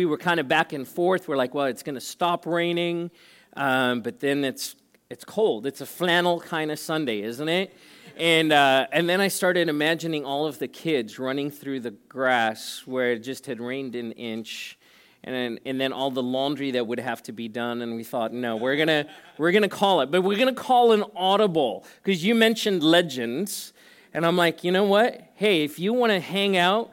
we 0.00 0.06
were 0.06 0.16
kind 0.16 0.40
of 0.40 0.48
back 0.48 0.72
and 0.72 0.88
forth. 0.88 1.28
We're 1.28 1.36
like, 1.36 1.52
well, 1.52 1.66
it's 1.66 1.82
going 1.82 1.94
to 1.94 2.00
stop 2.00 2.46
raining, 2.46 3.10
um, 3.54 4.00
but 4.00 4.18
then 4.18 4.44
it's 4.44 4.74
it's 5.10 5.26
cold. 5.26 5.66
It's 5.66 5.82
a 5.82 5.86
flannel 5.86 6.40
kind 6.40 6.70
of 6.70 6.78
Sunday, 6.78 7.20
isn't 7.20 7.48
it? 7.50 7.76
And, 8.16 8.50
uh, 8.50 8.86
and 8.92 9.06
then 9.06 9.20
I 9.20 9.28
started 9.28 9.68
imagining 9.68 10.24
all 10.24 10.46
of 10.46 10.58
the 10.58 10.68
kids 10.68 11.18
running 11.18 11.50
through 11.50 11.80
the 11.80 11.90
grass 11.90 12.82
where 12.86 13.12
it 13.12 13.18
just 13.18 13.44
had 13.44 13.60
rained 13.60 13.94
an 13.94 14.12
inch. 14.12 14.78
And 15.22 15.34
then, 15.34 15.58
and 15.66 15.78
then 15.78 15.92
all 15.92 16.10
the 16.10 16.22
laundry 16.22 16.70
that 16.70 16.86
would 16.86 17.00
have 17.00 17.22
to 17.24 17.32
be 17.32 17.46
done. 17.46 17.82
And 17.82 17.94
we 17.94 18.04
thought, 18.04 18.32
no, 18.32 18.56
we're 18.56 18.76
going 18.76 18.88
to 18.88 19.06
we're 19.36 19.52
gonna 19.52 19.68
call 19.68 20.00
it. 20.00 20.10
But 20.10 20.22
we're 20.22 20.38
going 20.38 20.54
to 20.54 20.58
call 20.58 20.92
an 20.92 21.04
audible 21.14 21.84
because 22.02 22.24
you 22.24 22.34
mentioned 22.34 22.82
legends. 22.82 23.74
And 24.14 24.24
I'm 24.24 24.38
like, 24.38 24.64
you 24.64 24.72
know 24.72 24.84
what? 24.84 25.20
Hey, 25.34 25.62
if 25.62 25.78
you 25.78 25.92
want 25.92 26.12
to 26.12 26.20
hang 26.20 26.56
out, 26.56 26.90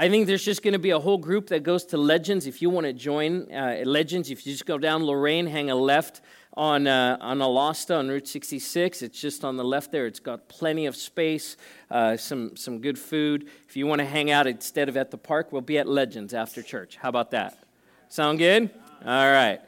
I 0.00 0.08
think 0.08 0.28
there's 0.28 0.42
just 0.42 0.62
going 0.62 0.72
to 0.72 0.78
be 0.78 0.92
a 0.92 0.98
whole 0.98 1.18
group 1.18 1.48
that 1.48 1.62
goes 1.62 1.84
to 1.86 1.98
Legends. 1.98 2.46
If 2.46 2.62
you 2.62 2.70
want 2.70 2.86
to 2.86 2.94
join 2.94 3.52
uh, 3.52 3.82
Legends, 3.84 4.30
if 4.30 4.46
you 4.46 4.52
just 4.54 4.64
go 4.64 4.78
down 4.78 5.04
Lorraine, 5.04 5.46
hang 5.46 5.68
a 5.68 5.74
left 5.74 6.22
on, 6.54 6.86
uh, 6.86 7.18
on 7.20 7.40
Alosta 7.40 7.98
on 7.98 8.08
Route 8.08 8.26
66. 8.26 9.02
It's 9.02 9.20
just 9.20 9.44
on 9.44 9.58
the 9.58 9.62
left 9.62 9.92
there. 9.92 10.06
It's 10.06 10.18
got 10.18 10.48
plenty 10.48 10.86
of 10.86 10.96
space, 10.96 11.58
uh, 11.90 12.16
some, 12.16 12.56
some 12.56 12.80
good 12.80 12.98
food. 12.98 13.50
If 13.68 13.76
you 13.76 13.86
want 13.86 13.98
to 13.98 14.06
hang 14.06 14.30
out 14.30 14.46
instead 14.46 14.88
of 14.88 14.96
at 14.96 15.10
the 15.10 15.18
park, 15.18 15.52
we'll 15.52 15.60
be 15.60 15.76
at 15.76 15.86
Legends 15.86 16.32
after 16.32 16.62
church. 16.62 16.96
How 16.96 17.10
about 17.10 17.32
that? 17.32 17.62
Sound 18.08 18.38
good? 18.38 18.70
All 19.04 19.30
right. 19.30 19.60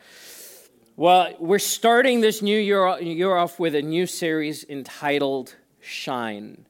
Well, 0.97 1.35
we're 1.41 1.59
starting 1.59 2.23
this 2.23 2.41
new 2.41 2.59
year, 2.59 2.99
year 3.01 3.37
off 3.37 3.61
with 3.61 3.75
a 3.75 3.83
new 3.83 4.07
series 4.07 4.65
entitled 4.65 5.57
Shine. 5.83 6.65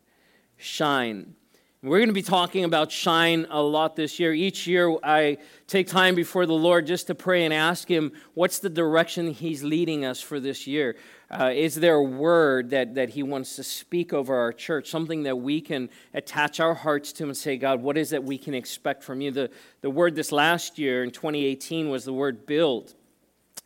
Shine. 0.57 1.37
We're 1.85 1.99
going 1.99 2.11
to 2.11 2.15
be 2.15 2.23
talking 2.23 2.63
about 2.63 2.93
shine 2.93 3.45
a 3.51 3.61
lot 3.61 3.97
this 3.97 4.21
year. 4.21 4.33
Each 4.33 4.69
year, 4.69 4.97
I 5.03 5.39
take 5.67 5.89
time 5.89 6.15
before 6.15 6.47
the 6.47 6.53
Lord 6.53 6.87
just 6.87 7.09
to 7.09 7.15
pray 7.17 7.45
and 7.45 7.53
ask 7.53 7.89
Him 7.89 8.13
what's 8.35 8.61
the 8.61 8.71
direction 8.71 9.33
He's 9.33 9.65
leading 9.65 10.05
us 10.05 10.21
for 10.21 10.39
this 10.39 10.69
year. 10.69 10.95
Uh, 11.29 11.51
is 11.53 11.75
there 11.75 11.97
a 11.97 12.03
word 12.05 12.71
that, 12.71 12.95
that 12.95 13.09
He 13.09 13.25
wants 13.25 13.57
to 13.57 13.65
speak 13.65 14.13
over 14.13 14.33
our 14.33 14.53
church, 14.53 14.91
something 14.91 15.25
that 15.25 15.39
we 15.39 15.61
can 15.61 15.91
attach 16.15 16.61
our 16.61 16.75
hearts 16.75 17.13
to 17.15 17.25
and 17.25 17.37
say, 17.37 17.57
God, 17.57 17.83
what 17.83 17.99
is 17.99 18.11
that 18.11 18.23
we 18.23 18.39
can 18.39 18.55
expect 18.55 19.03
from 19.03 19.21
you? 19.21 19.33
The, 19.33 19.51
the 19.81 19.91
word 19.91 20.15
this 20.15 20.31
last 20.31 20.79
year 20.79 21.03
in 21.03 21.11
2018 21.11 21.91
was 21.91 22.05
the 22.05 22.13
word 22.13 22.47
build. 22.47 22.95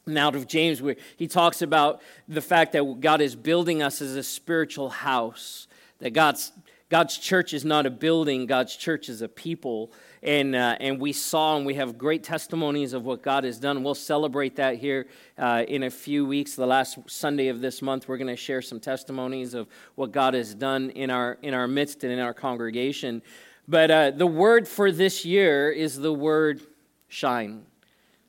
And 0.06 0.16
out 0.16 0.34
of 0.34 0.46
James, 0.46 0.80
where 0.80 0.96
he 1.19 1.28
talks 1.28 1.60
about 1.60 2.00
the 2.26 2.41
fact 2.41 2.72
that 2.72 3.00
God 3.00 3.20
is 3.20 3.36
building 3.36 3.82
us 3.82 4.00
as 4.00 4.16
a 4.16 4.22
spiritual 4.22 4.88
house, 4.88 5.69
that 5.98 6.14
God's 6.14 6.52
God's 6.88 7.18
church 7.18 7.52
is 7.52 7.64
not 7.64 7.84
a 7.84 7.90
building, 7.90 8.46
God's 8.46 8.76
church 8.76 9.08
is 9.08 9.20
a 9.20 9.28
people. 9.28 9.92
And, 10.22 10.54
uh, 10.54 10.76
and 10.80 11.00
we 11.00 11.12
saw 11.12 11.56
and 11.56 11.66
we 11.66 11.74
have 11.74 11.98
great 11.98 12.22
testimonies 12.22 12.92
of 12.92 13.04
what 13.04 13.22
God 13.22 13.44
has 13.44 13.58
done. 13.58 13.82
We'll 13.82 13.94
celebrate 13.94 14.56
that 14.56 14.76
here 14.76 15.06
uh, 15.36 15.64
in 15.66 15.82
a 15.82 15.90
few 15.90 16.24
weeks. 16.24 16.54
The 16.54 16.66
last 16.66 16.98
Sunday 17.06 17.48
of 17.48 17.60
this 17.60 17.82
month, 17.82 18.08
we're 18.08 18.16
going 18.16 18.28
to 18.28 18.36
share 18.36 18.62
some 18.62 18.80
testimonies 18.80 19.54
of 19.54 19.68
what 19.96 20.12
God 20.12 20.34
has 20.34 20.54
done 20.54 20.90
in 20.90 21.10
our, 21.10 21.38
in 21.42 21.54
our 21.54 21.66
midst 21.66 22.04
and 22.04 22.12
in 22.12 22.18
our 22.18 22.34
congregation. 22.34 23.22
But 23.68 23.90
uh, 23.90 24.10
the 24.12 24.26
word 24.26 24.68
for 24.68 24.92
this 24.92 25.24
year 25.24 25.70
is 25.70 25.98
the 25.98 26.12
word 26.12 26.60
shine. 27.08 27.66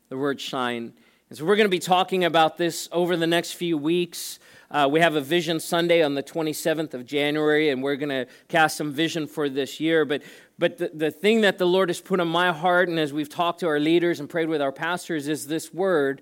The 0.10 0.18
word 0.18 0.42
shine. 0.42 0.94
And 1.30 1.38
so 1.38 1.44
we're 1.44 1.58
going 1.58 1.66
to 1.66 1.70
be 1.70 1.80
talking 1.80 2.24
about 2.24 2.58
this 2.58 2.88
over 2.90 3.18
the 3.18 3.28
next 3.28 3.52
few 3.52 3.78
weeks. 3.78 4.40
Uh, 4.72 4.88
we 4.90 5.02
have 5.02 5.16
a 5.16 5.22
Vision 5.22 5.60
Sunday 5.60 6.02
on 6.02 6.16
the 6.16 6.24
27th 6.24 6.94
of 6.94 7.06
January, 7.06 7.70
and 7.70 7.84
we're 7.84 7.98
going 7.98 8.08
to 8.10 8.28
cast 8.48 8.78
some 8.78 8.94
vision 8.94 9.28
for 9.28 9.50
this 9.50 9.82
year. 9.82 10.06
But, 10.06 10.24
but 10.58 10.78
the, 10.78 10.90
the 10.94 11.12
thing 11.12 11.42
that 11.42 11.58
the 11.58 11.68
Lord 11.68 11.90
has 11.90 12.00
put 12.00 12.22
on 12.22 12.30
my 12.30 12.54
heart, 12.54 12.88
and 12.88 12.98
as 12.98 13.12
we've 13.12 13.28
talked 13.28 13.60
to 13.60 13.68
our 13.68 13.78
leaders 13.78 14.22
and 14.22 14.30
prayed 14.30 14.48
with 14.48 14.62
our 14.62 14.72
pastors, 14.72 15.28
is 15.28 15.48
this 15.48 15.74
word, 15.74 16.22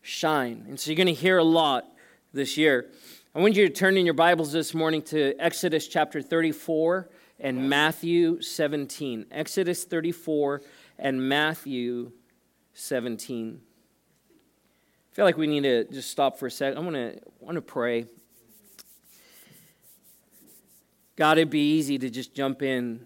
shine. 0.00 0.64
And 0.68 0.78
so 0.78 0.92
you're 0.92 0.96
going 0.96 1.08
to 1.08 1.12
hear 1.12 1.38
a 1.38 1.44
lot 1.44 1.84
this 2.32 2.56
year. 2.56 2.86
I 3.34 3.40
want 3.40 3.56
you 3.56 3.66
to 3.66 3.74
turn 3.74 3.96
in 3.96 4.04
your 4.04 4.14
Bibles 4.14 4.52
this 4.52 4.74
morning 4.74 5.02
to 5.02 5.34
Exodus 5.40 5.88
chapter 5.88 6.22
34 6.22 7.08
and 7.40 7.68
Matthew 7.68 8.40
17. 8.40 9.26
Exodus 9.32 9.82
34 9.82 10.62
and 11.00 11.28
Matthew 11.28 12.12
17 12.74 13.62
feel 15.16 15.24
like 15.24 15.38
we 15.38 15.46
need 15.46 15.62
to 15.62 15.84
just 15.84 16.10
stop 16.10 16.38
for 16.38 16.46
a 16.46 16.50
second. 16.50 16.76
I 16.76 16.82
want 16.82 16.94
to 16.94 17.18
want 17.40 17.54
to 17.54 17.62
pray. 17.62 18.04
God, 21.16 21.38
it'd 21.38 21.48
be 21.48 21.78
easy 21.78 21.96
to 21.96 22.10
just 22.10 22.34
jump 22.34 22.60
in, 22.60 23.00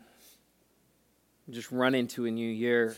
just 1.50 1.70
run 1.70 1.94
into 1.94 2.26
a 2.26 2.30
new 2.32 2.50
year. 2.50 2.96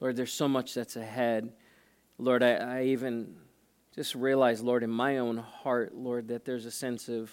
Lord, 0.00 0.16
there's 0.16 0.32
so 0.32 0.48
much 0.48 0.72
that's 0.72 0.96
ahead. 0.96 1.52
Lord, 2.16 2.42
I, 2.42 2.52
I 2.54 2.82
even 2.84 3.36
just 3.94 4.14
realize, 4.14 4.62
Lord, 4.62 4.82
in 4.82 4.88
my 4.88 5.18
own 5.18 5.36
heart, 5.36 5.94
Lord, 5.94 6.28
that 6.28 6.46
there's 6.46 6.64
a 6.64 6.70
sense 6.70 7.10
of 7.10 7.30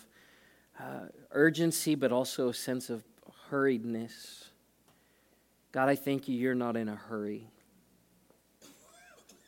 uh, 0.78 1.05
urgency, 1.31 1.95
but 1.95 2.11
also 2.11 2.50
a 2.50 2.53
sense 2.53 2.90
of 2.90 3.01
hurriedness. 3.50 4.42
God, 5.73 5.89
I 5.89 5.95
thank 5.95 6.28
you, 6.28 6.38
you're 6.38 6.53
not 6.53 6.78
in 6.78 6.88
a 6.88 6.95
hurry. 6.95 7.50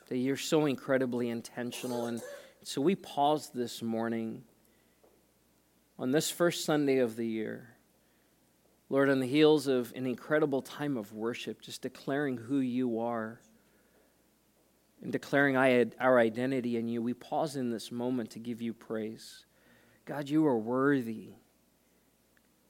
That 0.09 0.17
you're 0.17 0.37
so 0.37 0.65
incredibly 0.65 1.29
intentional. 1.29 2.07
And 2.07 2.19
so 2.63 2.81
we 2.81 2.95
pause 2.95 3.51
this 3.53 3.83
morning 3.83 4.43
on 5.99 6.09
this 6.09 6.31
first 6.31 6.65
Sunday 6.65 6.97
of 6.97 7.15
the 7.15 7.27
year. 7.27 7.69
Lord, 8.89 9.09
on 9.11 9.19
the 9.19 9.27
heels 9.27 9.67
of 9.67 9.93
an 9.95 10.07
incredible 10.07 10.63
time 10.63 10.97
of 10.97 11.13
worship, 11.13 11.61
just 11.61 11.83
declaring 11.83 12.37
who 12.37 12.57
you 12.57 12.99
are 12.99 13.39
and 15.03 15.11
declaring 15.11 15.55
our 15.99 16.17
identity 16.17 16.77
in 16.77 16.87
you, 16.87 17.03
we 17.03 17.13
pause 17.13 17.55
in 17.55 17.69
this 17.69 17.91
moment 17.91 18.31
to 18.31 18.39
give 18.39 18.63
you 18.63 18.73
praise. 18.73 19.45
God, 20.05 20.27
you 20.27 20.47
are 20.47 20.57
worthy. 20.57 21.33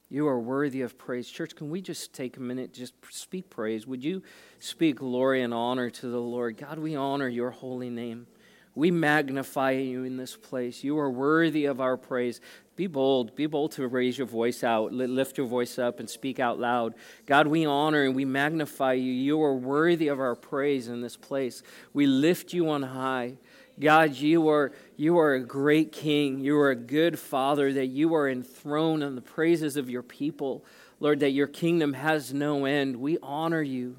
You 0.08 0.28
are 0.28 0.38
worthy 0.38 0.82
of 0.82 0.96
praise. 0.96 1.28
Church, 1.28 1.56
can 1.56 1.68
we 1.68 1.80
just 1.80 2.12
take 2.12 2.36
a 2.36 2.40
minute, 2.40 2.72
just 2.72 2.94
speak 3.10 3.50
praise? 3.50 3.86
Would 3.86 4.04
you 4.04 4.22
speak 4.60 4.96
glory 4.96 5.42
and 5.42 5.52
honor 5.52 5.90
to 5.90 6.08
the 6.08 6.20
Lord? 6.20 6.56
God, 6.56 6.78
we 6.78 6.94
honor 6.94 7.28
your 7.28 7.50
holy 7.50 7.90
name. 7.90 8.28
We 8.76 8.90
magnify 8.90 9.72
you 9.72 10.04
in 10.04 10.16
this 10.18 10.36
place. 10.36 10.84
You 10.84 10.98
are 10.98 11.10
worthy 11.10 11.64
of 11.64 11.80
our 11.80 11.96
praise. 11.96 12.42
Be 12.76 12.86
bold. 12.86 13.34
Be 13.34 13.46
bold 13.46 13.72
to 13.72 13.88
raise 13.88 14.18
your 14.18 14.26
voice 14.26 14.62
out. 14.62 14.92
Lift 14.92 15.38
your 15.38 15.46
voice 15.46 15.78
up 15.78 15.98
and 15.98 16.08
speak 16.08 16.38
out 16.38 16.60
loud. 16.60 16.94
God, 17.24 17.46
we 17.46 17.64
honor 17.64 18.02
and 18.02 18.14
we 18.14 18.26
magnify 18.26 18.92
you. 18.92 19.10
You 19.10 19.42
are 19.42 19.56
worthy 19.56 20.08
of 20.08 20.20
our 20.20 20.36
praise 20.36 20.88
in 20.88 21.00
this 21.00 21.16
place. 21.16 21.62
We 21.94 22.06
lift 22.06 22.52
you 22.52 22.68
on 22.68 22.82
high. 22.82 23.38
God, 23.80 24.14
you 24.14 24.48
are, 24.48 24.72
you 24.96 25.18
are 25.18 25.34
a 25.34 25.40
great 25.40 25.92
king. 25.92 26.40
You 26.40 26.58
are 26.58 26.70
a 26.70 26.76
good 26.76 27.18
father, 27.18 27.72
that 27.72 27.86
you 27.86 28.14
are 28.14 28.28
enthroned 28.28 29.04
on 29.04 29.14
the 29.14 29.20
praises 29.20 29.76
of 29.76 29.90
your 29.90 30.02
people. 30.02 30.64
Lord, 30.98 31.20
that 31.20 31.30
your 31.30 31.46
kingdom 31.46 31.92
has 31.92 32.32
no 32.32 32.64
end. 32.64 32.96
We 32.96 33.18
honor 33.22 33.62
you, 33.62 33.96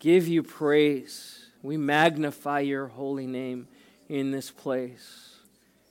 give 0.00 0.26
you 0.26 0.42
praise. 0.42 1.46
We 1.62 1.76
magnify 1.76 2.60
your 2.60 2.88
holy 2.88 3.26
name 3.26 3.68
in 4.08 4.30
this 4.30 4.50
place. 4.50 5.36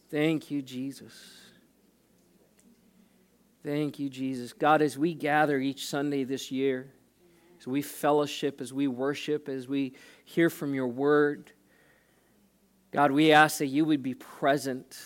Thank 0.09 0.51
you, 0.51 0.61
Jesus. 0.61 1.13
Thank 3.63 3.97
you, 3.97 4.09
Jesus. 4.09 4.53
God, 4.53 4.81
as 4.81 4.97
we 4.97 5.13
gather 5.13 5.57
each 5.57 5.87
Sunday 5.87 6.23
this 6.23 6.51
year, 6.51 6.91
as 7.59 7.65
we 7.65 7.81
fellowship, 7.81 8.61
as 8.61 8.71
we 8.71 8.87
worship, 8.87 9.49
as 9.49 9.67
we 9.67 9.93
hear 10.23 10.49
from 10.49 10.73
your 10.73 10.87
word, 10.87 11.51
God, 12.91 13.11
we 13.11 13.31
ask 13.31 13.57
that 13.57 13.67
you 13.67 13.85
would 13.85 14.01
be 14.01 14.13
present. 14.13 14.97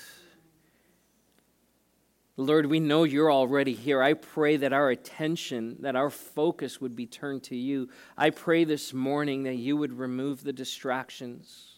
Lord, 2.38 2.68
we 2.68 2.80
know 2.80 3.04
you're 3.04 3.32
already 3.32 3.74
here. 3.74 4.02
I 4.02 4.14
pray 4.14 4.56
that 4.58 4.72
our 4.72 4.90
attention, 4.90 5.76
that 5.82 5.96
our 5.98 6.10
focus 6.10 6.80
would 6.80 6.96
be 6.96 7.06
turned 7.06 7.44
to 7.44 7.56
you. 7.56 7.90
I 8.18 8.30
pray 8.30 8.64
this 8.64 8.94
morning 8.94 9.44
that 9.44 9.56
you 9.56 9.76
would 9.76 9.92
remove 9.92 10.44
the 10.44 10.54
distractions, 10.54 11.76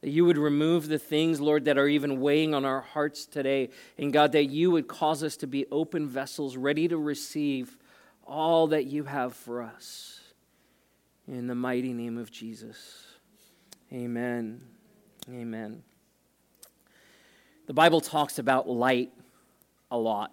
that 0.00 0.10
you 0.10 0.24
would 0.24 0.38
remove 0.38 0.88
the 0.88 0.98
things, 0.98 1.40
Lord, 1.40 1.66
that 1.66 1.78
are 1.78 1.86
even 1.86 2.20
weighing 2.20 2.52
on 2.52 2.64
our 2.64 2.80
hearts 2.80 3.26
today. 3.26 3.70
And 3.96 4.12
God, 4.12 4.32
that 4.32 4.46
you 4.46 4.72
would 4.72 4.88
cause 4.88 5.22
us 5.22 5.36
to 5.36 5.46
be 5.46 5.66
open 5.70 6.08
vessels, 6.08 6.56
ready 6.56 6.88
to 6.88 6.96
receive 6.96 7.76
all 8.24 8.68
that 8.68 8.86
you 8.86 9.04
have 9.04 9.34
for 9.34 9.62
us. 9.62 10.20
In 11.28 11.46
the 11.46 11.54
mighty 11.54 11.92
name 11.92 12.18
of 12.18 12.32
Jesus. 12.32 13.06
Amen. 13.92 14.62
Amen. 15.32 15.84
The 17.68 17.72
Bible 17.72 18.00
talks 18.00 18.40
about 18.40 18.68
light 18.68 19.12
a 19.88 19.96
lot. 19.96 20.32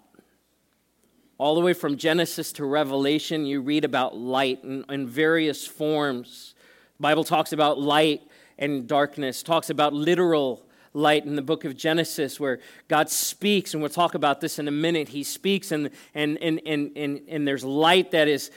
All 1.36 1.54
the 1.54 1.60
way 1.60 1.72
from 1.72 1.96
Genesis 1.96 2.50
to 2.54 2.64
Revelation, 2.64 3.46
you 3.46 3.60
read 3.60 3.84
about 3.84 4.16
light 4.16 4.64
in, 4.64 4.84
in 4.88 5.06
various 5.06 5.64
forms. 5.64 6.54
The 6.96 7.02
Bible 7.02 7.22
talks 7.22 7.52
about 7.52 7.78
light 7.78 8.22
and 8.58 8.88
darkness, 8.88 9.44
talks 9.44 9.70
about 9.70 9.92
literal 9.92 10.66
light 10.94 11.24
in 11.24 11.36
the 11.36 11.42
book 11.42 11.64
of 11.64 11.76
Genesis 11.76 12.40
where 12.40 12.58
God 12.88 13.08
speaks, 13.08 13.74
and 13.74 13.80
we'll 13.80 13.90
talk 13.90 14.14
about 14.16 14.40
this 14.40 14.58
in 14.58 14.66
a 14.66 14.72
minute. 14.72 15.10
He 15.10 15.22
speaks, 15.22 15.70
and, 15.70 15.90
and, 16.12 16.38
and, 16.38 16.60
and, 16.66 16.90
and, 16.96 17.20
and 17.28 17.46
there's 17.46 17.62
light 17.62 18.10
that 18.10 18.26
is 18.26 18.50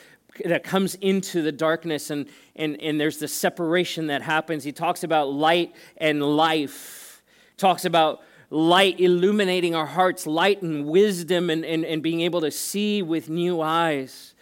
that 0.46 0.64
comes 0.64 0.96
into 0.96 1.42
the 1.42 1.52
darkness 1.52 2.10
and, 2.10 2.28
and, 2.56 2.82
and 2.82 3.00
there's 3.00 3.18
the 3.18 3.28
separation 3.28 4.08
that 4.08 4.22
happens. 4.22 4.64
He 4.64 4.72
talks 4.72 5.04
about 5.04 5.32
light 5.32 5.76
and 5.98 6.24
life. 6.24 7.22
Talks 7.58 7.86
about 7.86 8.22
light 8.50 9.00
illuminating 9.00 9.76
our 9.76 9.86
hearts 9.86 10.28
light 10.28 10.62
and 10.62 10.86
wisdom 10.86 11.50
and, 11.50 11.64
and, 11.66 11.86
and 11.86 12.04
being 12.04 12.22
able 12.22 12.42
to 12.42 12.52
see 12.52 13.02
with 13.02 13.30
new 13.30 13.62
eyes. 13.62 14.34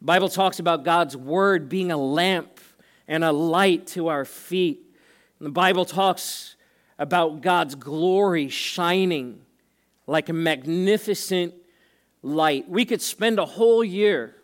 The 0.00 0.06
bible 0.06 0.28
talks 0.28 0.58
about 0.58 0.84
god's 0.84 1.16
word 1.16 1.68
being 1.68 1.90
a 1.90 1.96
lamp 1.96 2.60
and 3.08 3.24
a 3.24 3.32
light 3.32 3.86
to 3.88 4.08
our 4.08 4.24
feet. 4.24 4.82
And 5.38 5.46
the 5.46 5.52
bible 5.52 5.84
talks 5.84 6.56
about 6.98 7.40
god's 7.40 7.74
glory 7.74 8.48
shining 8.48 9.40
like 10.06 10.28
a 10.28 10.34
magnificent 10.34 11.54
light. 12.22 12.68
We 12.68 12.84
could 12.84 13.00
spend 13.00 13.38
a 13.38 13.46
whole 13.46 13.82
year 13.82 14.36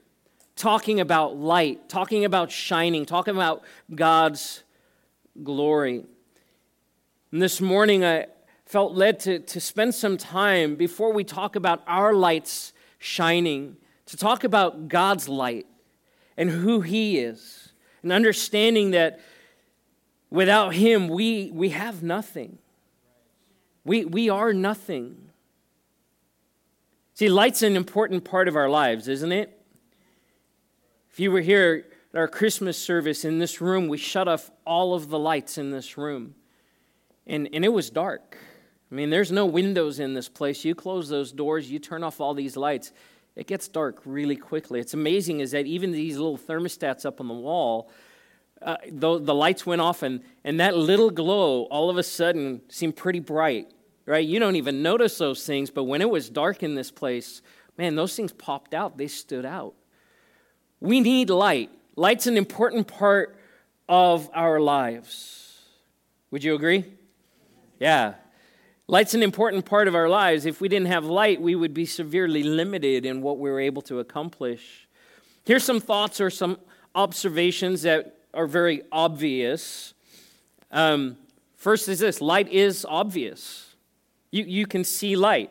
talking 0.60 1.00
about 1.00 1.36
light, 1.36 1.88
talking 1.88 2.26
about 2.26 2.52
shining, 2.52 3.06
talking 3.06 3.34
about 3.34 3.62
God's 3.94 4.62
glory. 5.42 6.04
And 7.32 7.40
this 7.40 7.62
morning, 7.62 8.04
I 8.04 8.26
felt 8.66 8.92
led 8.92 9.18
to, 9.20 9.38
to 9.38 9.58
spend 9.58 9.94
some 9.94 10.18
time 10.18 10.76
before 10.76 11.14
we 11.14 11.24
talk 11.24 11.56
about 11.56 11.82
our 11.86 12.12
lights 12.12 12.74
shining, 12.98 13.78
to 14.04 14.18
talk 14.18 14.44
about 14.44 14.88
God's 14.88 15.30
light 15.30 15.66
and 16.36 16.50
who 16.50 16.82
He 16.82 17.18
is, 17.18 17.72
and 18.02 18.12
understanding 18.12 18.90
that 18.90 19.18
without 20.28 20.74
Him, 20.74 21.08
we, 21.08 21.50
we 21.54 21.70
have 21.70 22.02
nothing. 22.02 22.58
We, 23.82 24.04
we 24.04 24.28
are 24.28 24.52
nothing. 24.52 25.30
See, 27.14 27.30
light's 27.30 27.62
an 27.62 27.76
important 27.76 28.24
part 28.24 28.46
of 28.46 28.56
our 28.56 28.68
lives, 28.68 29.08
isn't 29.08 29.32
it? 29.32 29.59
If 31.12 31.18
you 31.18 31.32
were 31.32 31.40
here 31.40 31.86
at 32.14 32.18
our 32.18 32.28
Christmas 32.28 32.78
service 32.78 33.24
in 33.24 33.38
this 33.38 33.60
room, 33.60 33.88
we 33.88 33.98
shut 33.98 34.28
off 34.28 34.50
all 34.64 34.94
of 34.94 35.08
the 35.08 35.18
lights 35.18 35.58
in 35.58 35.72
this 35.72 35.98
room. 35.98 36.36
And, 37.26 37.48
and 37.52 37.64
it 37.64 37.72
was 37.72 37.90
dark. 37.90 38.38
I 38.90 38.94
mean, 38.94 39.10
there's 39.10 39.32
no 39.32 39.44
windows 39.44 39.98
in 39.98 40.14
this 40.14 40.28
place. 40.28 40.64
You 40.64 40.76
close 40.76 41.08
those 41.08 41.32
doors, 41.32 41.68
you 41.68 41.80
turn 41.80 42.04
off 42.04 42.20
all 42.20 42.32
these 42.32 42.56
lights, 42.56 42.92
it 43.34 43.48
gets 43.48 43.66
dark 43.66 44.00
really 44.04 44.36
quickly. 44.36 44.78
It's 44.78 44.94
amazing 44.94 45.40
is 45.40 45.50
that 45.50 45.66
even 45.66 45.90
these 45.90 46.16
little 46.16 46.38
thermostats 46.38 47.04
up 47.04 47.20
on 47.20 47.26
the 47.26 47.34
wall, 47.34 47.90
uh, 48.62 48.76
the, 48.90 49.18
the 49.18 49.34
lights 49.34 49.66
went 49.66 49.80
off, 49.80 50.02
and, 50.02 50.20
and 50.44 50.60
that 50.60 50.76
little 50.76 51.10
glow 51.10 51.62
all 51.64 51.90
of 51.90 51.96
a 51.96 52.02
sudden 52.02 52.60
seemed 52.68 52.94
pretty 52.94 53.20
bright, 53.20 53.68
right? 54.06 54.26
You 54.26 54.38
don't 54.38 54.56
even 54.56 54.82
notice 54.82 55.18
those 55.18 55.44
things, 55.44 55.70
but 55.70 55.84
when 55.84 56.02
it 56.02 56.10
was 56.10 56.30
dark 56.30 56.62
in 56.62 56.74
this 56.74 56.90
place, 56.90 57.42
man, 57.78 57.96
those 57.96 58.14
things 58.14 58.32
popped 58.32 58.74
out. 58.74 58.96
They 58.96 59.08
stood 59.08 59.44
out. 59.44 59.74
We 60.80 61.00
need 61.00 61.30
light. 61.30 61.70
Light's 61.96 62.26
an 62.26 62.36
important 62.36 62.86
part 62.86 63.36
of 63.88 64.30
our 64.32 64.60
lives. 64.60 65.62
Would 66.30 66.44
you 66.44 66.54
agree? 66.54 66.84
Yeah. 67.78 68.14
Light's 68.86 69.14
an 69.14 69.22
important 69.22 69.66
part 69.66 69.88
of 69.88 69.94
our 69.94 70.08
lives. 70.08 70.46
If 70.46 70.60
we 70.60 70.68
didn't 70.68 70.88
have 70.88 71.04
light, 71.04 71.40
we 71.40 71.54
would 71.54 71.74
be 71.74 71.86
severely 71.86 72.42
limited 72.42 73.04
in 73.04 73.20
what 73.20 73.38
we 73.38 73.50
were 73.50 73.60
able 73.60 73.82
to 73.82 74.00
accomplish. 74.00 74.88
Here's 75.44 75.64
some 75.64 75.80
thoughts 75.80 76.20
or 76.20 76.30
some 76.30 76.58
observations 76.94 77.82
that 77.82 78.16
are 78.32 78.46
very 78.46 78.82
obvious. 78.90 79.94
Um, 80.70 81.16
first 81.56 81.88
is 81.88 81.98
this 81.98 82.20
light 82.20 82.48
is 82.48 82.86
obvious. 82.88 83.74
You, 84.30 84.44
you 84.44 84.66
can 84.66 84.84
see 84.84 85.16
light, 85.16 85.50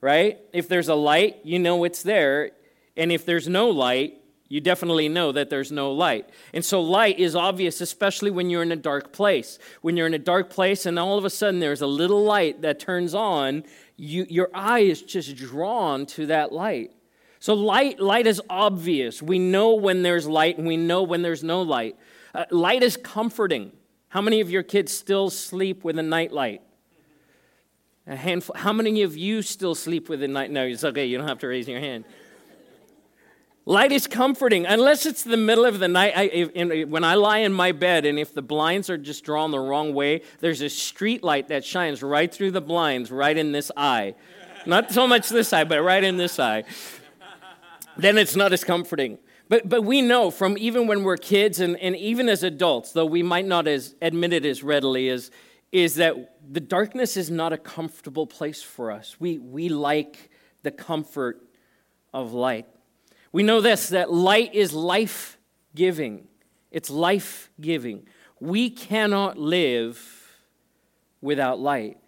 right? 0.00 0.38
If 0.52 0.68
there's 0.68 0.88
a 0.88 0.94
light, 0.94 1.40
you 1.44 1.58
know 1.58 1.84
it's 1.84 2.02
there. 2.02 2.50
And 2.96 3.10
if 3.12 3.24
there's 3.24 3.48
no 3.48 3.70
light, 3.70 4.14
you 4.48 4.60
definitely 4.60 5.08
know 5.08 5.30
that 5.32 5.50
there's 5.50 5.70
no 5.70 5.92
light. 5.92 6.28
And 6.54 6.64
so 6.64 6.80
light 6.80 7.18
is 7.18 7.36
obvious, 7.36 7.80
especially 7.80 8.30
when 8.30 8.48
you're 8.48 8.62
in 8.62 8.72
a 8.72 8.76
dark 8.76 9.12
place. 9.12 9.58
When 9.82 9.96
you're 9.96 10.06
in 10.06 10.14
a 10.14 10.18
dark 10.18 10.48
place 10.48 10.86
and 10.86 10.98
all 10.98 11.18
of 11.18 11.24
a 11.24 11.30
sudden 11.30 11.60
there's 11.60 11.82
a 11.82 11.86
little 11.86 12.24
light 12.24 12.62
that 12.62 12.80
turns 12.80 13.14
on, 13.14 13.64
you, 13.96 14.26
your 14.30 14.48
eye 14.54 14.80
is 14.80 15.02
just 15.02 15.36
drawn 15.36 16.06
to 16.06 16.26
that 16.26 16.50
light. 16.52 16.92
So 17.40 17.52
light, 17.54 18.00
light 18.00 18.26
is 18.26 18.40
obvious. 18.48 19.22
We 19.22 19.38
know 19.38 19.74
when 19.74 20.02
there's 20.02 20.26
light 20.26 20.56
and 20.56 20.66
we 20.66 20.76
know 20.76 21.02
when 21.02 21.22
there's 21.22 21.44
no 21.44 21.62
light. 21.62 21.96
Uh, 22.34 22.44
light 22.50 22.82
is 22.82 22.96
comforting. 22.96 23.72
How 24.08 24.22
many 24.22 24.40
of 24.40 24.50
your 24.50 24.62
kids 24.62 24.92
still 24.92 25.28
sleep 25.28 25.84
with 25.84 25.98
a 25.98 26.02
night 26.02 26.32
light? 26.32 26.62
A 28.06 28.16
handful. 28.16 28.56
How 28.56 28.72
many 28.72 29.02
of 29.02 29.16
you 29.16 29.42
still 29.42 29.74
sleep 29.74 30.08
with 30.08 30.22
a 30.22 30.28
night? 30.28 30.50
No, 30.50 30.64
it's 30.64 30.82
okay. 30.82 31.04
You 31.04 31.18
don't 31.18 31.28
have 31.28 31.40
to 31.40 31.48
raise 31.48 31.68
your 31.68 31.80
hand. 31.80 32.06
Light 33.68 33.92
is 33.92 34.06
comforting, 34.06 34.64
unless 34.64 35.04
it's 35.04 35.22
the 35.22 35.36
middle 35.36 35.66
of 35.66 35.78
the 35.78 35.88
night. 35.88 36.14
I, 36.16 36.22
in, 36.22 36.72
uh, 36.72 36.86
when 36.86 37.04
I 37.04 37.16
lie 37.16 37.40
in 37.40 37.52
my 37.52 37.72
bed, 37.72 38.06
and 38.06 38.18
if 38.18 38.32
the 38.32 38.40
blinds 38.40 38.88
are 38.88 38.96
just 38.96 39.24
drawn 39.24 39.50
the 39.50 39.60
wrong 39.60 39.92
way, 39.92 40.22
there's 40.40 40.62
a 40.62 40.70
street 40.70 41.22
light 41.22 41.48
that 41.48 41.66
shines 41.66 42.02
right 42.02 42.32
through 42.32 42.52
the 42.52 42.62
blinds, 42.62 43.10
right 43.10 43.36
in 43.36 43.52
this 43.52 43.70
eye. 43.76 44.14
Not 44.64 44.90
so 44.90 45.06
much 45.06 45.28
this 45.28 45.52
eye, 45.52 45.64
but 45.64 45.82
right 45.82 46.02
in 46.02 46.16
this 46.16 46.38
eye. 46.38 46.64
Then 47.98 48.16
it's 48.16 48.34
not 48.34 48.54
as 48.54 48.64
comforting. 48.64 49.18
But, 49.50 49.68
but 49.68 49.84
we 49.84 50.00
know 50.00 50.30
from 50.30 50.56
even 50.56 50.86
when 50.86 51.02
we're 51.02 51.18
kids 51.18 51.60
and, 51.60 51.76
and 51.76 51.94
even 51.94 52.30
as 52.30 52.42
adults, 52.42 52.92
though 52.92 53.04
we 53.04 53.22
might 53.22 53.44
not 53.44 53.68
as 53.68 53.94
admit 54.00 54.32
it 54.32 54.46
as 54.46 54.62
readily, 54.62 55.08
is, 55.08 55.30
is 55.72 55.96
that 55.96 56.38
the 56.50 56.60
darkness 56.60 57.18
is 57.18 57.30
not 57.30 57.52
a 57.52 57.58
comfortable 57.58 58.26
place 58.26 58.62
for 58.62 58.90
us. 58.90 59.16
We, 59.20 59.36
we 59.36 59.68
like 59.68 60.30
the 60.62 60.70
comfort 60.70 61.46
of 62.14 62.32
light. 62.32 62.64
We 63.32 63.42
know 63.42 63.60
this 63.60 63.90
that 63.90 64.12
light 64.12 64.54
is 64.54 64.72
life 64.72 65.38
giving. 65.74 66.28
It's 66.70 66.90
life 66.90 67.50
giving. 67.60 68.06
We 68.40 68.70
cannot 68.70 69.38
live 69.38 70.00
without 71.20 71.58
light. 71.58 71.98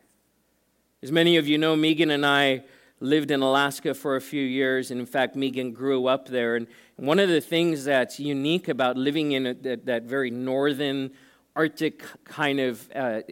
As 1.02 1.10
many 1.10 1.36
of 1.36 1.48
you 1.48 1.58
know, 1.58 1.76
Megan 1.76 2.10
and 2.10 2.24
I 2.26 2.64
lived 3.00 3.30
in 3.30 3.40
Alaska 3.40 3.94
for 3.94 4.16
a 4.16 4.20
few 4.20 4.42
years, 4.42 4.90
and 4.90 5.00
in 5.00 5.06
fact, 5.06 5.34
Megan 5.34 5.72
grew 5.72 6.06
up 6.06 6.28
there. 6.28 6.56
And 6.56 6.66
one 6.96 7.18
of 7.18 7.30
the 7.30 7.40
things 7.40 7.84
that's 7.84 8.20
unique 8.20 8.68
about 8.68 8.96
living 8.96 9.32
in 9.32 9.44
that, 9.62 9.86
that, 9.86 10.02
very 10.02 10.30
northern 10.30 11.10
Arctic 11.56 12.04
kind 12.24 12.60
of 12.60 12.88
uh, 12.94 13.22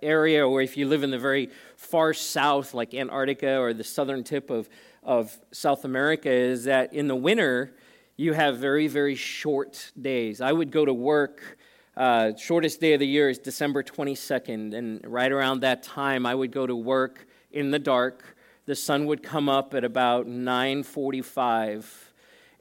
area, 0.00 0.46
or 0.46 0.62
if 0.62 0.76
you 0.76 0.86
live 0.86 1.02
in 1.02 1.10
the 1.10 1.18
very 1.18 1.50
far 1.76 2.14
south, 2.14 2.72
like 2.72 2.94
Antarctica 2.94 3.58
or 3.58 3.74
the 3.74 3.84
southern 3.84 4.22
tip 4.24 4.48
of 4.48 4.68
of 5.02 5.38
South 5.52 5.84
America 5.84 6.30
is 6.30 6.64
that 6.64 6.92
in 6.92 7.08
the 7.08 7.16
winter, 7.16 7.74
you 8.16 8.34
have 8.34 8.58
very, 8.58 8.86
very 8.86 9.14
short 9.14 9.92
days. 10.00 10.40
I 10.40 10.52
would 10.52 10.70
go 10.70 10.84
to 10.84 10.92
work. 10.92 11.58
Uh, 11.96 12.36
shortest 12.36 12.80
day 12.80 12.92
of 12.92 13.00
the 13.00 13.06
year 13.06 13.30
is 13.30 13.38
December 13.38 13.82
22nd, 13.82 14.74
and 14.74 15.00
right 15.06 15.32
around 15.32 15.60
that 15.60 15.82
time, 15.82 16.26
I 16.26 16.34
would 16.34 16.52
go 16.52 16.66
to 16.66 16.76
work 16.76 17.26
in 17.50 17.70
the 17.70 17.78
dark. 17.78 18.36
The 18.66 18.74
sun 18.74 19.06
would 19.06 19.22
come 19.22 19.48
up 19.48 19.74
at 19.74 19.84
about 19.84 20.26
9:45, 20.26 22.12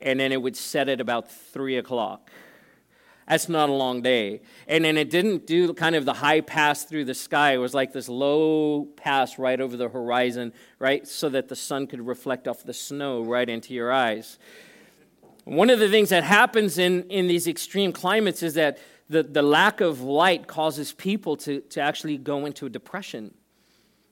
and 0.01 0.19
then 0.19 0.31
it 0.31 0.41
would 0.41 0.55
set 0.55 0.89
at 0.89 1.01
about 1.01 1.29
three 1.29 1.77
o'clock. 1.77 2.31
That's 3.29 3.47
not 3.47 3.69
a 3.69 3.73
long 3.73 4.01
day. 4.01 4.41
And 4.67 4.83
then 4.83 4.97
it 4.97 5.11
didn't 5.11 5.45
do 5.45 5.71
kind 5.75 5.95
of 5.95 6.03
the 6.03 6.13
high 6.13 6.41
pass 6.41 6.83
through 6.83 7.05
the 7.05 7.13
sky. 7.13 7.53
It 7.53 7.57
was 7.57 7.75
like 7.75 7.93
this 7.93 8.09
low 8.09 8.85
pass 8.97 9.37
right 9.37 9.61
over 9.61 9.77
the 9.77 9.87
horizon, 9.87 10.51
right? 10.79 11.07
So 11.07 11.29
that 11.29 11.47
the 11.47 11.55
sun 11.55 11.85
could 11.85 12.05
reflect 12.05 12.47
off 12.47 12.63
the 12.63 12.73
snow 12.73 13.21
right 13.21 13.47
into 13.47 13.75
your 13.75 13.91
eyes. 13.91 14.39
One 15.45 15.69
of 15.69 15.77
the 15.77 15.89
things 15.89 16.09
that 16.09 16.23
happens 16.23 16.79
in, 16.79 17.03
in 17.03 17.27
these 17.27 17.47
extreme 17.47 17.93
climates 17.93 18.41
is 18.41 18.55
that 18.55 18.79
the, 19.09 19.21
the 19.21 19.43
lack 19.43 19.79
of 19.79 20.01
light 20.01 20.47
causes 20.47 20.91
people 20.91 21.37
to, 21.37 21.61
to 21.61 21.81
actually 21.81 22.17
go 22.17 22.47
into 22.47 22.65
a 22.65 22.69
depression. 22.69 23.35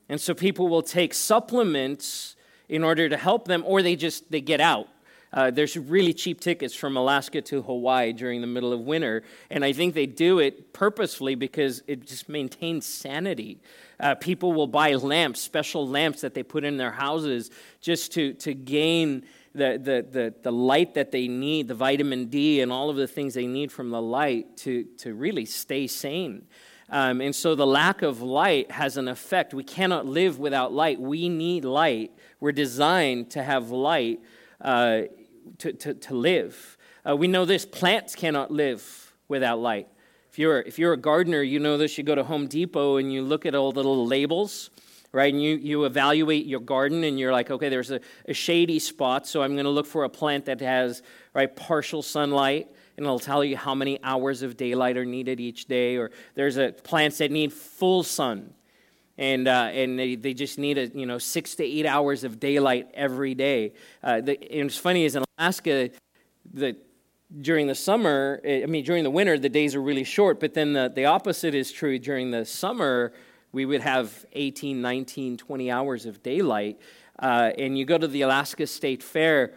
And 0.08 0.20
so 0.20 0.32
people 0.32 0.68
will 0.68 0.82
take 0.82 1.12
supplements 1.12 2.36
in 2.68 2.84
order 2.84 3.08
to 3.08 3.16
help 3.16 3.48
them, 3.48 3.64
or 3.66 3.82
they 3.82 3.96
just 3.96 4.30
they 4.30 4.40
get 4.40 4.60
out 4.60 4.88
uh, 5.32 5.50
there's 5.50 5.76
really 5.76 6.12
cheap 6.12 6.40
tickets 6.40 6.74
from 6.74 6.96
Alaska 6.96 7.42
to 7.42 7.62
Hawaii 7.62 8.12
during 8.12 8.40
the 8.40 8.46
middle 8.46 8.72
of 8.72 8.80
winter, 8.80 9.22
and 9.50 9.64
I 9.64 9.72
think 9.72 9.94
they 9.94 10.06
do 10.06 10.38
it 10.38 10.72
purposefully 10.72 11.34
because 11.34 11.82
it 11.86 12.06
just 12.06 12.28
maintains 12.28 12.86
sanity. 12.86 13.60
Uh, 14.00 14.14
people 14.14 14.52
will 14.52 14.66
buy 14.66 14.94
lamps, 14.94 15.40
special 15.40 15.86
lamps 15.86 16.20
that 16.22 16.34
they 16.34 16.42
put 16.42 16.64
in 16.64 16.76
their 16.76 16.92
houses 16.92 17.50
just 17.80 18.12
to, 18.12 18.32
to 18.34 18.54
gain 18.54 19.24
the, 19.54 19.78
the, 19.82 20.06
the, 20.10 20.34
the 20.42 20.52
light 20.52 20.94
that 20.94 21.10
they 21.10 21.28
need, 21.28 21.68
the 21.68 21.74
vitamin 21.74 22.26
D, 22.26 22.60
and 22.60 22.72
all 22.72 22.90
of 22.90 22.96
the 22.96 23.08
things 23.08 23.34
they 23.34 23.46
need 23.46 23.72
from 23.72 23.90
the 23.90 24.00
light 24.00 24.56
to, 24.58 24.84
to 24.98 25.14
really 25.14 25.44
stay 25.44 25.86
sane. 25.86 26.46
Um, 26.90 27.20
and 27.20 27.34
so 27.34 27.54
the 27.54 27.66
lack 27.66 28.00
of 28.00 28.22
light 28.22 28.70
has 28.70 28.96
an 28.96 29.08
effect. 29.08 29.52
We 29.52 29.64
cannot 29.64 30.06
live 30.06 30.38
without 30.38 30.72
light. 30.72 30.98
We 30.98 31.28
need 31.28 31.64
light. 31.64 32.12
We're 32.40 32.52
designed 32.52 33.30
to 33.32 33.42
have 33.42 33.70
light 33.70 34.20
uh, 34.60 35.02
to, 35.58 35.72
to, 35.72 35.94
to 35.94 36.14
live. 36.14 36.76
Uh, 37.08 37.16
we 37.16 37.26
know 37.26 37.44
this 37.44 37.64
plants 37.64 38.14
cannot 38.14 38.50
live 38.50 39.14
without 39.28 39.58
light. 39.58 39.88
If 40.30 40.38
you're, 40.38 40.60
if 40.60 40.78
you're 40.78 40.92
a 40.92 40.98
gardener, 40.98 41.42
you 41.42 41.58
know 41.58 41.78
this. 41.78 41.98
You 41.98 42.04
go 42.04 42.14
to 42.14 42.24
Home 42.24 42.46
Depot 42.46 42.96
and 42.96 43.12
you 43.12 43.22
look 43.22 43.46
at 43.46 43.54
all 43.54 43.72
the 43.72 43.82
little 43.82 44.06
labels, 44.06 44.70
right? 45.12 45.32
And 45.32 45.42
you, 45.42 45.56
you 45.56 45.84
evaluate 45.84 46.46
your 46.46 46.60
garden 46.60 47.04
and 47.04 47.18
you're 47.18 47.32
like, 47.32 47.50
okay, 47.50 47.68
there's 47.68 47.90
a, 47.90 48.00
a 48.26 48.34
shady 48.34 48.78
spot, 48.78 49.26
so 49.26 49.42
I'm 49.42 49.54
going 49.54 49.64
to 49.64 49.70
look 49.70 49.86
for 49.86 50.04
a 50.04 50.08
plant 50.08 50.44
that 50.46 50.60
has 50.60 51.02
right 51.34 51.54
partial 51.54 52.02
sunlight 52.02 52.68
and 52.98 53.06
it'll 53.06 53.20
tell 53.20 53.44
you 53.44 53.56
how 53.56 53.76
many 53.76 54.02
hours 54.02 54.42
of 54.42 54.56
daylight 54.56 54.96
are 54.96 55.04
needed 55.04 55.38
each 55.38 55.66
day. 55.66 55.96
Or 55.96 56.10
there's 56.34 56.56
a 56.56 56.72
plants 56.72 57.18
that 57.18 57.30
need 57.30 57.52
full 57.52 58.02
sun, 58.02 58.52
and 59.18 59.48
uh, 59.48 59.68
and 59.72 59.98
they, 59.98 60.14
they 60.14 60.32
just 60.32 60.58
need 60.58 60.78
a 60.78 60.86
you 60.86 61.04
know 61.04 61.18
six 61.18 61.56
to 61.56 61.64
eight 61.64 61.84
hours 61.84 62.24
of 62.24 62.40
daylight 62.40 62.88
every 62.94 63.34
day. 63.34 63.74
Uh, 64.02 64.20
the, 64.20 64.40
and 64.40 64.70
it's 64.70 64.78
funny 64.78 65.04
is 65.04 65.16
in 65.16 65.24
Alaska, 65.36 65.90
the 66.54 66.76
during 67.42 67.66
the 67.66 67.74
summer, 67.74 68.40
I 68.44 68.64
mean 68.66 68.84
during 68.84 69.04
the 69.04 69.10
winter, 69.10 69.38
the 69.38 69.50
days 69.50 69.74
are 69.74 69.82
really 69.82 70.04
short. 70.04 70.40
But 70.40 70.54
then 70.54 70.72
the, 70.72 70.90
the 70.94 71.04
opposite 71.04 71.54
is 71.54 71.70
true 71.70 71.98
during 71.98 72.30
the 72.30 72.46
summer. 72.46 73.12
We 73.52 73.66
would 73.66 73.82
have 73.82 74.24
18, 74.32 74.80
19, 74.80 75.36
20 75.36 75.70
hours 75.70 76.06
of 76.06 76.22
daylight. 76.22 76.78
Uh, 77.18 77.50
and 77.58 77.76
you 77.76 77.84
go 77.84 77.98
to 77.98 78.06
the 78.06 78.22
Alaska 78.22 78.66
State 78.66 79.02
Fair, 79.02 79.52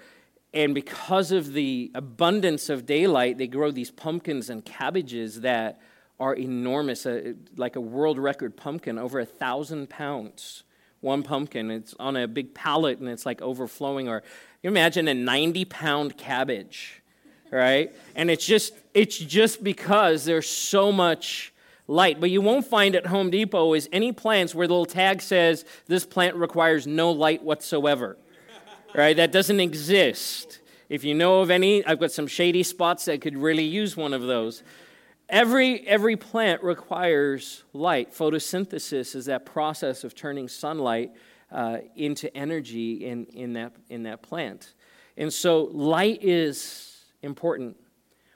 and 0.53 0.73
because 0.73 1.31
of 1.31 1.53
the 1.53 1.91
abundance 1.93 2.69
of 2.69 2.85
daylight, 2.85 3.37
they 3.37 3.47
grow 3.47 3.71
these 3.71 3.91
pumpkins 3.91 4.49
and 4.49 4.65
cabbages 4.65 5.41
that 5.41 5.79
are 6.21 6.33
enormous, 6.33 7.05
uh, 7.05 7.33
like 7.57 7.75
a 7.75 7.81
world 7.81 8.17
record 8.17 8.55
pumpkin, 8.55 8.97
over 8.97 9.19
a 9.19 9.25
thousand 9.25 9.89
pounds. 9.89 10.63
One 11.01 11.23
pumpkin, 11.23 11.71
it's 11.71 11.95
on 11.99 12.15
a 12.15 12.27
big 12.27 12.53
pallet 12.53 12.99
and 12.99 13.09
it's 13.09 13.25
like 13.25 13.41
overflowing. 13.41 14.07
Or 14.07 14.23
you 14.61 14.69
imagine 14.69 15.07
a 15.07 15.13
90 15.13 15.65
pound 15.65 16.15
cabbage, 16.17 17.01
right? 17.51 17.93
And 18.15 18.29
it's 18.29 18.45
just, 18.45 18.73
it's 18.93 19.17
just 19.17 19.63
because 19.63 20.23
there's 20.23 20.47
so 20.47 20.91
much 20.91 21.53
light. 21.87 22.21
But 22.21 22.29
you 22.29 22.39
won't 22.39 22.67
find 22.67 22.95
at 22.95 23.07
Home 23.07 23.31
Depot 23.31 23.73
is 23.73 23.89
any 23.91 24.11
plants 24.11 24.55
where 24.55 24.67
the 24.67 24.73
little 24.73 24.85
tag 24.85 25.21
says 25.21 25.65
this 25.87 26.05
plant 26.05 26.35
requires 26.35 26.85
no 26.85 27.11
light 27.11 27.41
whatsoever 27.43 28.17
right? 28.93 29.15
That 29.15 29.31
doesn't 29.31 29.59
exist. 29.59 30.59
If 30.89 31.03
you 31.03 31.13
know 31.13 31.41
of 31.41 31.49
any, 31.49 31.85
I've 31.85 31.99
got 31.99 32.11
some 32.11 32.27
shady 32.27 32.63
spots 32.63 33.05
that 33.05 33.21
could 33.21 33.37
really 33.37 33.63
use 33.63 33.95
one 33.95 34.13
of 34.13 34.23
those. 34.23 34.63
Every, 35.31 35.88
every 35.88 36.17
plant 36.17 36.61
requires 36.61 37.63
light. 37.71 38.13
Photosynthesis 38.13 39.15
is 39.15 39.25
that 39.27 39.45
process 39.45 40.03
of 40.03 40.13
turning 40.13 40.50
sunlight 40.50 41.13
uh, 41.50 41.77
into 41.95 42.35
energy 42.35 43.05
in, 43.05 43.25
in, 43.27 43.53
that, 43.53 43.73
in 43.89 44.03
that 44.03 44.21
plant. 44.21 44.73
And 45.15 45.31
so 45.31 45.69
light 45.71 46.21
is 46.21 47.01
important. 47.21 47.77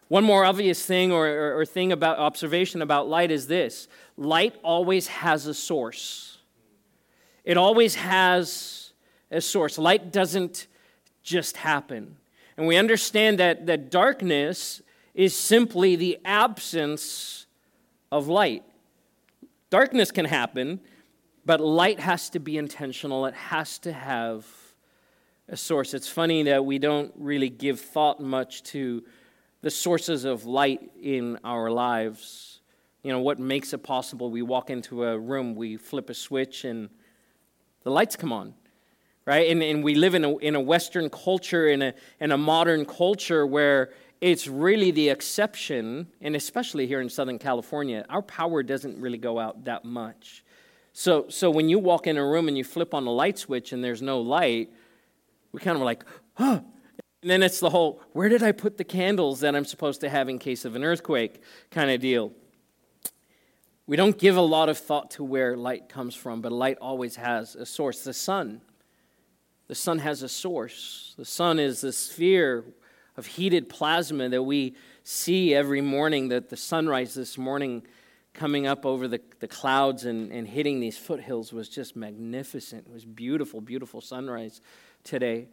One 0.08 0.24
more 0.24 0.46
obvious 0.46 0.86
thing 0.86 1.12
or, 1.12 1.28
or, 1.28 1.60
or 1.60 1.66
thing 1.66 1.92
about 1.92 2.18
observation 2.18 2.82
about 2.82 3.10
light 3.10 3.30
is 3.30 3.48
this 3.48 3.90
light 4.16 4.56
always 4.64 5.08
has 5.08 5.48
a 5.48 5.54
source. 5.54 6.38
It 7.44 7.58
always 7.58 7.96
has 7.96 8.94
a 9.32 9.42
source. 9.42 9.78
Light 9.78 10.14
doesn't 10.14 10.68
just 11.24 11.58
happen. 11.58 12.16
And 12.56 12.68
we 12.68 12.78
understand 12.78 13.40
that, 13.40 13.66
that 13.66 13.92
darkness 13.92 14.82
is 15.16 15.34
simply 15.36 15.96
the 15.96 16.20
absence 16.26 17.48
of 18.12 18.28
light. 18.28 18.64
Darkness 19.70 20.12
can 20.12 20.26
happen, 20.26 20.82
but 21.46 21.62
light 21.62 22.00
has 22.02 22.30
to 22.32 22.40
be 22.40 22.58
intentional, 22.58 23.26
it 23.26 23.34
has 23.34 23.80
to 23.80 23.94
have 23.94 24.46
a 25.48 25.56
source. 25.56 25.94
It's 25.94 26.08
funny 26.08 26.44
that 26.44 26.66
we 26.66 26.80
don't 26.80 27.14
really 27.16 27.50
give 27.50 27.80
thought 27.80 28.20
much 28.20 28.64
to 28.64 29.04
the 29.62 29.72
sources 29.72 30.26
of 30.26 30.46
light 30.46 30.92
in 31.02 31.40
our 31.44 31.72
lives. 31.72 32.60
You 33.02 33.12
know, 33.12 33.20
what 33.20 33.40
makes 33.40 33.74
it 33.74 33.84
possible? 33.84 34.30
We 34.30 34.42
walk 34.42 34.70
into 34.70 35.06
a 35.06 35.18
room, 35.18 35.56
we 35.56 35.78
flip 35.78 36.10
a 36.10 36.14
switch, 36.14 36.66
and 36.66 36.90
the 37.84 37.90
lights 37.90 38.16
come 38.16 38.34
on 38.34 38.54
right? 39.26 39.50
And, 39.50 39.62
and 39.64 39.84
we 39.84 39.96
live 39.96 40.16
in 40.16 40.24
a, 40.24 40.38
in 40.38 40.56
a 40.56 40.62
Western 40.62 41.10
culture, 41.10 41.68
in 41.68 41.82
a, 41.82 41.94
in 42.20 42.32
a 42.32 42.38
modern 42.38 42.86
culture 42.86 43.46
where 43.46 43.92
it's 44.22 44.48
really 44.48 44.92
the 44.92 45.10
exception, 45.10 46.08
and 46.22 46.36
especially 46.36 46.88
here 46.88 47.02
in 47.02 47.10
Southern 47.10 47.38
California, 47.38 48.06
our 48.10 48.22
power 48.22 48.64
doesn't 48.64 49.00
really 49.00 49.18
go 49.18 49.40
out 49.40 49.66
that 49.66 49.86
much. 49.86 50.44
So, 50.94 51.26
so 51.30 51.52
when 51.52 51.68
you 51.68 51.78
walk 51.78 52.08
in 52.08 52.18
a 52.18 52.26
room 52.26 52.48
and 52.48 52.58
you 52.58 52.64
flip 52.64 52.94
on 52.94 53.06
the 53.06 53.12
light 53.12 53.38
switch 53.38 53.74
and 53.74 53.84
there's 53.84 54.02
no 54.02 54.22
light, 54.22 54.72
we 55.52 55.60
kind 55.60 55.76
of 55.76 55.84
like, 55.84 56.06
huh. 56.36 56.62
And 57.22 57.32
then 57.32 57.44
it's 57.44 57.60
the 57.60 57.70
whole, 57.70 58.02
where 58.14 58.30
did 58.30 58.44
I 58.44 58.52
put 58.52 58.78
the 58.78 58.84
candles 58.84 59.42
that 59.42 59.56
I'm 59.56 59.66
supposed 59.66 60.02
to 60.02 60.10
have 60.10 60.30
in 60.30 60.40
case 60.40 60.64
of 60.64 60.76
an 60.76 60.84
earthquake 60.84 61.42
kind 61.70 61.92
of 61.92 62.00
deal. 62.00 62.32
We 63.88 63.98
don't 63.98 64.18
give 64.18 64.38
a 64.38 64.42
lot 64.42 64.70
of 64.70 64.78
thought 64.78 65.12
to 65.12 65.24
where 65.24 65.58
light 65.58 65.90
comes 65.90 66.16
from, 66.16 66.42
but 66.42 66.52
light 66.52 66.78
always 66.80 67.18
has 67.18 67.56
a 67.56 67.66
source 67.66 68.04
the 68.04 68.14
sun. 68.14 68.62
The 69.68 69.76
sun 69.76 70.00
has 70.00 70.24
a 70.24 70.30
source. 70.30 71.14
The 71.18 71.26
sun 71.26 71.60
is 71.60 71.82
the 71.82 71.92
sphere 71.92 72.64
of 73.18 73.26
heated 73.26 73.70
plasma 73.70 74.30
that 74.30 74.44
we 74.44 74.76
see 75.04 75.54
every 75.54 75.82
morning, 75.82 76.30
that 76.30 76.50
the 76.50 76.58
sunrise 76.58 77.14
this 77.14 77.38
morning 77.38 77.84
coming 78.34 78.68
up 78.68 78.86
over 78.86 79.08
the, 79.08 79.22
the 79.40 79.48
clouds 79.48 80.06
and, 80.06 80.32
and 80.32 80.48
hitting 80.48 80.80
these 80.80 80.98
foothills 80.98 81.54
was 81.54 81.70
just 81.70 81.96
magnificent. 81.96 82.86
It 82.88 82.94
was 82.94 83.06
beautiful, 83.06 83.62
beautiful 83.62 84.02
sunrise 84.02 84.62
today. 85.04 85.48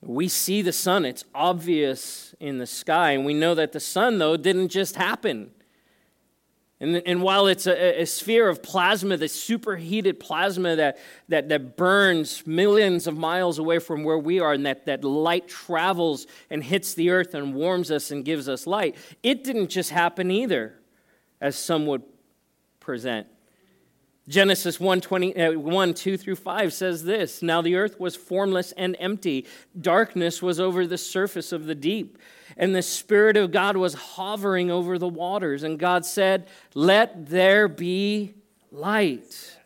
We 0.00 0.28
see 0.28 0.62
the 0.62 0.72
sun, 0.72 1.04
it's 1.04 1.24
obvious 1.34 2.34
in 2.40 2.58
the 2.58 2.66
sky, 2.66 3.12
and 3.12 3.24
we 3.24 3.34
know 3.34 3.54
that 3.56 3.72
the 3.72 3.80
sun, 3.80 4.18
though, 4.18 4.36
didn't 4.36 4.68
just 4.68 4.96
happen. 4.96 5.50
And, 6.80 7.02
and 7.06 7.22
while 7.22 7.48
it's 7.48 7.66
a, 7.66 8.02
a, 8.02 8.06
sphere 8.06 8.48
of 8.48 8.62
plasma, 8.62 9.16
the 9.16 9.28
superheated 9.28 10.20
plasma 10.20 10.76
that, 10.76 10.98
that, 11.28 11.48
that 11.48 11.76
burns 11.76 12.46
millions 12.46 13.08
of 13.08 13.16
miles 13.16 13.58
away 13.58 13.80
from 13.80 14.04
where 14.04 14.18
we 14.18 14.38
are, 14.38 14.52
and 14.52 14.64
that, 14.64 14.86
that 14.86 15.02
light 15.02 15.48
travels 15.48 16.28
and 16.50 16.62
hits 16.62 16.94
the 16.94 17.10
earth 17.10 17.34
and 17.34 17.54
warms 17.54 17.90
us 17.90 18.12
and 18.12 18.24
gives 18.24 18.48
us 18.48 18.64
light, 18.64 18.94
it 19.24 19.42
didn't 19.42 19.70
just 19.70 19.90
happen 19.90 20.30
either, 20.30 20.78
as 21.40 21.56
some 21.56 21.86
would 21.86 22.02
present. 22.78 23.26
Genesis 24.28 24.78
1, 24.78 25.00
20, 25.00 25.36
uh, 25.36 25.52
1 25.58 25.94
2 25.94 26.16
through 26.16 26.36
5 26.36 26.72
says 26.72 27.02
this 27.04 27.42
Now 27.42 27.62
the 27.62 27.74
earth 27.74 27.98
was 27.98 28.14
formless 28.14 28.72
and 28.72 28.94
empty, 29.00 29.46
darkness 29.80 30.40
was 30.40 30.60
over 30.60 30.86
the 30.86 30.98
surface 30.98 31.50
of 31.50 31.66
the 31.66 31.74
deep 31.74 32.18
and 32.58 32.74
the 32.74 32.82
Spirit 32.82 33.36
of 33.36 33.52
God 33.52 33.76
was 33.76 33.94
hovering 33.94 34.70
over 34.70 34.98
the 34.98 35.08
waters. 35.08 35.62
And 35.62 35.78
God 35.78 36.04
said, 36.04 36.48
Let 36.74 37.28
there 37.28 37.68
be 37.68 38.34
light. 38.72 39.56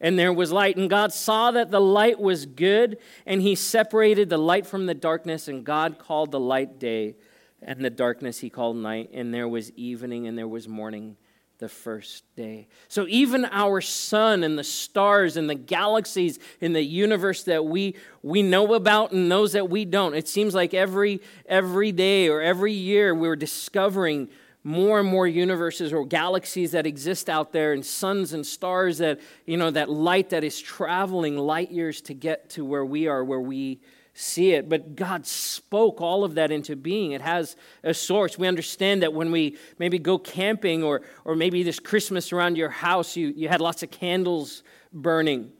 And 0.00 0.18
there 0.18 0.32
was 0.32 0.52
light. 0.52 0.76
And 0.76 0.90
God 0.90 1.12
saw 1.12 1.52
that 1.52 1.70
the 1.70 1.80
light 1.80 2.20
was 2.20 2.44
good, 2.44 2.98
and 3.24 3.40
He 3.40 3.54
separated 3.54 4.28
the 4.28 4.38
light 4.38 4.66
from 4.66 4.86
the 4.86 4.94
darkness. 4.94 5.48
And 5.48 5.64
God 5.64 5.98
called 5.98 6.30
the 6.30 6.40
light 6.40 6.78
day, 6.78 7.16
and 7.62 7.84
the 7.84 7.90
darkness 7.90 8.40
He 8.40 8.50
called 8.50 8.76
night. 8.76 9.10
And 9.14 9.32
there 9.32 9.48
was 9.48 9.70
evening, 9.72 10.26
and 10.26 10.36
there 10.36 10.48
was 10.48 10.68
morning 10.68 11.16
the 11.62 11.68
first 11.68 12.24
day. 12.34 12.66
So 12.88 13.06
even 13.08 13.44
our 13.44 13.80
sun 13.80 14.42
and 14.42 14.58
the 14.58 14.64
stars 14.64 15.36
and 15.36 15.48
the 15.48 15.54
galaxies 15.54 16.40
in 16.60 16.72
the 16.72 16.82
universe 16.82 17.44
that 17.44 17.64
we 17.64 17.94
we 18.20 18.42
know 18.42 18.74
about 18.74 19.12
and 19.12 19.30
those 19.30 19.52
that 19.52 19.70
we 19.70 19.84
don't. 19.84 20.14
It 20.14 20.26
seems 20.26 20.56
like 20.56 20.74
every 20.74 21.22
every 21.46 21.92
day 21.92 22.28
or 22.28 22.42
every 22.42 22.72
year 22.72 23.14
we're 23.14 23.36
discovering 23.36 24.28
more 24.64 24.98
and 24.98 25.08
more 25.08 25.28
universes 25.28 25.92
or 25.92 26.04
galaxies 26.04 26.72
that 26.72 26.84
exist 26.84 27.30
out 27.30 27.52
there 27.52 27.72
and 27.72 27.86
suns 27.86 28.32
and 28.32 28.44
stars 28.44 28.98
that 28.98 29.20
you 29.46 29.56
know 29.56 29.70
that 29.70 29.88
light 29.88 30.30
that 30.30 30.42
is 30.42 30.60
traveling 30.60 31.38
light 31.38 31.70
years 31.70 32.00
to 32.00 32.12
get 32.12 32.50
to 32.50 32.64
where 32.64 32.84
we 32.84 33.06
are 33.06 33.24
where 33.24 33.40
we 33.40 33.80
see 34.14 34.52
it, 34.52 34.68
but 34.68 34.94
God 34.94 35.26
spoke 35.26 36.00
all 36.00 36.24
of 36.24 36.34
that 36.34 36.50
into 36.50 36.76
being. 36.76 37.12
It 37.12 37.22
has 37.22 37.56
a 37.82 37.94
source. 37.94 38.38
We 38.38 38.46
understand 38.46 39.02
that 39.02 39.14
when 39.14 39.32
we 39.32 39.56
maybe 39.78 39.98
go 39.98 40.18
camping 40.18 40.82
or, 40.82 41.02
or 41.24 41.34
maybe 41.34 41.62
this 41.62 41.78
Christmas 41.78 42.32
around 42.32 42.56
your 42.56 42.68
house, 42.68 43.16
you, 43.16 43.28
you 43.28 43.48
had 43.48 43.60
lots 43.60 43.82
of 43.82 43.90
candles 43.90 44.62
burning. 44.92 45.50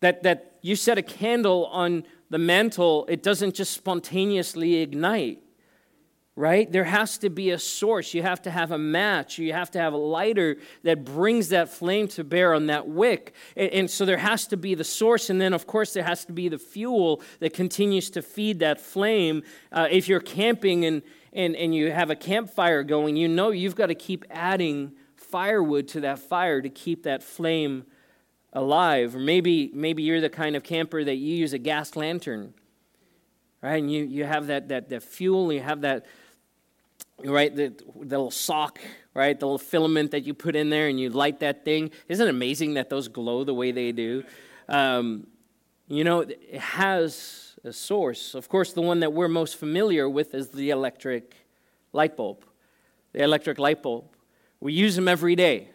That, 0.00 0.24
that 0.24 0.58
you 0.62 0.74
set 0.74 0.98
a 0.98 1.02
candle 1.02 1.66
on 1.66 2.04
the 2.28 2.38
mantle, 2.38 3.06
it 3.08 3.22
doesn't 3.22 3.54
just 3.54 3.72
spontaneously 3.72 4.76
ignite 4.76 5.40
right? 6.36 6.70
There 6.70 6.84
has 6.84 7.16
to 7.18 7.30
be 7.30 7.50
a 7.50 7.58
source. 7.58 8.12
You 8.12 8.22
have 8.22 8.42
to 8.42 8.50
have 8.50 8.70
a 8.70 8.78
match. 8.78 9.38
You 9.38 9.54
have 9.54 9.70
to 9.70 9.78
have 9.78 9.94
a 9.94 9.98
lighter 9.98 10.58
that 10.82 11.02
brings 11.02 11.48
that 11.48 11.70
flame 11.70 12.08
to 12.08 12.24
bear 12.24 12.52
on 12.52 12.66
that 12.66 12.86
wick. 12.86 13.34
And, 13.56 13.70
and, 13.70 13.90
so 13.90 14.04
there 14.04 14.18
has 14.18 14.46
to 14.48 14.58
be 14.58 14.74
the 14.74 14.84
source. 14.84 15.30
And 15.30 15.40
then, 15.40 15.54
of 15.54 15.66
course, 15.66 15.94
there 15.94 16.04
has 16.04 16.26
to 16.26 16.32
be 16.32 16.50
the 16.50 16.58
fuel 16.58 17.22
that 17.40 17.54
continues 17.54 18.10
to 18.10 18.22
feed 18.22 18.58
that 18.58 18.78
flame. 18.78 19.42
Uh, 19.72 19.88
if 19.90 20.08
you're 20.08 20.20
camping 20.20 20.84
and, 20.84 21.02
and, 21.32 21.56
and 21.56 21.74
you 21.74 21.90
have 21.90 22.10
a 22.10 22.16
campfire 22.16 22.82
going, 22.82 23.16
you 23.16 23.28
know 23.28 23.50
you've 23.50 23.74
got 23.74 23.86
to 23.86 23.94
keep 23.94 24.26
adding 24.30 24.92
firewood 25.16 25.88
to 25.88 26.00
that 26.00 26.18
fire 26.18 26.60
to 26.60 26.68
keep 26.68 27.04
that 27.04 27.22
flame 27.22 27.84
alive. 28.52 29.16
Or 29.16 29.20
maybe, 29.20 29.70
maybe 29.72 30.02
you're 30.02 30.20
the 30.20 30.28
kind 30.28 30.54
of 30.54 30.62
camper 30.62 31.02
that 31.02 31.16
you 31.16 31.34
use 31.34 31.54
a 31.54 31.58
gas 31.58 31.96
lantern. 31.96 32.52
Right, 33.62 33.82
and 33.82 33.90
you, 33.90 34.04
you 34.04 34.24
have 34.24 34.48
that, 34.48 34.68
that, 34.68 34.90
that 34.90 35.02
fuel, 35.02 35.50
you 35.50 35.60
have 35.60 35.80
that, 35.80 36.04
right? 37.24 37.54
The, 37.54 37.68
the 37.68 38.18
little 38.18 38.30
sock 38.30 38.80
right? 39.16 39.40
The 39.40 39.46
little 39.46 39.58
filament 39.58 40.10
that 40.10 40.24
you 40.24 40.34
put 40.34 40.54
in 40.54 40.68
there 40.68 40.88
and 40.88 41.00
you 41.00 41.08
light 41.08 41.40
that 41.40 41.64
thing. 41.64 41.90
Isn't 42.06 42.26
it 42.26 42.30
amazing 42.30 42.74
that 42.74 42.90
those 42.90 43.08
glow 43.08 43.44
the 43.44 43.54
way 43.54 43.72
they 43.72 43.90
do? 43.90 44.22
Um, 44.68 45.26
you 45.88 46.04
know, 46.04 46.20
it 46.20 46.60
has 46.60 47.56
a 47.64 47.72
source. 47.72 48.34
Of 48.34 48.48
course, 48.50 48.74
the 48.74 48.82
one 48.82 49.00
that 49.00 49.14
we're 49.14 49.28
most 49.28 49.56
familiar 49.56 50.08
with 50.08 50.34
is 50.34 50.50
the 50.50 50.68
electric 50.68 51.34
light 51.94 52.14
bulb. 52.14 52.44
The 53.12 53.22
electric 53.22 53.58
light 53.58 53.82
bulb. 53.82 54.04
We 54.60 54.74
use 54.74 54.96
them 54.96 55.08
every 55.08 55.34
day. 55.34 55.70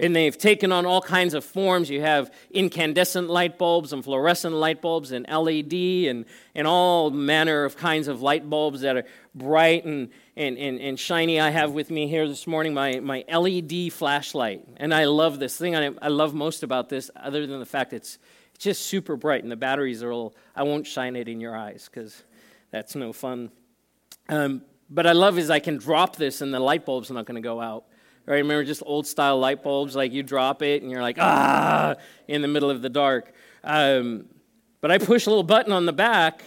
And 0.00 0.16
they've 0.16 0.36
taken 0.36 0.72
on 0.72 0.86
all 0.86 1.02
kinds 1.02 1.34
of 1.34 1.44
forms. 1.44 1.90
You 1.90 2.00
have 2.00 2.32
incandescent 2.50 3.28
light 3.28 3.58
bulbs 3.58 3.92
and 3.92 4.02
fluorescent 4.02 4.54
light 4.54 4.80
bulbs 4.80 5.12
and 5.12 5.26
LED 5.28 6.08
and, 6.08 6.24
and 6.54 6.66
all 6.66 7.10
manner 7.10 7.64
of 7.64 7.76
kinds 7.76 8.08
of 8.08 8.22
light 8.22 8.48
bulbs 8.48 8.80
that 8.80 8.96
are 8.96 9.04
bright 9.34 9.84
and, 9.84 10.08
and, 10.36 10.56
and, 10.56 10.80
and 10.80 10.98
shiny. 10.98 11.38
I 11.38 11.50
have 11.50 11.72
with 11.72 11.90
me 11.90 12.08
here 12.08 12.26
this 12.26 12.46
morning 12.46 12.72
my, 12.72 12.98
my 13.00 13.24
LED 13.28 13.92
flashlight. 13.92 14.64
And 14.78 14.94
I 14.94 15.04
love 15.04 15.38
this 15.38 15.56
thing 15.58 15.76
I, 15.76 15.90
I 16.00 16.08
love 16.08 16.32
most 16.32 16.62
about 16.62 16.88
this, 16.88 17.10
other 17.14 17.46
than 17.46 17.60
the 17.60 17.66
fact 17.66 17.92
it's, 17.92 18.18
it's 18.54 18.64
just 18.64 18.86
super 18.86 19.16
bright 19.16 19.42
and 19.42 19.52
the 19.52 19.56
batteries 19.56 20.02
are 20.02 20.10
all, 20.10 20.34
I 20.56 20.62
won't 20.62 20.86
shine 20.86 21.14
it 21.14 21.28
in 21.28 21.40
your 21.40 21.54
eyes 21.54 21.90
because 21.92 22.24
that's 22.70 22.94
no 22.94 23.12
fun. 23.12 23.50
Um, 24.30 24.62
but 24.88 25.06
I 25.06 25.12
love 25.12 25.38
is 25.38 25.50
I 25.50 25.60
can 25.60 25.76
drop 25.76 26.16
this 26.16 26.40
and 26.40 26.54
the 26.54 26.58
light 26.58 26.86
bulb's 26.86 27.10
not 27.10 27.26
going 27.26 27.36
to 27.36 27.46
go 27.46 27.60
out. 27.60 27.84
Right? 28.30 28.36
Remember 28.36 28.62
just 28.62 28.84
old 28.86 29.08
style 29.08 29.40
light 29.40 29.60
bulbs, 29.60 29.96
like 29.96 30.12
you 30.12 30.22
drop 30.22 30.62
it 30.62 30.82
and 30.82 30.90
you're 30.90 31.02
like, 31.02 31.16
ah, 31.18 31.96
in 32.28 32.42
the 32.42 32.46
middle 32.46 32.70
of 32.70 32.80
the 32.80 32.88
dark. 32.88 33.34
Um, 33.64 34.26
but 34.80 34.92
I 34.92 34.98
push 34.98 35.26
a 35.26 35.30
little 35.30 35.42
button 35.42 35.72
on 35.72 35.84
the 35.84 35.92
back, 35.92 36.44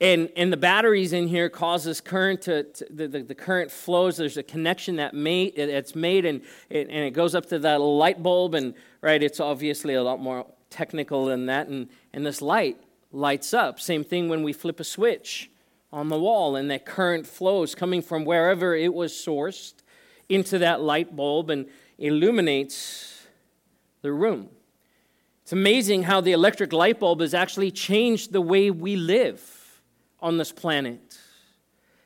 and, 0.00 0.28
and 0.36 0.52
the 0.52 0.56
batteries 0.56 1.12
in 1.12 1.28
here 1.28 1.48
causes 1.48 2.00
current 2.00 2.42
to, 2.42 2.64
to 2.64 2.86
the, 2.90 3.06
the, 3.06 3.22
the, 3.22 3.34
current 3.36 3.70
flows. 3.70 4.16
There's 4.16 4.38
a 4.38 4.42
connection 4.42 4.96
that 4.96 5.14
made, 5.14 5.56
it's 5.56 5.94
made, 5.94 6.24
and 6.24 6.42
and 6.68 6.90
it 6.90 7.12
goes 7.12 7.36
up 7.36 7.46
to 7.46 7.60
that 7.60 7.80
light 7.80 8.20
bulb, 8.20 8.56
and 8.56 8.74
right, 9.00 9.22
it's 9.22 9.38
obviously 9.38 9.94
a 9.94 10.02
lot 10.02 10.18
more 10.18 10.46
technical 10.68 11.26
than 11.26 11.46
that, 11.46 11.68
and, 11.68 11.88
and 12.12 12.26
this 12.26 12.42
light 12.42 12.76
lights 13.12 13.54
up. 13.54 13.78
Same 13.78 14.02
thing 14.02 14.28
when 14.28 14.42
we 14.42 14.52
flip 14.52 14.80
a 14.80 14.84
switch 14.84 15.48
on 15.92 16.08
the 16.08 16.18
wall, 16.18 16.56
and 16.56 16.68
that 16.72 16.84
current 16.84 17.24
flows 17.24 17.76
coming 17.76 18.02
from 18.02 18.24
wherever 18.24 18.74
it 18.74 18.92
was 18.92 19.12
sourced 19.12 19.74
into 20.28 20.58
that 20.58 20.80
light 20.80 21.14
bulb 21.14 21.50
and 21.50 21.66
illuminates 21.98 23.26
the 24.02 24.12
room. 24.12 24.48
It's 25.42 25.52
amazing 25.52 26.02
how 26.02 26.20
the 26.20 26.32
electric 26.32 26.72
light 26.72 27.00
bulb 27.00 27.20
has 27.20 27.32
actually 27.32 27.70
changed 27.70 28.32
the 28.32 28.40
way 28.40 28.70
we 28.70 28.96
live 28.96 29.80
on 30.20 30.36
this 30.36 30.52
planet. 30.52 31.18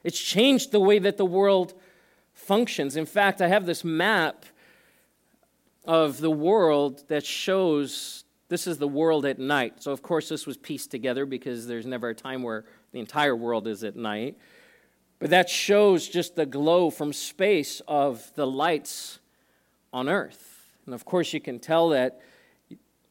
It's 0.04 0.20
changed 0.20 0.72
the 0.72 0.80
way 0.80 0.98
that 1.00 1.16
the 1.16 1.24
world 1.24 1.74
functions. 2.34 2.96
In 2.96 3.06
fact, 3.06 3.40
I 3.40 3.48
have 3.48 3.66
this 3.66 3.84
map 3.84 4.44
of 5.84 6.20
the 6.20 6.30
world 6.30 7.02
that 7.08 7.26
shows 7.26 8.24
this 8.48 8.66
is 8.66 8.78
the 8.78 8.88
world 8.88 9.24
at 9.24 9.38
night. 9.38 9.82
So, 9.82 9.92
of 9.92 10.02
course, 10.02 10.28
this 10.28 10.46
was 10.46 10.56
pieced 10.56 10.90
together 10.90 11.24
because 11.24 11.66
there's 11.66 11.86
never 11.86 12.10
a 12.10 12.14
time 12.14 12.42
where 12.42 12.64
the 12.92 13.00
entire 13.00 13.34
world 13.34 13.66
is 13.66 13.82
at 13.82 13.96
night. 13.96 14.36
But 15.22 15.30
that 15.30 15.48
shows 15.48 16.08
just 16.08 16.34
the 16.34 16.44
glow 16.44 16.90
from 16.90 17.12
space 17.12 17.80
of 17.86 18.28
the 18.34 18.44
lights 18.44 19.20
on 19.92 20.08
Earth. 20.08 20.66
And 20.84 20.96
of 20.96 21.04
course, 21.04 21.32
you 21.32 21.40
can 21.40 21.60
tell 21.60 21.90
that 21.90 22.20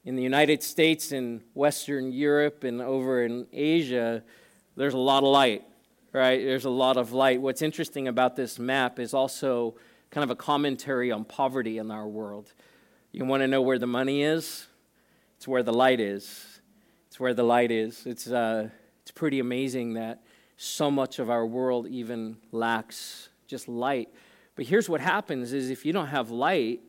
in 0.04 0.18
the 0.18 0.22
United 0.22 0.62
States, 0.62 1.14
in 1.14 1.42
Western 1.54 2.12
Europe, 2.12 2.66
and 2.66 2.82
over 2.82 3.24
in 3.24 3.48
Asia, 3.54 4.24
there's 4.76 4.94
a 4.94 4.98
lot 4.98 5.24
of 5.24 5.30
light, 5.30 5.64
right? 6.12 6.44
There's 6.44 6.66
a 6.66 6.70
lot 6.70 6.98
of 6.98 7.14
light. 7.14 7.40
What's 7.40 7.62
interesting 7.62 8.10
about 8.10 8.36
this 8.36 8.60
map 8.60 9.00
is 9.00 9.14
also 9.14 9.76
kind 10.10 10.26
of 10.26 10.32
a 10.32 10.36
commentary 10.36 11.14
on 11.14 11.24
poverty 11.24 11.78
in 11.78 11.92
our 11.92 12.10
world. 12.10 12.52
You 13.14 13.24
want 13.24 13.40
to 13.40 13.48
know 13.48 13.62
where 13.62 13.80
the 13.80 13.88
money 13.88 14.22
is? 14.22 14.68
It's 15.38 15.48
where 15.48 15.64
the 15.64 15.72
light 15.72 16.02
is. 16.02 16.60
It's 17.08 17.22
where 17.22 17.34
the 17.34 17.44
light 17.44 17.72
is. 17.72 18.06
It's, 18.06 18.28
uh, 18.28 18.68
it's 19.02 19.12
pretty 19.12 19.40
amazing 19.40 19.94
that 19.94 20.22
so 20.62 20.92
much 20.92 21.18
of 21.18 21.30
our 21.30 21.44
world 21.44 21.88
even 21.88 22.38
lacks 22.52 23.30
just 23.48 23.68
light. 23.68 24.10
But 24.56 24.66
here's 24.66 24.88
what 24.88 25.02
happens 25.02 25.54
is 25.54 25.72
if 25.72 25.86
you 25.86 25.92
don't 25.92 26.08
have 26.08 26.30
light, 26.30 26.82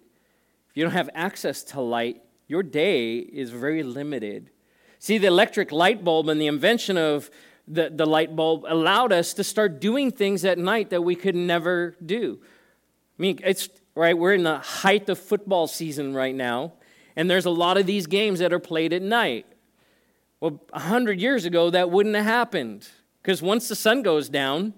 if 0.69 0.77
you 0.77 0.83
don't 0.83 0.93
have 0.93 1.09
access 1.15 1.63
to 1.65 1.81
light, 1.81 2.23
your 2.49 2.63
day 2.63 3.17
is 3.17 3.49
very 3.51 3.83
limited. 3.83 4.51
See, 4.99 5.17
the 5.17 5.29
electric 5.29 5.73
light 5.73 6.05
bulb 6.05 6.29
and 6.29 6.39
the 6.39 6.49
invention 6.49 6.99
of 6.99 7.31
the, 7.67 7.89
the 7.89 8.05
light 8.05 8.37
bulb 8.37 8.67
allowed 8.69 9.11
us 9.11 9.33
to 9.35 9.45
start 9.45 9.81
doing 9.81 10.11
things 10.11 10.45
at 10.45 10.59
night 10.59 10.91
that 10.91 11.01
we 11.01 11.15
could 11.15 11.35
never 11.35 11.97
do. 12.05 12.41
I 12.43 13.23
mean, 13.23 13.41
it's 13.43 13.71
right, 13.95 14.17
we're 14.17 14.35
in 14.35 14.43
the 14.43 14.59
height 14.59 15.09
of 15.09 15.19
football 15.19 15.67
season 15.67 16.13
right 16.13 16.35
now, 16.35 16.75
and 17.17 17.31
there's 17.31 17.47
a 17.47 17.51
lot 17.51 17.79
of 17.79 17.87
these 17.87 18.07
games 18.07 18.41
that 18.41 18.53
are 18.53 18.59
played 18.59 18.93
at 18.93 19.01
night. 19.01 19.47
Well, 20.41 20.61
a 20.75 20.81
hundred 20.81 21.21
years 21.21 21.47
ago, 21.47 21.71
that 21.71 21.91
wouldn't 21.91 22.17
have 22.17 22.27
happened. 22.27 22.87
Because 23.23 23.41
once 23.41 23.69
the 23.69 23.77
sun 23.77 24.03
goes 24.03 24.29
down, 24.29 24.75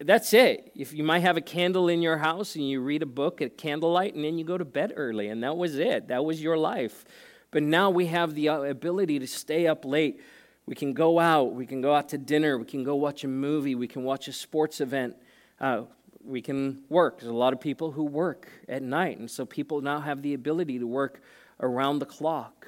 that's 0.00 0.34
it. 0.34 0.70
If 0.76 0.92
you 0.92 1.02
might 1.02 1.20
have 1.20 1.38
a 1.38 1.40
candle 1.40 1.88
in 1.88 2.02
your 2.02 2.18
house 2.18 2.54
and 2.56 2.68
you 2.68 2.80
read 2.82 3.02
a 3.02 3.06
book 3.06 3.40
at 3.40 3.56
candlelight 3.56 4.14
and 4.14 4.22
then 4.22 4.38
you 4.38 4.44
go 4.44 4.58
to 4.58 4.64
bed 4.64 4.92
early, 4.96 5.28
and 5.28 5.42
that 5.42 5.56
was 5.56 5.78
it. 5.78 6.08
That 6.08 6.24
was 6.24 6.42
your 6.42 6.58
life. 6.58 7.06
But 7.50 7.62
now 7.62 7.88
we 7.88 8.06
have 8.06 8.34
the 8.34 8.50
uh, 8.50 8.60
ability 8.62 9.18
to 9.20 9.26
stay 9.26 9.66
up 9.66 9.86
late. 9.86 10.20
We 10.66 10.74
can 10.74 10.92
go 10.92 11.18
out. 11.18 11.54
We 11.54 11.64
can 11.64 11.80
go 11.80 11.94
out 11.94 12.10
to 12.10 12.18
dinner. 12.18 12.58
We 12.58 12.66
can 12.66 12.84
go 12.84 12.96
watch 12.96 13.24
a 13.24 13.28
movie. 13.28 13.74
We 13.74 13.88
can 13.88 14.04
watch 14.04 14.28
a 14.28 14.32
sports 14.34 14.82
event. 14.82 15.16
Uh, 15.58 15.84
we 16.22 16.42
can 16.42 16.82
work. 16.90 17.20
There's 17.20 17.30
a 17.30 17.34
lot 17.34 17.54
of 17.54 17.60
people 17.60 17.90
who 17.92 18.04
work 18.04 18.48
at 18.68 18.82
night, 18.82 19.18
and 19.18 19.30
so 19.30 19.46
people 19.46 19.80
now 19.80 20.00
have 20.00 20.20
the 20.20 20.34
ability 20.34 20.78
to 20.80 20.86
work 20.86 21.22
around 21.60 22.00
the 22.00 22.06
clock. 22.06 22.66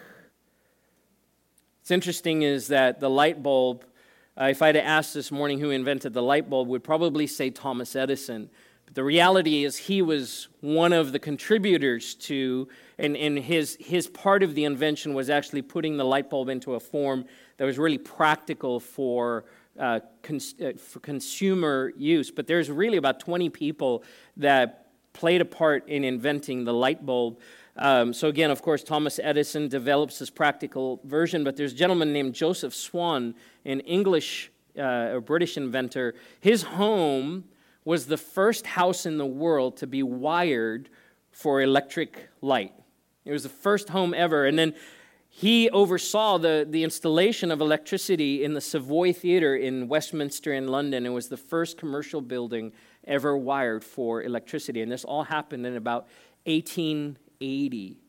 What's 1.81 1.91
interesting 1.91 2.41
is 2.41 2.69
that 2.69 3.01
the 3.01 3.11
light 3.11 3.43
bulb 3.43 3.85
uh, 4.41 4.45
if 4.45 4.63
I 4.63 4.69
had 4.69 4.77
asked 4.77 5.13
this 5.13 5.31
morning 5.31 5.61
who 5.61 5.71
invented 5.71 6.15
the 6.15 6.23
light 6.23 6.49
bulb, 6.49 6.69
would 6.69 6.83
probably 6.83 7.27
say 7.27 7.51
Thomas 7.51 7.95
Edison. 7.95 8.49
But 8.87 8.95
the 8.95 9.05
reality 9.05 9.65
is 9.65 9.77
he 9.77 10.01
was 10.01 10.49
one 10.61 10.95
of 10.95 11.13
the 11.13 11.19
contributors 11.19 12.15
to, 12.15 12.67
and, 12.99 13.17
and 13.19 13.39
his, 13.39 13.77
his 13.79 14.07
part 14.07 14.43
of 14.43 14.55
the 14.55 14.65
invention 14.65 15.13
was 15.13 15.29
actually 15.29 15.61
putting 15.61 15.99
the 15.99 16.05
light 16.05 16.31
bulb 16.31 16.49
into 16.49 16.75
a 16.75 16.81
form 16.81 17.27
that 17.59 17.67
was 17.67 17.79
really 17.79 17.99
practical 17.99 18.81
for, 18.81 19.45
uh, 19.79 20.01
cons- 20.23 20.55
uh, 20.59 20.73
for 20.79 21.01
consumer 21.01 21.93
use. 21.99 22.31
But 22.31 22.47
there's 22.47 22.71
really 22.71 22.97
about 22.97 23.21
20 23.21 23.51
people 23.51 24.05
that 24.39 24.87
played 25.13 25.43
a 25.43 25.45
part 25.45 25.87
in 25.87 26.03
inventing 26.03 26.65
the 26.65 26.73
light 26.73 27.05
bulb. 27.05 27.41
Um, 27.81 28.13
so, 28.13 28.29
again, 28.29 28.51
of 28.51 28.61
course, 28.61 28.85
Thomas 28.85 29.19
Edison 29.23 29.67
develops 29.67 30.19
this 30.19 30.29
practical 30.29 31.01
version, 31.05 31.43
but 31.43 31.57
there's 31.57 31.73
a 31.73 31.77
gentleman 31.77 32.13
named 32.13 32.35
Joseph 32.35 32.75
Swan, 32.75 33.35
an 33.65 33.81
English 33.81 34.53
uh, 34.79 35.13
or 35.13 35.23
British 35.23 35.57
inventor. 35.57 36.15
His 36.41 36.63
home 36.63 37.45
was 37.87 38.07
the 38.07 38.19
first 38.19 38.67
house 38.67 39.07
in 39.07 39.17
the 39.17 39.27
world 39.27 39.79
to 39.79 39.87
be 39.87 40.03
wired 40.03 40.91
for 41.33 41.63
electric 41.63 42.29
light. 42.43 42.75
It 43.25 43.33
was 43.33 43.45
the 43.45 43.49
first 43.49 43.89
home 43.89 44.13
ever. 44.13 44.45
And 44.45 44.59
then 44.59 44.75
he 45.31 45.71
oversaw 45.71 46.37
the, 46.37 46.67
the 46.69 46.85
installation 46.85 47.51
of 47.51 47.63
electricity 47.63 48.45
in 48.45 48.53
the 48.53 48.61
Savoy 48.61 49.15
Theatre 49.15 49.57
in 49.57 49.89
Westminster 49.89 50.53
in 50.53 50.69
London. 50.69 51.07
It 51.07 51.11
was 51.11 51.29
the 51.29 51.37
first 51.39 51.79
commercial 51.79 52.21
building 52.21 52.73
ever 53.07 53.37
wired 53.39 53.83
for 53.85 54.23
electricity. 54.23 54.83
And 54.83 54.93
this 54.93 55.05
all 55.05 55.25
happened 55.25 55.65
in 55.65 55.77
about 55.77 56.09
18 56.45 57.17
80. 57.41 58.01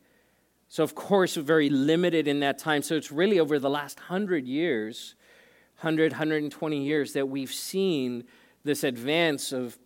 So, 0.68 0.82
of 0.82 0.94
course, 0.94 1.36
very 1.36 1.68
limited 1.68 2.26
in 2.26 2.40
that 2.40 2.58
time. 2.58 2.82
So, 2.82 2.94
it's 2.94 3.12
really 3.12 3.38
over 3.38 3.58
the 3.58 3.70
last 3.70 3.98
100 3.98 4.46
years, 4.46 5.14
100, 5.80 6.12
120 6.12 6.84
years, 6.84 7.12
that 7.12 7.28
we've 7.28 7.52
seen 7.52 8.24
this 8.64 8.84
advance 8.84 9.52
of 9.52 9.78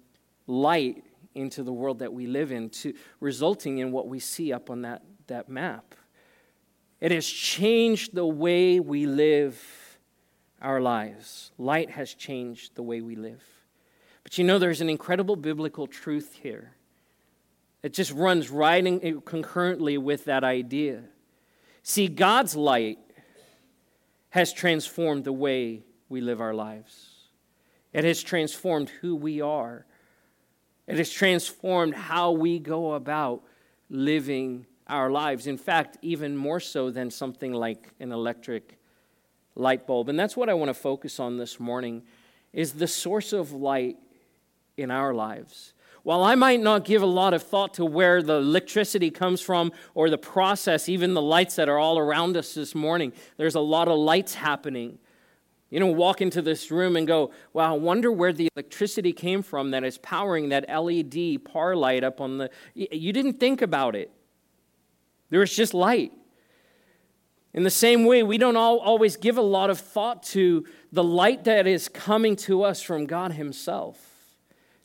light 0.46 1.02
into 1.34 1.62
the 1.62 1.72
world 1.72 1.98
that 1.98 2.12
we 2.12 2.26
live 2.26 2.52
in, 2.52 2.70
to, 2.70 2.94
resulting 3.20 3.78
in 3.78 3.92
what 3.92 4.08
we 4.08 4.18
see 4.18 4.52
up 4.52 4.70
on 4.70 4.82
that, 4.82 5.02
that 5.26 5.48
map. 5.48 5.94
It 7.00 7.12
has 7.12 7.26
changed 7.26 8.14
the 8.14 8.26
way 8.26 8.80
we 8.80 9.06
live 9.06 9.60
our 10.62 10.80
lives. 10.80 11.52
Light 11.58 11.90
has 11.90 12.14
changed 12.14 12.74
the 12.74 12.82
way 12.82 13.00
we 13.00 13.16
live. 13.16 13.42
But 14.22 14.38
you 14.38 14.44
know, 14.44 14.58
there's 14.58 14.80
an 14.80 14.88
incredible 14.88 15.36
biblical 15.36 15.86
truth 15.86 16.38
here. 16.42 16.75
It 17.86 17.92
just 17.92 18.10
runs 18.10 18.50
right 18.50 18.84
in, 18.84 19.20
concurrently 19.20 19.96
with 19.96 20.24
that 20.24 20.42
idea. 20.42 21.04
See, 21.84 22.08
God's 22.08 22.56
light 22.56 22.98
has 24.30 24.52
transformed 24.52 25.22
the 25.22 25.32
way 25.32 25.84
we 26.08 26.20
live 26.20 26.40
our 26.40 26.52
lives, 26.52 27.10
it 27.92 28.02
has 28.02 28.24
transformed 28.24 28.88
who 28.88 29.14
we 29.14 29.40
are, 29.40 29.86
it 30.88 30.98
has 30.98 31.12
transformed 31.12 31.94
how 31.94 32.32
we 32.32 32.58
go 32.58 32.94
about 32.94 33.44
living 33.88 34.66
our 34.88 35.08
lives. 35.08 35.46
In 35.46 35.56
fact, 35.56 35.96
even 36.02 36.36
more 36.36 36.58
so 36.58 36.90
than 36.90 37.08
something 37.08 37.52
like 37.52 37.94
an 38.00 38.10
electric 38.10 38.80
light 39.54 39.86
bulb. 39.86 40.08
And 40.08 40.18
that's 40.18 40.36
what 40.36 40.48
I 40.48 40.54
want 40.54 40.70
to 40.70 40.74
focus 40.74 41.20
on 41.20 41.36
this 41.36 41.60
morning 41.60 42.02
is 42.52 42.72
the 42.72 42.88
source 42.88 43.32
of 43.32 43.52
light 43.52 43.96
in 44.76 44.90
our 44.90 45.14
lives. 45.14 45.72
While 46.06 46.22
I 46.22 46.36
might 46.36 46.60
not 46.60 46.84
give 46.84 47.02
a 47.02 47.06
lot 47.06 47.34
of 47.34 47.42
thought 47.42 47.74
to 47.74 47.84
where 47.84 48.22
the 48.22 48.34
electricity 48.34 49.10
comes 49.10 49.40
from 49.40 49.72
or 49.92 50.08
the 50.08 50.16
process, 50.16 50.88
even 50.88 51.14
the 51.14 51.20
lights 51.20 51.56
that 51.56 51.68
are 51.68 51.80
all 51.80 51.98
around 51.98 52.36
us 52.36 52.54
this 52.54 52.76
morning, 52.76 53.12
there's 53.38 53.56
a 53.56 53.60
lot 53.60 53.88
of 53.88 53.98
lights 53.98 54.34
happening. 54.34 54.98
You 55.68 55.80
know, 55.80 55.88
walk 55.88 56.20
into 56.20 56.40
this 56.42 56.70
room 56.70 56.94
and 56.94 57.08
go, 57.08 57.32
wow, 57.52 57.74
I 57.74 57.76
wonder 57.76 58.12
where 58.12 58.32
the 58.32 58.48
electricity 58.54 59.12
came 59.12 59.42
from 59.42 59.72
that 59.72 59.82
is 59.82 59.98
powering 59.98 60.50
that 60.50 60.68
LED 60.68 61.44
par 61.44 61.74
light 61.74 62.04
up 62.04 62.20
on 62.20 62.38
the. 62.38 62.50
You 62.74 63.12
didn't 63.12 63.40
think 63.40 63.60
about 63.60 63.96
it. 63.96 64.12
There 65.30 65.40
was 65.40 65.56
just 65.56 65.74
light. 65.74 66.12
In 67.52 67.64
the 67.64 67.68
same 67.68 68.04
way, 68.04 68.22
we 68.22 68.38
don't 68.38 68.56
all, 68.56 68.78
always 68.78 69.16
give 69.16 69.38
a 69.38 69.42
lot 69.42 69.70
of 69.70 69.80
thought 69.80 70.22
to 70.22 70.66
the 70.92 71.02
light 71.02 71.42
that 71.42 71.66
is 71.66 71.88
coming 71.88 72.36
to 72.36 72.62
us 72.62 72.80
from 72.80 73.06
God 73.06 73.32
Himself. 73.32 74.15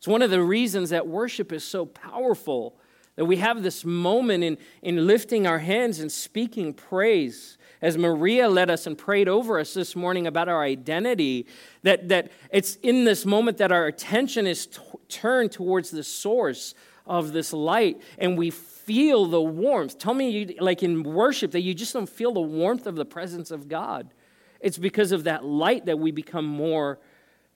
It's 0.02 0.08
one 0.08 0.24
of 0.24 0.32
the 0.32 0.42
reasons 0.42 0.90
that 0.90 1.06
worship 1.06 1.52
is 1.52 1.64
so 1.64 1.86
powerful, 1.86 2.76
that 3.18 3.26
we 3.26 3.36
have 3.36 3.62
this 3.62 3.86
moment 3.86 4.44
in, 4.44 4.58
in 4.82 5.06
lifting 5.06 5.46
our 5.46 5.60
hands 5.60 6.00
and 6.00 6.12
speaking 6.12 6.74
praise. 6.74 7.60
As 7.84 8.00
Maria 8.00 8.50
led 8.50 8.72
us 8.72 8.88
and 8.88 8.98
prayed 8.98 9.28
over 9.28 9.60
us 9.60 9.76
this 9.76 9.96
morning 9.96 10.26
about 10.26 10.50
our 10.50 10.64
identity, 10.64 11.46
that, 11.84 12.10
that 12.10 12.32
it's 12.50 12.78
in 12.78 13.06
this 13.06 13.28
moment 13.28 13.60
that 13.60 13.72
our 13.72 13.86
attention 13.86 14.48
is 14.48 14.66
t- 14.66 14.82
turned 15.08 15.52
towards 15.52 15.92
the 15.92 16.04
source 16.04 16.74
of 17.06 17.32
this 17.32 17.54
light 17.54 18.02
and 18.18 18.40
we 18.40 18.50
feel 18.50 19.28
the 19.28 19.40
warmth. 19.40 20.00
Tell 20.00 20.16
me, 20.16 20.32
you, 20.32 20.56
like 20.60 20.82
in 20.82 21.04
worship, 21.04 21.52
that 21.52 21.62
you 21.62 21.76
just 21.76 21.94
don't 21.94 22.10
feel 22.10 22.34
the 22.34 22.42
warmth 22.42 22.88
of 22.88 22.96
the 22.96 23.06
presence 23.06 23.52
of 23.52 23.68
God. 23.68 24.16
It's 24.62 24.80
because 24.80 25.12
of 25.12 25.26
that 25.26 25.46
light 25.46 25.86
that 25.86 26.00
we 26.00 26.10
become 26.10 26.46
more 26.46 26.98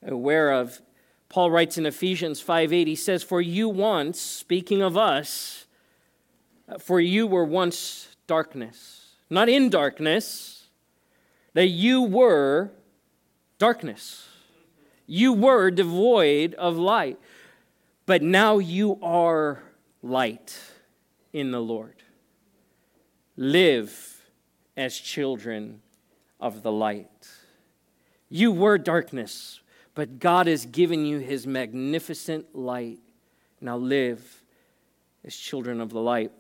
aware 0.05 0.51
of 0.51 0.79
Paul 1.35 1.51
writes 1.51 1.77
in 1.77 1.85
Ephesians 1.85 2.41
5:8 2.41 2.87
he 2.87 2.95
says 2.95 3.21
for 3.21 3.41
you 3.41 3.67
once 3.67 4.21
speaking 4.21 4.81
of 4.81 4.95
us 4.95 5.67
for 6.79 7.01
you 7.01 7.27
were 7.27 7.43
once 7.43 8.15
darkness 8.25 9.17
not 9.29 9.49
in 9.49 9.69
darkness 9.69 10.69
that 11.51 11.67
you 11.67 12.01
were 12.01 12.71
darkness. 13.57 14.29
You 15.07 15.33
were 15.33 15.71
devoid 15.71 16.53
of 16.53 16.77
light 16.77 17.19
but 18.05 18.21
now 18.21 18.57
you 18.57 18.97
are 19.01 19.61
light 20.01 20.57
in 21.33 21.51
the 21.51 21.59
Lord. 21.59 22.01
Live 23.35 24.21
as 24.77 24.97
children 24.97 25.81
of 26.39 26.63
the 26.63 26.71
light. 26.71 27.27
You 28.29 28.53
were 28.53 28.77
darkness 28.77 29.59
but 29.95 30.19
God 30.19 30.47
has 30.47 30.65
given 30.65 31.05
you 31.05 31.19
his 31.19 31.47
magnificent 31.47 32.53
light. 32.53 32.99
Now 33.62 33.77
live 33.77 34.43
as 35.23 35.36
children 35.36 35.81
of 35.81 35.89
the 35.89 36.01
light. 36.01 36.31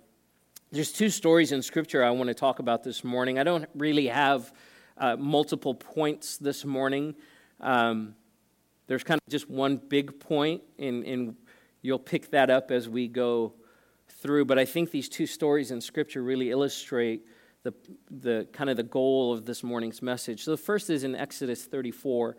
There's 0.71 0.91
two 0.91 1.09
stories 1.09 1.53
in 1.53 1.61
Scripture 1.61 2.03
I 2.03 2.09
want 2.11 2.27
to 2.27 2.33
talk 2.33 2.59
about 2.59 2.83
this 2.83 3.03
morning. 3.03 3.39
I 3.39 3.43
don't 3.43 3.65
really 3.73 4.07
have 4.07 4.53
uh, 4.97 5.15
multiple 5.15 5.73
points 5.73 6.37
this 6.37 6.65
morning. 6.65 7.15
Um, 7.61 8.15
there's 8.87 9.03
kind 9.03 9.19
of 9.25 9.31
just 9.31 9.49
one 9.49 9.77
big 9.77 10.19
point, 10.19 10.61
and, 10.77 11.05
and 11.05 11.35
you'll 11.81 11.97
pick 11.97 12.31
that 12.31 12.49
up 12.49 12.71
as 12.71 12.89
we 12.89 13.07
go 13.07 13.53
through. 14.09 14.45
But 14.45 14.59
I 14.59 14.65
think 14.65 14.91
these 14.91 15.07
two 15.07 15.25
stories 15.25 15.71
in 15.71 15.79
Scripture 15.79 16.21
really 16.21 16.51
illustrate 16.51 17.25
the, 17.63 17.73
the 18.11 18.47
kind 18.51 18.69
of 18.69 18.75
the 18.75 18.83
goal 18.83 19.33
of 19.33 19.45
this 19.45 19.63
morning's 19.63 20.01
message. 20.01 20.43
So 20.43 20.51
the 20.51 20.57
first 20.57 20.89
is 20.89 21.05
in 21.05 21.15
Exodus 21.15 21.63
34. 21.63 22.35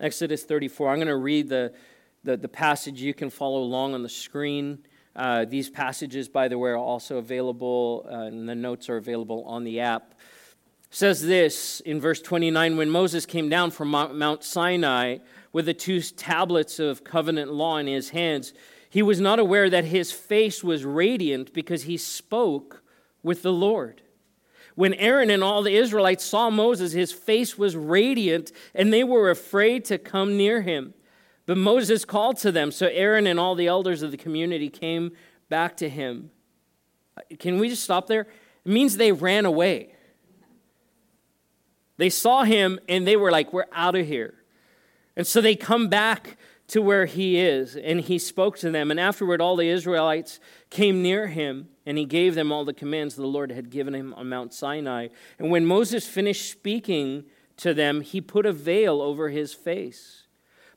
Exodus 0.00 0.44
34. 0.44 0.90
I'm 0.90 0.96
going 0.96 1.08
to 1.08 1.16
read 1.16 1.48
the, 1.48 1.72
the, 2.24 2.36
the, 2.36 2.48
passage. 2.48 3.00
You 3.00 3.14
can 3.14 3.30
follow 3.30 3.60
along 3.60 3.94
on 3.94 4.02
the 4.02 4.08
screen. 4.08 4.78
Uh, 5.14 5.44
these 5.44 5.70
passages, 5.70 6.28
by 6.28 6.48
the 6.48 6.58
way, 6.58 6.70
are 6.70 6.76
also 6.76 7.18
available, 7.18 8.06
uh, 8.10 8.22
and 8.22 8.48
the 8.48 8.54
notes 8.54 8.88
are 8.88 8.96
available 8.96 9.44
on 9.44 9.64
the 9.64 9.80
app. 9.80 10.14
It 10.90 10.96
says 10.96 11.22
this 11.22 11.80
in 11.80 12.00
verse 12.00 12.20
29 12.20 12.76
When 12.76 12.90
Moses 12.90 13.26
came 13.26 13.48
down 13.48 13.70
from 13.70 13.88
Mount 13.90 14.42
Sinai 14.42 15.18
with 15.52 15.66
the 15.66 15.74
two 15.74 16.00
tablets 16.00 16.78
of 16.78 17.04
covenant 17.04 17.52
law 17.52 17.76
in 17.76 17.86
his 17.86 18.10
hands, 18.10 18.52
he 18.90 19.02
was 19.02 19.20
not 19.20 19.38
aware 19.38 19.70
that 19.70 19.84
his 19.84 20.12
face 20.12 20.62
was 20.64 20.84
radiant 20.84 21.52
because 21.52 21.84
he 21.84 21.96
spoke 21.96 22.82
with 23.22 23.42
the 23.42 23.52
Lord. 23.52 24.02
When 24.74 24.94
Aaron 24.94 25.30
and 25.30 25.44
all 25.44 25.62
the 25.62 25.74
Israelites 25.74 26.24
saw 26.24 26.50
Moses, 26.50 26.92
his 26.92 27.12
face 27.12 27.56
was 27.56 27.76
radiant, 27.76 28.50
and 28.74 28.92
they 28.92 29.04
were 29.04 29.30
afraid 29.30 29.84
to 29.86 29.98
come 29.98 30.36
near 30.36 30.62
him. 30.62 30.94
But 31.46 31.58
Moses 31.58 32.04
called 32.04 32.38
to 32.38 32.50
them, 32.50 32.72
so 32.72 32.86
Aaron 32.86 33.26
and 33.26 33.38
all 33.38 33.54
the 33.54 33.66
elders 33.66 34.02
of 34.02 34.10
the 34.10 34.16
community 34.16 34.70
came 34.70 35.12
back 35.48 35.76
to 35.76 35.88
him. 35.88 36.30
Uh, 37.16 37.20
can 37.38 37.58
we 37.58 37.68
just 37.68 37.84
stop 37.84 38.06
there? 38.06 38.22
It 38.64 38.72
means 38.72 38.96
they 38.96 39.12
ran 39.12 39.44
away. 39.44 39.94
They 41.96 42.10
saw 42.10 42.42
him 42.42 42.80
and 42.88 43.06
they 43.06 43.16
were 43.16 43.30
like, 43.30 43.52
We're 43.52 43.66
out 43.72 43.94
of 43.94 44.06
here. 44.06 44.34
And 45.16 45.26
so 45.26 45.40
they 45.40 45.54
come 45.54 45.88
back 45.88 46.36
to 46.68 46.80
where 46.80 47.06
he 47.06 47.38
is, 47.38 47.76
and 47.76 48.00
he 48.00 48.18
spoke 48.18 48.58
to 48.58 48.70
them. 48.70 48.90
And 48.90 48.98
afterward, 48.98 49.40
all 49.40 49.56
the 49.56 49.68
Israelites 49.68 50.40
came 50.70 51.02
near 51.02 51.26
him, 51.26 51.68
and 51.84 51.98
he 51.98 52.06
gave 52.06 52.34
them 52.34 52.50
all 52.50 52.64
the 52.64 52.72
commands 52.72 53.16
the 53.16 53.26
Lord 53.26 53.52
had 53.52 53.70
given 53.70 53.94
him 53.94 54.14
on 54.14 54.28
Mount 54.28 54.54
Sinai. 54.54 55.08
And 55.38 55.50
when 55.50 55.66
Moses 55.66 56.06
finished 56.06 56.50
speaking 56.50 57.24
to 57.58 57.74
them, 57.74 58.00
he 58.00 58.20
put 58.20 58.46
a 58.46 58.52
veil 58.52 59.02
over 59.02 59.28
his 59.28 59.52
face. 59.52 60.22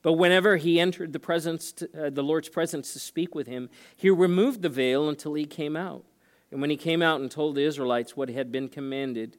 But 0.01 0.13
whenever 0.13 0.57
he 0.57 0.79
entered 0.79 1.13
the, 1.13 1.19
presence 1.19 1.71
to, 1.73 2.07
uh, 2.07 2.09
the 2.09 2.21
Lord's 2.21 2.49
presence 2.49 2.93
to 2.93 2.99
speak 2.99 3.33
with 3.33 3.47
him, 3.47 3.69
he 3.95 4.09
removed 4.09 4.61
the 4.61 4.69
veil 4.69 5.09
until 5.09 5.33
he 5.33 5.45
came 5.45 5.75
out. 5.75 6.05
And 6.51 6.61
when 6.61 6.69
he 6.69 6.77
came 6.77 7.01
out 7.01 7.21
and 7.21 7.31
told 7.31 7.55
the 7.55 7.63
Israelites 7.63 8.15
what 8.15 8.29
had 8.29 8.51
been 8.51 8.69
commanded, 8.69 9.37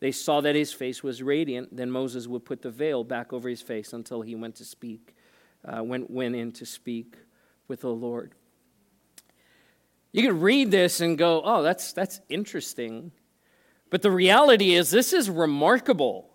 they 0.00 0.12
saw 0.12 0.40
that 0.40 0.54
his 0.54 0.72
face 0.72 1.02
was 1.02 1.22
radiant. 1.22 1.76
Then 1.76 1.90
Moses 1.90 2.26
would 2.26 2.44
put 2.44 2.62
the 2.62 2.70
veil 2.70 3.04
back 3.04 3.32
over 3.32 3.48
his 3.48 3.62
face 3.62 3.92
until 3.92 4.22
he 4.22 4.34
went 4.34 4.56
to 4.56 4.64
speak 4.64 5.14
uh, 5.68 5.82
went, 5.82 6.10
went 6.10 6.34
in 6.34 6.52
to 6.52 6.66
speak 6.66 7.16
with 7.68 7.80
the 7.82 7.90
Lord. 7.90 8.32
You 10.12 10.22
could 10.26 10.40
read 10.40 10.70
this 10.70 11.00
and 11.00 11.18
go, 11.18 11.42
oh, 11.44 11.62
that's, 11.62 11.92
that's 11.92 12.20
interesting. 12.28 13.12
But 13.90 14.02
the 14.02 14.10
reality 14.10 14.74
is, 14.74 14.90
this 14.90 15.12
is 15.12 15.28
remarkable. 15.28 16.30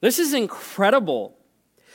This 0.00 0.18
is 0.18 0.34
incredible. 0.34 1.36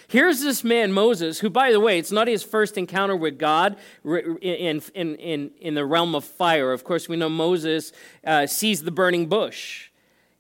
Here's 0.08 0.42
this 0.42 0.64
man, 0.64 0.92
Moses, 0.92 1.40
who, 1.40 1.50
by 1.50 1.72
the 1.72 1.80
way, 1.80 1.98
it's 1.98 2.12
not 2.12 2.28
his 2.28 2.44
first 2.44 2.78
encounter 2.78 3.16
with 3.16 3.38
God 3.38 3.78
in, 4.04 4.82
in, 4.94 5.16
in, 5.16 5.52
in 5.62 5.74
the 5.76 5.86
realm 5.86 6.14
of 6.14 6.26
fire. 6.26 6.74
Of 6.74 6.84
course, 6.84 7.08
we 7.08 7.16
know 7.16 7.30
Moses 7.30 7.94
uh, 8.26 8.48
sees 8.48 8.84
the 8.84 8.92
burning 8.92 9.28
bush. 9.28 9.90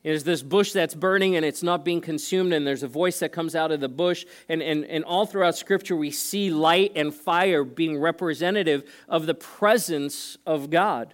There's 0.04 0.26
this 0.26 0.44
bush 0.44 0.74
that's 0.74 0.94
burning 0.94 1.36
and 1.38 1.46
it's 1.46 1.64
not 1.64 1.86
being 1.86 2.02
consumed, 2.02 2.54
and 2.54 2.68
there's 2.68 2.84
a 2.84 2.88
voice 2.88 3.20
that 3.20 3.32
comes 3.32 3.56
out 3.56 3.72
of 3.72 3.80
the 3.80 3.90
bush. 3.90 4.26
And, 4.50 4.62
and, 4.62 4.84
and 4.86 5.06
all 5.06 5.26
throughout 5.26 5.56
Scripture, 5.56 5.96
we 5.96 6.12
see 6.12 6.50
light 6.52 6.92
and 6.96 7.14
fire 7.14 7.64
being 7.64 7.98
representative 7.98 8.84
of 9.08 9.26
the 9.26 9.34
presence 9.34 10.38
of 10.46 10.70
God. 10.70 11.14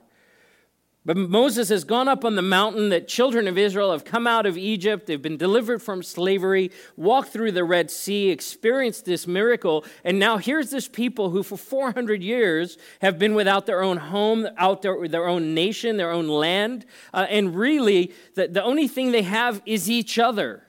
But 1.09 1.17
Moses 1.17 1.69
has 1.69 1.85
gone 1.85 2.07
up 2.07 2.23
on 2.23 2.35
the 2.35 2.43
mountain 2.43 2.89
that 2.89 3.07
children 3.07 3.47
of 3.47 3.57
Israel 3.57 3.93
have 3.93 4.05
come 4.05 4.27
out 4.27 4.45
of 4.45 4.59
Egypt. 4.59 5.07
They've 5.07 5.19
been 5.19 5.37
delivered 5.37 5.81
from 5.81 6.03
slavery, 6.03 6.69
walked 6.95 7.29
through 7.29 7.53
the 7.53 7.63
Red 7.63 7.89
Sea, 7.89 8.29
experienced 8.29 9.05
this 9.05 9.25
miracle. 9.25 9.85
And 10.03 10.19
now 10.19 10.37
here's 10.37 10.69
this 10.69 10.87
people 10.87 11.31
who, 11.31 11.41
for 11.41 11.57
400 11.57 12.21
years, 12.21 12.77
have 13.01 13.17
been 13.17 13.33
without 13.33 13.65
their 13.65 13.81
own 13.81 13.97
home, 13.97 14.47
out 14.55 14.83
their, 14.83 15.07
their 15.07 15.27
own 15.27 15.55
nation, 15.55 15.97
their 15.97 16.11
own 16.11 16.27
land. 16.27 16.85
Uh, 17.11 17.25
and 17.27 17.55
really, 17.55 18.13
the, 18.35 18.47
the 18.47 18.63
only 18.63 18.87
thing 18.87 19.11
they 19.11 19.23
have 19.23 19.63
is 19.65 19.89
each 19.89 20.19
other 20.19 20.61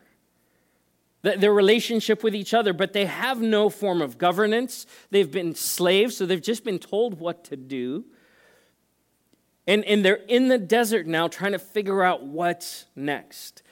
their 1.22 1.53
relationship 1.53 2.24
with 2.24 2.35
each 2.35 2.55
other, 2.55 2.72
but 2.72 2.94
they 2.94 3.05
have 3.05 3.42
no 3.42 3.68
form 3.68 4.00
of 4.00 4.16
governance. 4.16 4.87
They've 5.11 5.31
been 5.31 5.55
slaves, 5.55 6.16
so 6.16 6.24
they've 6.24 6.40
just 6.40 6.64
been 6.64 6.79
told 6.79 7.20
what 7.20 7.44
to 7.44 7.59
do. 7.59 8.07
And, 9.71 9.85
and 9.85 10.05
they're 10.05 10.15
in 10.27 10.49
the 10.49 10.59
desert 10.59 11.07
now 11.07 11.29
trying 11.29 11.53
to 11.53 11.59
figure 11.61 12.03
out 12.03 12.25
what's 12.25 12.87
next. 12.97 13.63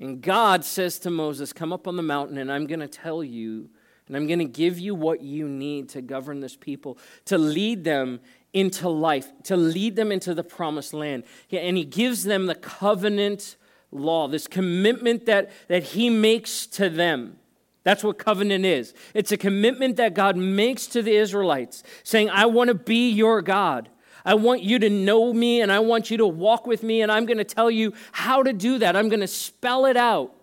And 0.00 0.20
God 0.20 0.64
says 0.64 0.98
to 1.00 1.10
Moses, 1.10 1.52
Come 1.52 1.72
up 1.72 1.86
on 1.86 1.94
the 1.94 2.02
mountain, 2.02 2.38
and 2.38 2.50
I'm 2.50 2.66
going 2.66 2.80
to 2.80 2.88
tell 2.88 3.22
you, 3.22 3.70
and 4.08 4.16
I'm 4.16 4.26
going 4.26 4.40
to 4.40 4.44
give 4.44 4.76
you 4.76 4.92
what 4.92 5.20
you 5.20 5.46
need 5.48 5.88
to 5.90 6.02
govern 6.02 6.40
this 6.40 6.56
people, 6.56 6.98
to 7.26 7.38
lead 7.38 7.84
them 7.84 8.18
into 8.52 8.88
life, 8.88 9.30
to 9.44 9.56
lead 9.56 9.94
them 9.94 10.10
into 10.10 10.34
the 10.34 10.42
promised 10.42 10.92
land. 10.92 11.22
And 11.52 11.76
He 11.76 11.84
gives 11.84 12.24
them 12.24 12.46
the 12.46 12.56
covenant 12.56 13.54
law, 13.92 14.26
this 14.26 14.48
commitment 14.48 15.26
that, 15.26 15.52
that 15.68 15.84
He 15.84 16.10
makes 16.10 16.66
to 16.66 16.90
them. 16.90 17.38
That's 17.84 18.02
what 18.02 18.18
covenant 18.18 18.64
is. 18.64 18.94
It's 19.14 19.30
a 19.30 19.36
commitment 19.36 19.94
that 19.98 20.14
God 20.14 20.36
makes 20.36 20.88
to 20.88 21.02
the 21.02 21.14
Israelites, 21.14 21.84
saying, 22.02 22.30
I 22.30 22.46
want 22.46 22.66
to 22.66 22.74
be 22.74 23.10
your 23.10 23.40
God. 23.40 23.90
I 24.24 24.34
want 24.34 24.62
you 24.62 24.78
to 24.78 24.88
know 24.88 25.32
me 25.32 25.60
and 25.60 25.70
I 25.70 25.80
want 25.80 26.10
you 26.10 26.16
to 26.18 26.26
walk 26.26 26.66
with 26.66 26.82
me, 26.82 27.02
and 27.02 27.12
I'm 27.12 27.26
going 27.26 27.38
to 27.38 27.44
tell 27.44 27.70
you 27.70 27.92
how 28.12 28.42
to 28.42 28.52
do 28.52 28.78
that. 28.78 28.96
I'm 28.96 29.08
going 29.08 29.20
to 29.20 29.26
spell 29.26 29.86
it 29.86 29.96
out 29.96 30.34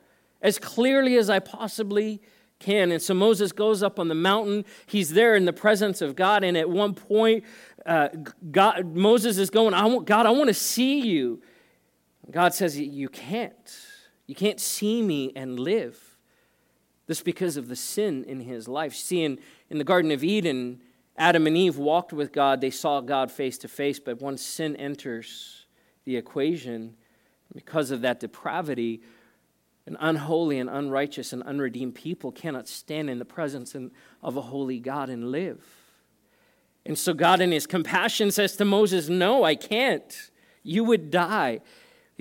as 0.41 0.59
clearly 0.59 1.17
as 1.17 1.29
I 1.29 1.39
possibly 1.39 2.21
can. 2.59 2.91
And 2.91 3.01
so 3.01 3.13
Moses 3.13 3.51
goes 3.51 3.83
up 3.83 3.99
on 3.99 4.07
the 4.07 4.15
mountain. 4.15 4.65
He's 4.85 5.11
there 5.11 5.35
in 5.35 5.45
the 5.45 5.53
presence 5.53 6.01
of 6.01 6.15
God. 6.15 6.43
And 6.43 6.55
at 6.55 6.69
one 6.69 6.93
point, 6.93 7.43
uh, 7.85 8.09
God, 8.51 8.95
Moses 8.95 9.37
is 9.37 9.49
going, 9.49 9.73
I 9.73 9.85
want, 9.85 10.05
God, 10.05 10.25
I 10.25 10.31
want 10.31 10.47
to 10.47 10.53
see 10.53 11.01
you. 11.01 11.41
God 12.29 12.53
says, 12.53 12.79
You 12.79 13.09
can't. 13.09 13.77
You 14.27 14.35
can't 14.35 14.59
see 14.59 15.01
me 15.01 15.33
and 15.35 15.59
live. 15.59 15.99
This 17.07 17.21
because 17.21 17.57
of 17.57 17.67
the 17.67 17.75
sin 17.75 18.23
in 18.23 18.39
his 18.41 18.67
life. 18.67 18.93
See, 18.93 19.23
in, 19.23 19.39
in 19.69 19.77
the 19.77 19.83
Garden 19.83 20.11
of 20.11 20.23
Eden, 20.23 20.81
Adam 21.17 21.47
and 21.47 21.57
Eve 21.57 21.77
walked 21.77 22.13
with 22.13 22.31
God. 22.31 22.61
They 22.61 22.69
saw 22.69 23.01
God 23.01 23.31
face 23.31 23.57
to 23.59 23.67
face. 23.67 23.99
But 23.99 24.21
once 24.21 24.41
sin 24.41 24.75
enters 24.75 25.65
the 26.05 26.15
equation, 26.15 26.95
because 27.53 27.91
of 27.91 28.01
that 28.01 28.19
depravity, 28.19 29.01
an 29.85 29.97
unholy 29.99 30.59
and 30.59 30.69
unrighteous 30.69 31.33
and 31.33 31.43
unredeemed 31.43 31.95
people 31.95 32.31
cannot 32.31 32.67
stand 32.67 33.09
in 33.09 33.19
the 33.19 33.25
presence 33.25 33.75
of 34.23 34.37
a 34.37 34.41
holy 34.41 34.79
God 34.79 35.09
and 35.09 35.31
live. 35.31 35.63
And 36.85 36.97
so 36.97 37.13
God, 37.13 37.41
in 37.41 37.51
his 37.51 37.67
compassion, 37.67 38.31
says 38.31 38.55
to 38.57 38.65
Moses, 38.65 39.09
No, 39.09 39.43
I 39.43 39.55
can't. 39.55 40.31
You 40.63 40.83
would 40.83 41.11
die. 41.11 41.61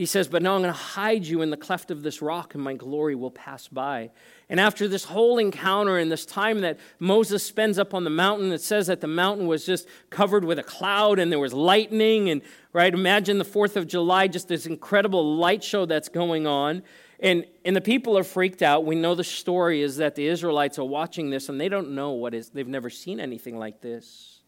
He 0.00 0.06
says, 0.06 0.28
But 0.28 0.42
now 0.42 0.54
I'm 0.54 0.62
going 0.62 0.72
to 0.72 0.80
hide 0.80 1.26
you 1.26 1.42
in 1.42 1.50
the 1.50 1.58
cleft 1.58 1.90
of 1.90 2.02
this 2.02 2.22
rock, 2.22 2.54
and 2.54 2.64
my 2.64 2.72
glory 2.72 3.14
will 3.14 3.30
pass 3.30 3.68
by. 3.68 4.08
And 4.48 4.58
after 4.58 4.88
this 4.88 5.04
whole 5.04 5.36
encounter 5.36 5.98
and 5.98 6.10
this 6.10 6.24
time 6.24 6.62
that 6.62 6.80
Moses 6.98 7.44
spends 7.44 7.78
up 7.78 7.92
on 7.92 8.04
the 8.04 8.08
mountain, 8.08 8.50
it 8.50 8.62
says 8.62 8.86
that 8.86 9.02
the 9.02 9.06
mountain 9.06 9.46
was 9.46 9.66
just 9.66 9.86
covered 10.08 10.42
with 10.42 10.58
a 10.58 10.62
cloud 10.62 11.18
and 11.18 11.30
there 11.30 11.38
was 11.38 11.52
lightning. 11.52 12.30
And, 12.30 12.40
right, 12.72 12.94
imagine 12.94 13.36
the 13.36 13.44
4th 13.44 13.76
of 13.76 13.86
July, 13.86 14.26
just 14.26 14.48
this 14.48 14.64
incredible 14.64 15.36
light 15.36 15.62
show 15.62 15.84
that's 15.84 16.08
going 16.08 16.46
on. 16.46 16.82
And, 17.22 17.44
and 17.66 17.76
the 17.76 17.82
people 17.82 18.16
are 18.16 18.24
freaked 18.24 18.62
out. 18.62 18.86
We 18.86 18.94
know 18.94 19.14
the 19.14 19.22
story 19.22 19.82
is 19.82 19.98
that 19.98 20.14
the 20.14 20.26
Israelites 20.26 20.78
are 20.78 20.84
watching 20.86 21.28
this 21.28 21.50
and 21.50 21.60
they 21.60 21.68
don't 21.68 21.90
know 21.90 22.12
what 22.12 22.32
is, 22.32 22.48
they've 22.48 22.66
never 22.66 22.88
seen 22.88 23.20
anything 23.20 23.58
like 23.58 23.82
this, 23.82 24.40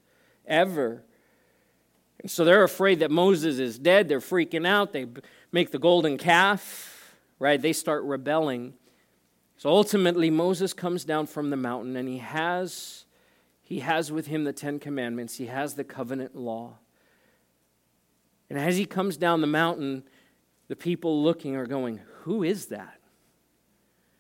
ever. 0.47 1.05
And 2.23 2.31
so 2.31 2.45
they're 2.45 2.63
afraid 2.63 3.01
that 3.01 3.11
Moses 3.11 3.59
is 3.59 3.79
dead. 3.79 4.09
They're 4.09 4.21
freaking 4.21 4.67
out. 4.67 4.93
They 4.93 5.07
make 5.53 5.71
the 5.71 5.79
golden 5.79 6.19
calf, 6.19 7.15
right? 7.39 7.61
They 7.61 7.73
start 7.73 8.03
rebelling. 8.05 8.75
So 9.59 9.71
ultimately, 9.71 10.31
Moses 10.31 10.73
comes 10.73 11.05
down 11.05 11.27
from 11.27 11.51
the 11.51 11.57
mountain 11.57 11.95
and 11.97 12.09
he 12.09 12.19
has, 12.19 13.05
he 13.61 13.81
has 13.81 14.11
with 14.11 14.27
him 14.27 14.45
the 14.45 14.53
Ten 14.53 14.79
Commandments, 14.79 15.37
he 15.37 15.47
has 15.47 15.75
the 15.75 15.85
covenant 15.85 16.35
law. 16.35 16.79
And 18.51 18.59
as 18.59 18.77
he 18.77 18.87
comes 18.87 19.17
down 19.17 19.41
the 19.41 19.47
mountain, 19.47 20.03
the 20.69 20.77
people 20.77 21.23
looking 21.23 21.57
are 21.57 21.67
going, 21.67 22.01
Who 22.23 22.43
is 22.43 22.67
that? 22.67 22.99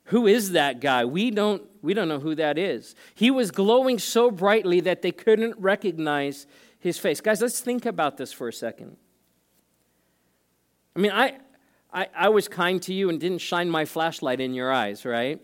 Who 0.06 0.26
is 0.26 0.52
that 0.52 0.80
guy? 0.80 1.04
We 1.04 1.30
don't, 1.30 1.62
we 1.80 1.94
don't 1.94 2.08
know 2.08 2.20
who 2.20 2.34
that 2.34 2.58
is. 2.58 2.94
He 3.14 3.30
was 3.30 3.50
glowing 3.50 3.98
so 3.98 4.30
brightly 4.30 4.80
that 4.80 5.02
they 5.02 5.12
couldn't 5.12 5.58
recognize 5.58 6.46
his 6.78 6.98
face. 6.98 7.20
Guys, 7.20 7.40
let's 7.40 7.60
think 7.60 7.86
about 7.86 8.16
this 8.16 8.32
for 8.32 8.48
a 8.48 8.52
second. 8.52 8.96
I 10.94 10.98
mean, 10.98 11.12
I, 11.12 11.38
I, 11.92 12.08
I 12.14 12.28
was 12.28 12.48
kind 12.48 12.82
to 12.82 12.94
you 12.94 13.08
and 13.08 13.18
didn't 13.18 13.38
shine 13.38 13.70
my 13.70 13.84
flashlight 13.84 14.40
in 14.40 14.54
your 14.54 14.72
eyes, 14.72 15.04
right? 15.04 15.40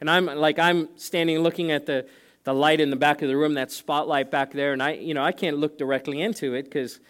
And 0.00 0.10
I'm 0.10 0.26
like, 0.26 0.58
I'm 0.58 0.88
standing 0.96 1.40
looking 1.40 1.70
at 1.70 1.86
the, 1.86 2.06
the 2.44 2.54
light 2.54 2.80
in 2.80 2.90
the 2.90 2.96
back 2.96 3.22
of 3.22 3.28
the 3.28 3.36
room, 3.36 3.54
that 3.54 3.70
spotlight 3.70 4.30
back 4.30 4.52
there, 4.52 4.72
and 4.72 4.82
I, 4.82 4.92
you 4.92 5.14
know, 5.14 5.22
I 5.22 5.32
can't 5.32 5.58
look 5.58 5.76
directly 5.76 6.22
into 6.22 6.54
it 6.54 6.64
because 6.64 7.00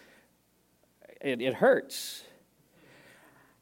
it, 1.21 1.41
it 1.41 1.55
hurts. 1.55 2.23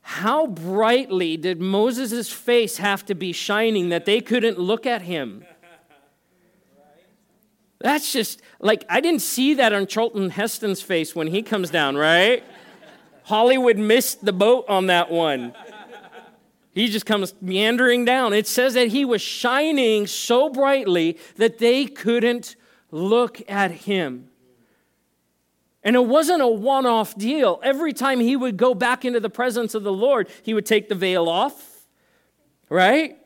How 0.02 0.48
brightly 0.48 1.38
did 1.38 1.62
Moses' 1.62 2.32
face 2.32 2.78
have 2.78 3.06
to 3.06 3.16
be 3.16 3.32
shining 3.32 3.90
that 3.90 4.06
they 4.06 4.22
couldn't 4.22 4.58
look 4.58 4.88
at 4.88 5.04
him? 5.04 5.46
That's 7.80 8.12
just 8.12 8.42
like, 8.60 8.84
I 8.90 9.00
didn't 9.00 9.22
see 9.22 9.54
that 9.54 9.72
on 9.72 9.88
Charlton 9.88 10.32
Heston's 10.32 10.82
face 10.82 11.16
when 11.16 11.28
he 11.28 11.42
comes 11.42 11.70
down, 11.70 11.96
right? 11.96 12.44
Hollywood 13.30 13.78
missed 13.78 14.26
the 14.26 14.34
boat 14.34 14.66
on 14.68 14.88
that 14.88 15.12
one. 15.12 15.54
He 16.72 16.88
just 16.88 17.06
comes 17.06 17.36
meandering 17.40 18.04
down. 18.04 18.34
It 18.34 18.48
says 18.48 18.74
that 18.74 18.88
he 18.88 19.06
was 19.06 19.22
shining 19.22 20.08
so 20.08 20.50
brightly 20.50 21.16
that 21.36 21.60
they 21.60 21.86
couldn't 21.86 22.56
look 22.90 23.40
at 23.48 23.70
him. 23.70 24.32
And 25.84 25.96
it 25.96 26.06
wasn't 26.08 26.42
a 26.42 26.48
one 26.48 26.88
off 26.88 27.16
deal. 27.20 27.60
Every 27.62 27.94
time 27.94 28.20
he 28.20 28.36
would 28.36 28.58
go 28.58 28.74
back 28.74 29.06
into 29.06 29.20
the 29.20 29.30
presence 29.30 29.76
of 29.76 29.84
the 29.84 29.94
Lord, 29.94 30.28
he 30.42 30.56
would 30.56 30.66
take 30.66 30.90
the 30.90 30.96
veil 30.96 31.30
off, 31.30 31.86
right? 32.68 33.19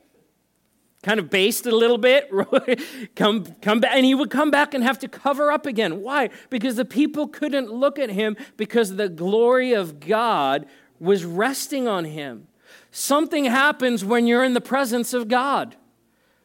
Kind 1.03 1.19
of 1.19 1.29
based 1.29 1.65
a 1.65 1.75
little 1.75 1.97
bit, 1.97 2.31
come, 3.15 3.45
come 3.61 3.81
back, 3.81 3.91
and 3.93 4.05
he 4.05 4.15
would 4.15 4.31
come 4.31 4.49
back 4.49 4.73
and 4.73 4.83
have 4.83 4.97
to 4.99 5.07
cover 5.07 5.51
up 5.51 5.65
again. 5.65 6.01
Why? 6.01 6.29
Because 6.49 6.77
the 6.77 6.85
people 6.85 7.27
couldn't 7.27 7.69
look 7.69 7.99
at 7.99 8.09
him 8.09 8.37
because 8.57 8.95
the 8.95 9.09
glory 9.09 9.73
of 9.73 9.99
God 9.99 10.65
was 10.99 11.25
resting 11.25 11.87
on 11.87 12.05
him. 12.05 12.47
Something 12.89 13.45
happens 13.45 14.05
when 14.05 14.25
you're 14.25 14.43
in 14.43 14.53
the 14.53 14.61
presence 14.61 15.13
of 15.13 15.27
God. 15.27 15.75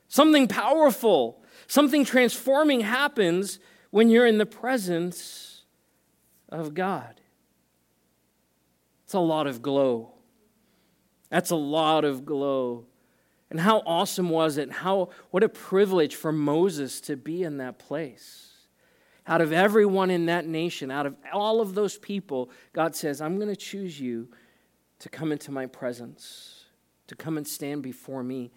Something 0.08 0.48
powerful, 0.48 1.42
something 1.66 2.04
transforming 2.04 2.80
happens 2.80 3.60
when 3.90 4.10
you're 4.10 4.26
in 4.26 4.38
the 4.38 4.46
presence 4.46 5.62
of 6.48 6.74
God. 6.74 7.20
It's 9.04 9.14
a 9.14 9.20
lot 9.20 9.46
of 9.46 9.62
glow. 9.62 10.14
That's 11.30 11.50
a 11.50 11.56
lot 11.56 12.04
of 12.04 12.24
glow. 12.24 12.88
And 13.50 13.61
how 13.61 13.82
awesome 13.87 14.28
was 14.28 14.58
it? 14.58 14.70
How, 14.70 15.08
what 15.30 15.42
a 15.42 15.48
privilege 15.48 16.14
for 16.14 16.32
Moses 16.32 17.00
to 17.02 17.16
be 17.16 17.42
in 17.42 17.58
that 17.58 17.78
place. 17.78 18.44
Out 19.26 19.40
of 19.40 19.52
everyone 19.52 20.11
in 20.11 20.26
that 20.26 20.46
nation, 20.46 20.90
out 20.90 21.06
of 21.06 21.16
all 21.32 21.61
of 21.61 21.74
those 21.74 21.98
people, 21.98 22.50
God 22.72 22.94
says, 22.94 23.20
I'm 23.20 23.37
going 23.37 23.48
to 23.48 23.56
choose 23.56 24.00
you 24.00 24.28
to 25.00 25.08
come 25.08 25.32
into 25.32 25.50
my 25.50 25.66
presence, 25.66 26.64
to 27.06 27.14
come 27.14 27.37
and 27.37 27.46
stand 27.46 27.82
before 27.82 28.22
me, 28.22 28.50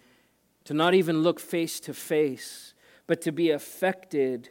to 0.64 0.74
not 0.74 0.94
even 0.94 1.22
look 1.22 1.40
face 1.40 1.80
to 1.80 1.94
face, 1.94 2.74
but 3.06 3.20
to 3.22 3.32
be 3.32 3.50
affected 3.50 4.50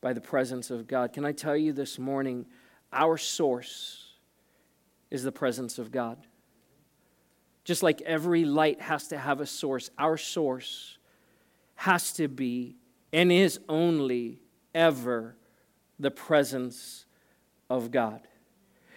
by 0.00 0.12
the 0.12 0.20
presence 0.20 0.70
of 0.70 0.86
God. 0.86 1.12
Can 1.12 1.24
I 1.24 1.32
tell 1.32 1.56
you 1.56 1.72
this 1.72 1.98
morning, 1.98 2.46
our 2.92 3.16
source 3.16 4.14
is 5.10 5.22
the 5.22 5.32
presence 5.32 5.78
of 5.78 5.90
God. 5.90 6.18
Just 7.68 7.82
like 7.82 8.00
every 8.00 8.46
light 8.46 8.80
has 8.80 9.08
to 9.08 9.18
have 9.18 9.42
a 9.42 9.46
source, 9.46 9.90
our 9.98 10.16
source 10.16 10.96
has 11.74 12.14
to 12.14 12.26
be 12.26 12.76
and 13.12 13.30
is 13.30 13.60
only 13.68 14.40
ever 14.74 15.36
the 15.98 16.10
presence 16.10 17.04
of 17.68 17.90
God. 17.90 18.26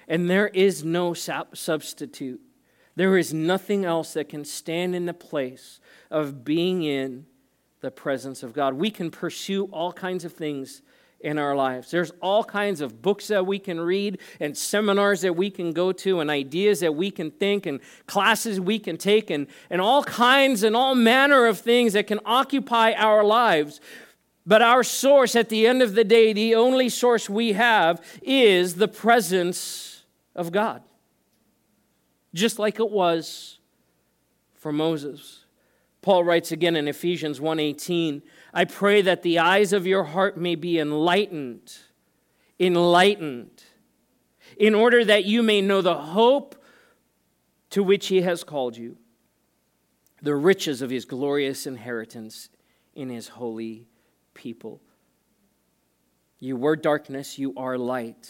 And 0.08 0.30
there 0.30 0.48
is 0.48 0.86
no 0.86 1.14
substitute. 1.14 2.40
There 2.96 3.18
is 3.18 3.34
nothing 3.34 3.84
else 3.84 4.14
that 4.14 4.30
can 4.30 4.46
stand 4.46 4.96
in 4.96 5.06
the 5.06 5.14
place 5.14 5.82
of 6.10 6.46
being 6.46 6.84
in 6.84 7.26
the 7.82 7.92
presence 7.92 8.42
of 8.42 8.54
God. 8.54 8.76
We 8.76 8.90
can 8.90 9.12
pursue 9.12 9.66
all 9.66 9.92
kinds 9.92 10.24
of 10.24 10.32
things 10.32 10.82
in 11.24 11.38
our 11.38 11.56
lives. 11.56 11.92
There's 11.92 12.12
all 12.22 12.44
kinds 12.44 12.82
of 12.82 13.02
books 13.02 13.28
that 13.28 13.46
we 13.46 13.60
can 13.60 13.80
read, 13.80 14.20
and 14.40 14.58
seminars 14.58 15.22
that 15.22 15.36
we 15.36 15.50
can 15.50 15.72
go 15.72 15.92
to, 15.92 16.20
and 16.20 16.30
ideas 16.30 16.80
that 16.82 16.96
we 16.96 17.12
can 17.12 17.32
think, 17.32 17.66
and 17.66 17.80
classes 18.08 18.60
we 18.60 18.80
can 18.80 18.98
take, 18.98 19.30
and, 19.30 19.48
and 19.70 19.82
all 19.82 20.04
kinds 20.04 20.64
and 20.64 20.76
all 20.76 20.96
manner 20.96 21.46
of 21.46 21.60
things 21.60 21.94
that 21.94 22.08
can 22.08 22.20
occupy 22.26 22.94
our 22.94 23.24
lives. 23.24 23.80
But 24.46 24.62
our 24.62 24.84
source, 24.84 25.36
at 25.36 25.50
the 25.50 25.68
end 25.68 25.82
of 25.82 25.94
the 25.94 26.04
day, 26.04 26.34
the 26.34 26.56
only 26.56 26.90
source 26.90 27.30
we 27.30 27.54
have 27.54 28.04
is 28.22 28.76
the 28.76 28.88
presence 28.88 30.04
of 30.36 30.52
God. 30.52 30.82
Just 32.34 32.58
like 32.58 32.80
it 32.80 32.90
was 32.90 33.60
for 34.56 34.72
Moses. 34.72 35.46
Paul 36.02 36.24
writes 36.24 36.52
again 36.52 36.76
in 36.76 36.88
Ephesians 36.88 37.40
1:18, 37.40 38.24
I 38.54 38.66
pray 38.66 39.02
that 39.02 39.24
the 39.24 39.40
eyes 39.40 39.74
of 39.74 39.88
your 39.88 40.04
heart 40.04 40.38
may 40.38 40.56
be 40.56 40.78
enlightened, 40.80 41.74
enlightened, 42.60 43.64
in 44.58 44.76
order 44.76 45.06
that 45.06 45.26
you 45.26 45.42
may 45.42 45.62
know 45.62 45.82
the 45.82 45.96
hope 45.96 46.62
to 47.70 47.82
which 47.82 48.08
he 48.08 48.22
has 48.22 48.44
called 48.44 48.76
you, 48.76 48.98
the 50.22 50.36
riches 50.36 50.82
of 50.82 50.90
his 50.90 51.06
glorious 51.06 51.66
inheritance 51.66 52.50
in 52.94 53.10
his 53.10 53.30
holy 53.30 53.88
people. 54.34 54.82
You 56.40 56.58
were 56.58 56.76
darkness, 56.76 57.40
you 57.40 57.54
are 57.56 57.78
light. 57.78 58.30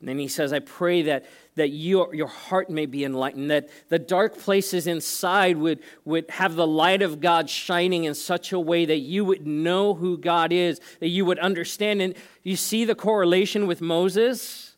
And 0.00 0.08
then 0.08 0.18
he 0.18 0.28
says, 0.28 0.52
I 0.52 0.60
pray 0.60 1.02
that, 1.02 1.26
that 1.56 1.68
your, 1.68 2.14
your 2.14 2.26
heart 2.26 2.70
may 2.70 2.86
be 2.86 3.04
enlightened, 3.04 3.50
that 3.50 3.68
the 3.90 3.98
dark 3.98 4.38
places 4.38 4.86
inside 4.86 5.58
would, 5.58 5.80
would 6.06 6.30
have 6.30 6.54
the 6.54 6.66
light 6.66 7.02
of 7.02 7.20
God 7.20 7.50
shining 7.50 8.04
in 8.04 8.14
such 8.14 8.50
a 8.52 8.58
way 8.58 8.86
that 8.86 9.00
you 9.00 9.26
would 9.26 9.46
know 9.46 9.92
who 9.92 10.16
God 10.16 10.52
is, 10.52 10.80
that 11.00 11.08
you 11.08 11.26
would 11.26 11.38
understand. 11.38 12.00
And 12.00 12.14
you 12.42 12.56
see 12.56 12.86
the 12.86 12.94
correlation 12.94 13.66
with 13.66 13.82
Moses? 13.82 14.74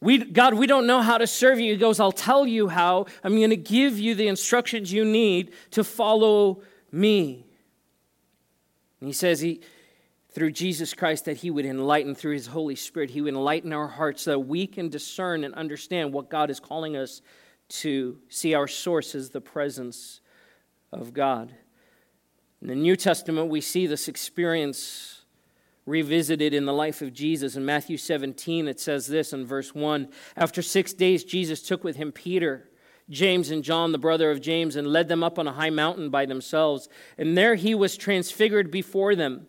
We, 0.00 0.18
God, 0.18 0.54
we 0.54 0.66
don't 0.66 0.86
know 0.86 1.02
how 1.02 1.18
to 1.18 1.26
serve 1.26 1.60
you. 1.60 1.72
He 1.72 1.78
goes, 1.78 2.00
I'll 2.00 2.12
tell 2.12 2.46
you 2.46 2.68
how. 2.68 3.04
I'm 3.22 3.36
going 3.36 3.50
to 3.50 3.56
give 3.56 3.98
you 3.98 4.14
the 4.14 4.26
instructions 4.26 4.90
you 4.90 5.04
need 5.04 5.52
to 5.72 5.84
follow 5.84 6.62
me. 6.90 7.44
And 9.00 9.08
he 9.08 9.12
says 9.12 9.40
he 9.40 9.60
through 10.32 10.52
Jesus 10.52 10.94
Christ 10.94 11.26
that 11.26 11.38
he 11.38 11.50
would 11.50 11.66
enlighten 11.66 12.14
through 12.14 12.32
his 12.32 12.46
Holy 12.46 12.74
Spirit, 12.74 13.10
he 13.10 13.20
would 13.20 13.34
enlighten 13.34 13.72
our 13.72 13.88
hearts 13.88 14.22
so 14.22 14.32
that 14.32 14.40
we 14.40 14.66
can 14.66 14.88
discern 14.88 15.44
and 15.44 15.54
understand 15.54 16.12
what 16.12 16.30
God 16.30 16.50
is 16.50 16.58
calling 16.58 16.96
us 16.96 17.20
to 17.68 18.18
see 18.28 18.54
our 18.54 18.68
source 18.68 19.14
as 19.14 19.30
the 19.30 19.40
presence 19.40 20.20
of 20.92 21.12
God. 21.12 21.54
In 22.60 22.68
the 22.68 22.74
New 22.74 22.96
Testament, 22.96 23.48
we 23.48 23.60
see 23.60 23.86
this 23.86 24.08
experience 24.08 25.22
revisited 25.84 26.54
in 26.54 26.64
the 26.64 26.72
life 26.72 27.02
of 27.02 27.12
Jesus. 27.12 27.56
In 27.56 27.64
Matthew 27.64 27.96
17, 27.96 28.68
it 28.68 28.78
says 28.78 29.06
this 29.06 29.32
in 29.32 29.44
verse 29.44 29.74
1 29.74 30.08
After 30.36 30.62
six 30.62 30.92
days, 30.92 31.24
Jesus 31.24 31.62
took 31.62 31.82
with 31.82 31.96
him 31.96 32.12
Peter, 32.12 32.70
James, 33.10 33.50
and 33.50 33.64
John, 33.64 33.92
the 33.92 33.98
brother 33.98 34.30
of 34.30 34.40
James, 34.40 34.76
and 34.76 34.86
led 34.86 35.08
them 35.08 35.24
up 35.24 35.38
on 35.38 35.48
a 35.48 35.52
high 35.52 35.70
mountain 35.70 36.08
by 36.08 36.24
themselves. 36.24 36.88
And 37.18 37.36
there 37.36 37.56
he 37.56 37.74
was 37.74 37.96
transfigured 37.96 38.70
before 38.70 39.14
them. 39.14 39.48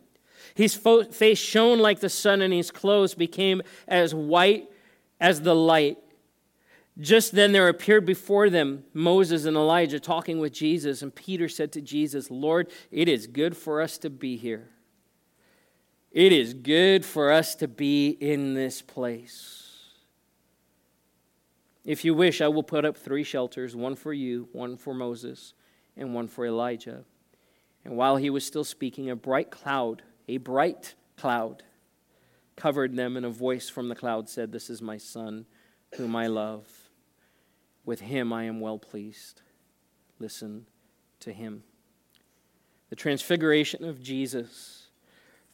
His 0.55 0.75
face 0.75 1.39
shone 1.39 1.79
like 1.79 1.99
the 1.99 2.09
sun, 2.09 2.41
and 2.41 2.53
his 2.53 2.71
clothes 2.71 3.15
became 3.15 3.61
as 3.87 4.13
white 4.13 4.69
as 5.19 5.41
the 5.41 5.55
light. 5.55 5.97
Just 6.99 7.31
then 7.31 7.53
there 7.53 7.69
appeared 7.69 8.05
before 8.05 8.49
them 8.49 8.83
Moses 8.93 9.45
and 9.45 9.57
Elijah 9.57 9.99
talking 9.99 10.39
with 10.39 10.53
Jesus, 10.53 11.01
and 11.01 11.13
Peter 11.13 11.49
said 11.49 11.71
to 11.71 11.81
Jesus, 11.81 12.29
Lord, 12.29 12.69
it 12.91 13.07
is 13.07 13.25
good 13.25 13.57
for 13.57 13.81
us 13.81 13.97
to 13.99 14.09
be 14.09 14.37
here. 14.37 14.69
It 16.11 16.31
is 16.31 16.53
good 16.53 17.03
for 17.03 17.31
us 17.31 17.55
to 17.55 17.67
be 17.67 18.09
in 18.09 18.53
this 18.53 18.83
place. 18.83 19.63
If 21.83 22.05
you 22.05 22.13
wish, 22.13 22.39
I 22.39 22.47
will 22.47 22.63
put 22.63 22.85
up 22.85 22.95
three 22.95 23.23
shelters 23.23 23.75
one 23.75 23.95
for 23.95 24.13
you, 24.13 24.47
one 24.51 24.77
for 24.77 24.93
Moses, 24.93 25.55
and 25.97 26.13
one 26.13 26.27
for 26.27 26.45
Elijah. 26.45 27.03
And 27.83 27.97
while 27.97 28.17
he 28.17 28.29
was 28.29 28.45
still 28.45 28.63
speaking, 28.63 29.09
a 29.09 29.15
bright 29.15 29.49
cloud, 29.49 30.03
a 30.27 30.37
bright 30.37 30.95
cloud, 31.17 31.63
covered 32.55 32.95
them, 32.95 33.17
and 33.17 33.25
a 33.25 33.29
voice 33.29 33.69
from 33.69 33.89
the 33.89 33.95
cloud 33.95 34.29
said, 34.29 34.51
This 34.51 34.69
is 34.69 34.81
my 34.81 34.97
son, 34.97 35.45
whom 35.95 36.15
I 36.15 36.27
love. 36.27 36.67
With 37.85 38.01
him 38.01 38.31
I 38.31 38.45
am 38.45 38.59
well 38.59 38.77
pleased. 38.77 39.41
Listen 40.19 40.65
to 41.19 41.33
him. 41.33 41.63
The 42.89 42.95
transfiguration 42.95 43.83
of 43.83 44.01
Jesus, 44.01 44.87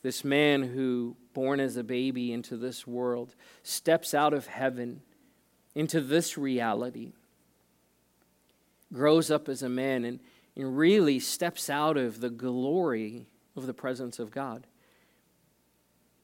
this 0.01 0.23
man 0.23 0.63
who, 0.63 1.15
born 1.33 1.59
as 1.59 1.77
a 1.77 1.83
baby 1.83 2.33
into 2.33 2.57
this 2.57 2.85
world, 2.85 3.35
steps 3.63 4.13
out 4.13 4.33
of 4.33 4.47
heaven 4.47 5.01
into 5.73 6.01
this 6.01 6.37
reality, 6.37 7.13
grows 8.91 9.31
up 9.31 9.47
as 9.47 9.63
a 9.63 9.69
man, 9.69 10.03
and, 10.03 10.19
and 10.55 10.77
really 10.77 11.19
steps 11.19 11.69
out 11.69 11.95
of 11.95 12.19
the 12.19 12.29
glory 12.29 13.27
of 13.59 13.67
the 13.67 13.73
presence 13.73 14.17
of 14.17 14.31
God. 14.31 14.65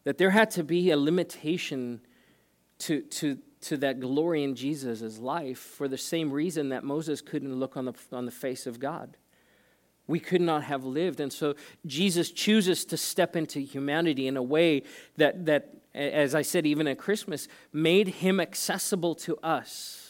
That 0.06 0.17
there 0.17 0.32
had 0.32 0.50
to 0.52 0.63
be 0.63 0.89
a 0.89 0.98
limitation 0.98 2.02
to, 2.80 3.02
to, 3.02 3.38
to 3.62 3.78
that 3.78 4.00
glory 4.00 4.43
in 4.43 4.56
Jesus' 4.56 5.19
life 5.19 5.60
for 5.60 5.88
the 5.88 5.98
same 5.98 6.32
reason 6.32 6.69
that 6.69 6.84
Moses 6.84 7.21
couldn't 7.21 7.56
look 7.56 7.78
on 7.78 7.86
the, 7.86 7.93
on 8.12 8.26
the 8.26 8.32
face 8.32 8.65
of 8.65 8.80
God. 8.80 9.17
We 10.08 10.19
could 10.19 10.41
not 10.41 10.63
have 10.63 10.86
lived. 10.86 11.19
And 11.19 11.34
so 11.34 11.56
Jesus 11.86 12.32
chooses 12.32 12.86
to 12.86 12.98
step 12.98 13.36
into 13.36 13.60
humanity 13.60 14.28
in 14.28 14.38
a 14.38 14.43
way 14.43 14.84
that, 15.17 15.45
that, 15.45 15.76
as 15.93 16.36
I 16.36 16.43
said, 16.43 16.65
even 16.65 16.88
at 16.88 16.98
Christmas, 16.98 17.48
made 17.74 18.08
him 18.08 18.39
accessible 18.39 19.15
to 19.15 19.38
us 19.38 20.04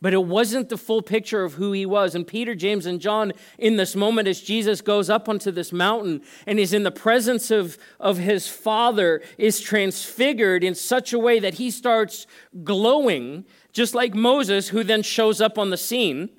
but 0.00 0.12
it 0.12 0.24
wasn't 0.24 0.68
the 0.68 0.76
full 0.76 1.02
picture 1.02 1.44
of 1.44 1.54
who 1.54 1.72
he 1.72 1.86
was. 1.86 2.14
And 2.14 2.26
Peter, 2.26 2.54
James, 2.54 2.86
and 2.86 3.00
John, 3.00 3.32
in 3.58 3.76
this 3.76 3.96
moment, 3.96 4.28
as 4.28 4.40
Jesus 4.40 4.80
goes 4.80 5.08
up 5.10 5.28
onto 5.28 5.50
this 5.50 5.72
mountain 5.72 6.22
and 6.46 6.58
is 6.58 6.72
in 6.72 6.82
the 6.82 6.90
presence 6.90 7.50
of, 7.50 7.78
of 7.98 8.18
his 8.18 8.48
Father, 8.48 9.22
is 9.38 9.60
transfigured 9.60 10.62
in 10.62 10.74
such 10.74 11.12
a 11.12 11.18
way 11.18 11.38
that 11.38 11.54
he 11.54 11.70
starts 11.70 12.26
glowing, 12.64 13.44
just 13.72 13.94
like 13.94 14.14
Moses, 14.14 14.68
who 14.68 14.84
then 14.84 15.02
shows 15.02 15.40
up 15.40 15.58
on 15.58 15.70
the 15.70 15.76
scene. 15.76 16.30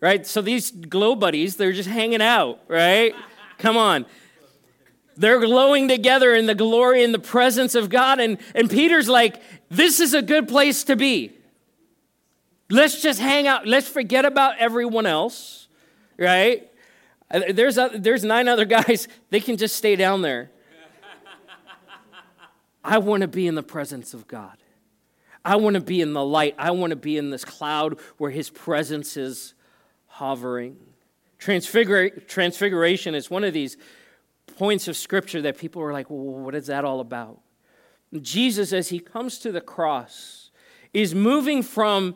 Right? 0.00 0.26
So 0.26 0.42
these 0.42 0.70
glow 0.70 1.14
buddies, 1.14 1.56
they're 1.56 1.72
just 1.72 1.88
hanging 1.88 2.22
out, 2.22 2.60
right? 2.66 3.14
Come 3.58 3.76
on. 3.76 4.04
They're 5.16 5.40
glowing 5.40 5.88
together 5.88 6.34
in 6.34 6.46
the 6.46 6.54
glory 6.54 7.04
and 7.04 7.14
the 7.14 7.18
presence 7.18 7.74
of 7.74 7.90
God. 7.90 8.18
And, 8.18 8.38
and 8.54 8.68
Peter's 8.68 9.08
like, 9.08 9.40
this 9.68 10.00
is 10.00 10.14
a 10.14 10.22
good 10.22 10.48
place 10.48 10.84
to 10.84 10.96
be. 10.96 11.32
Let's 12.72 13.02
just 13.02 13.20
hang 13.20 13.46
out. 13.46 13.66
Let's 13.66 13.86
forget 13.86 14.24
about 14.24 14.56
everyone 14.56 15.04
else, 15.04 15.68
right? 16.16 16.70
Uh, 17.30 17.40
there's, 17.52 17.78
there's 17.94 18.24
nine 18.24 18.48
other 18.48 18.64
guys. 18.78 19.08
They 19.28 19.40
can 19.40 19.58
just 19.58 19.76
stay 19.76 19.94
down 19.94 20.22
there. 20.22 20.50
I 22.82 22.96
want 22.96 23.20
to 23.20 23.28
be 23.28 23.46
in 23.46 23.56
the 23.56 23.62
presence 23.62 24.14
of 24.14 24.26
God. 24.26 24.56
I 25.44 25.56
want 25.56 25.74
to 25.74 25.82
be 25.82 26.00
in 26.00 26.14
the 26.14 26.24
light. 26.24 26.54
I 26.58 26.70
want 26.70 26.92
to 26.92 26.96
be 26.96 27.18
in 27.18 27.28
this 27.28 27.44
cloud 27.44 27.98
where 28.16 28.30
His 28.30 28.48
presence 28.48 29.18
is 29.18 29.52
hovering. 30.06 30.78
Transfigura- 31.38 32.26
transfiguration 32.26 33.14
is 33.14 33.30
one 33.30 33.44
of 33.44 33.52
these 33.52 33.76
points 34.56 34.88
of 34.88 34.96
Scripture 34.96 35.42
that 35.42 35.58
people 35.58 35.82
are 35.82 35.92
like, 35.92 36.08
well, 36.08 36.40
what 36.40 36.54
is 36.54 36.68
that 36.68 36.86
all 36.86 37.00
about? 37.00 37.38
Jesus, 38.18 38.72
as 38.72 38.88
He 38.88 38.98
comes 38.98 39.38
to 39.40 39.52
the 39.52 39.60
cross, 39.60 40.50
is 40.94 41.14
moving 41.14 41.62
from 41.62 42.14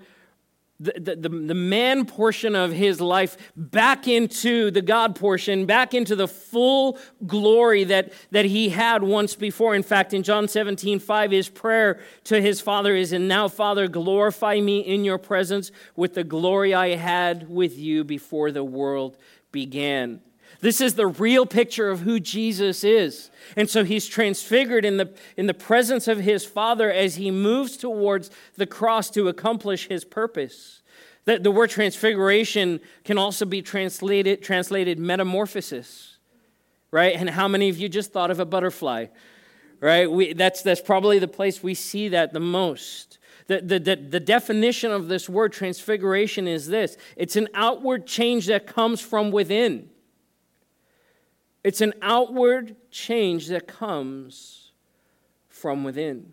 the, 0.79 1.17
the, 1.17 1.29
the, 1.29 1.55
man 1.55 2.05
portion 2.05 2.55
of 2.55 2.71
his 2.71 3.01
life 3.01 3.37
back 3.57 4.07
into 4.07 4.71
the 4.71 4.83
God 4.83 5.17
portion, 5.17 5.65
back 5.65 5.95
into 5.95 6.15
the 6.15 6.29
full 6.29 6.99
glory 7.27 7.85
that, 7.85 8.13
that 8.31 8.45
he 8.45 8.69
had 8.69 9.03
once 9.03 9.35
before. 9.35 9.75
In 9.75 9.83
fact, 9.83 10.13
in 10.13 10.23
John 10.23 10.49
17, 10.49 10.99
5, 10.99 11.31
his 11.31 11.49
prayer 11.49 12.01
to 12.25 12.43
his 12.43 12.61
Father 12.61 12.95
is, 12.95 13.13
And 13.13 13.27
now, 13.27 13.49
Father, 13.49 13.89
glorify 13.89 14.61
me 14.61 14.81
in 14.81 15.05
your 15.05 15.19
presence 15.19 15.71
with 15.95 16.15
the 16.15 16.25
glory 16.25 16.75
I 16.75 16.97
had 16.97 17.49
with 17.49 17.79
you 17.79 18.05
before 18.05 18.51
the 18.51 18.65
world 18.65 19.17
began. 19.53 20.21
This 20.61 20.81
is 20.81 20.95
the 20.95 21.07
real 21.07 21.47
picture 21.47 21.91
of 21.91 22.01
who 22.01 22.19
Jesus 22.19 22.83
is. 22.83 23.31
And 23.57 23.69
so 23.69 23.85
he's 23.85 24.07
transfigured 24.07 24.85
in 24.85 24.97
the, 24.97 25.15
in 25.37 25.47
the 25.47 25.55
presence 25.55 26.09
of 26.09 26.21
his 26.21 26.45
Father 26.45 26.91
as 26.91 27.17
he 27.17 27.31
moves 27.31 27.77
towards 27.77 28.31
the 28.57 28.67
cross 28.67 29.11
to 29.11 29.29
accomplish 29.29 29.89
his 29.89 30.05
purpose. 30.05 30.83
The, 31.27 31.39
the 31.39 31.51
word 31.51 31.71
transfiguration 31.71 32.81
can 33.05 33.19
also 33.19 33.45
be 33.45 33.61
translated, 33.61 34.43
translated 34.43 34.99
metamorphosis, 34.99 36.17
right? 36.91 37.15
And 37.15 37.29
how 37.29 37.49
many 37.49 37.69
of 37.69 37.79
you 37.79 37.89
just 37.89 38.13
thought 38.13 38.31
of 38.31 38.41
a 38.41 38.47
butterfly, 38.47 39.07
right? 39.81 40.11
We, 40.11 40.33
that's, 40.33 40.63
that's 40.63 40.81
probably 40.81 41.19
the 41.19 41.29
place 41.29 41.63
we 41.63 41.75
see 41.75 42.09
that 42.09 42.33
the 42.33 42.41
most. 42.41 43.19
The, 43.49 43.61
the, 43.61 43.79
the, 43.79 43.97
the, 43.97 44.21
definition 44.21 44.91
of 44.91 45.07
this 45.07 45.29
word 45.29 45.53
transfiguration 45.53 46.49
is 46.49 46.67
this 46.67 46.97
it's 47.15 47.37
an 47.37 47.47
outward 47.55 48.05
change 48.05 48.47
that 48.47 48.67
comes 48.67 49.01
from 49.01 49.31
within. 49.31 49.89
It's 51.67 51.81
an 51.81 51.95
outward 52.01 52.77
change 52.93 53.49
that 53.49 53.67
comes 53.67 54.71
from 55.49 55.83
within. 55.83 56.33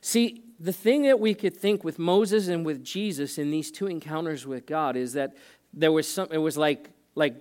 See, 0.00 0.42
the 0.58 0.72
thing 0.72 1.02
that 1.02 1.20
we 1.20 1.34
could 1.34 1.54
think 1.54 1.84
with 1.84 1.98
Moses 1.98 2.48
and 2.48 2.64
with 2.64 2.82
Jesus 2.82 3.36
in 3.36 3.50
these 3.50 3.70
two 3.70 3.88
encounters 3.88 4.46
with 4.46 4.64
God 4.64 4.96
is 4.96 5.12
that 5.12 5.36
there 5.74 5.92
was 5.92 6.08
some, 6.08 6.28
it 6.30 6.38
was 6.38 6.56
like, 6.56 6.88
like 7.14 7.34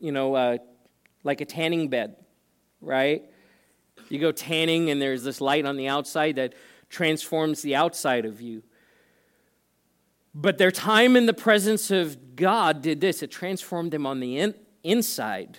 you 0.00 0.10
know, 0.10 0.34
uh, 0.36 0.56
like 1.22 1.42
a 1.42 1.44
tanning 1.44 1.88
bed, 1.88 2.16
right? 2.80 3.24
You 4.08 4.18
go 4.18 4.32
tanning 4.32 4.88
and 4.88 5.02
there's 5.02 5.24
this 5.24 5.42
light 5.42 5.66
on 5.66 5.76
the 5.76 5.88
outside 5.88 6.36
that 6.36 6.54
transforms 6.88 7.60
the 7.60 7.76
outside 7.76 8.24
of 8.24 8.40
you. 8.40 8.62
But 10.34 10.56
their 10.56 10.70
time 10.70 11.14
in 11.14 11.26
the 11.26 11.34
presence 11.34 11.90
of 11.90 12.36
God 12.36 12.80
did 12.80 13.02
this 13.02 13.22
it 13.22 13.30
transformed 13.30 13.90
them 13.90 14.06
on 14.06 14.20
the 14.20 14.38
in, 14.38 14.54
inside 14.82 15.58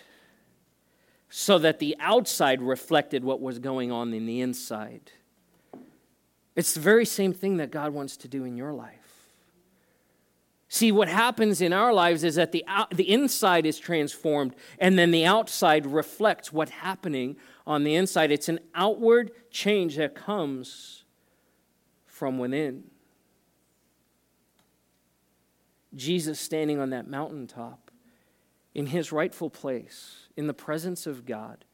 so 1.30 1.60
that 1.60 1.80
the 1.80 1.96
outside 2.00 2.62
reflected 2.62 3.24
what 3.24 3.42
was 3.42 3.60
going 3.60 3.92
on 3.92 4.14
in 4.14 4.26
the 4.26 4.42
inside. 4.42 5.12
It's 6.56 6.74
the 6.74 6.80
very 6.80 7.06
same 7.06 7.34
thing 7.34 7.58
that 7.58 7.72
God 7.72 7.94
wants 7.94 8.18
to 8.18 8.28
do 8.28 8.44
in 8.44 8.58
your 8.58 8.74
life. 8.74 8.96
See, 10.72 10.92
what 10.92 11.08
happens 11.08 11.62
in 11.62 11.74
our 11.74 11.92
lives 11.94 12.24
is 12.24 12.36
that 12.36 12.52
the, 12.52 12.64
out, 12.68 12.92
the 12.92 13.10
inside 13.10 13.66
is 13.66 13.80
transformed, 13.80 14.56
and 14.78 15.00
then 15.00 15.10
the 15.10 15.26
outside 15.26 15.88
reflects 15.88 16.54
what's 16.54 16.72
happening 16.72 17.38
on 17.66 17.84
the 17.84 17.96
inside. 17.96 18.32
It's 18.32 18.50
an 18.50 18.60
outward 18.76 19.32
change 19.50 19.96
that 19.98 20.14
comes 20.14 21.06
from 22.06 22.38
within. 22.38 22.84
Jesus 25.96 26.40
standing 26.40 26.80
on 26.80 26.92
that 26.92 27.08
mountaintop 27.08 27.89
in 28.74 28.88
his 28.88 29.12
rightful 29.12 29.50
place 29.50 30.28
in 30.38 30.48
the 30.48 30.54
presence 30.54 31.08
of 31.08 31.26
God, 31.26 31.66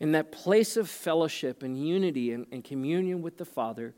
in 0.00 0.12
that 0.12 0.30
place 0.30 0.76
of 0.76 0.88
fellowship 0.88 1.62
and 1.62 1.78
unity 1.78 2.32
and, 2.32 2.46
and 2.52 2.62
communion 2.62 3.20
with 3.22 3.36
the 3.36 3.44
Father, 3.44 3.94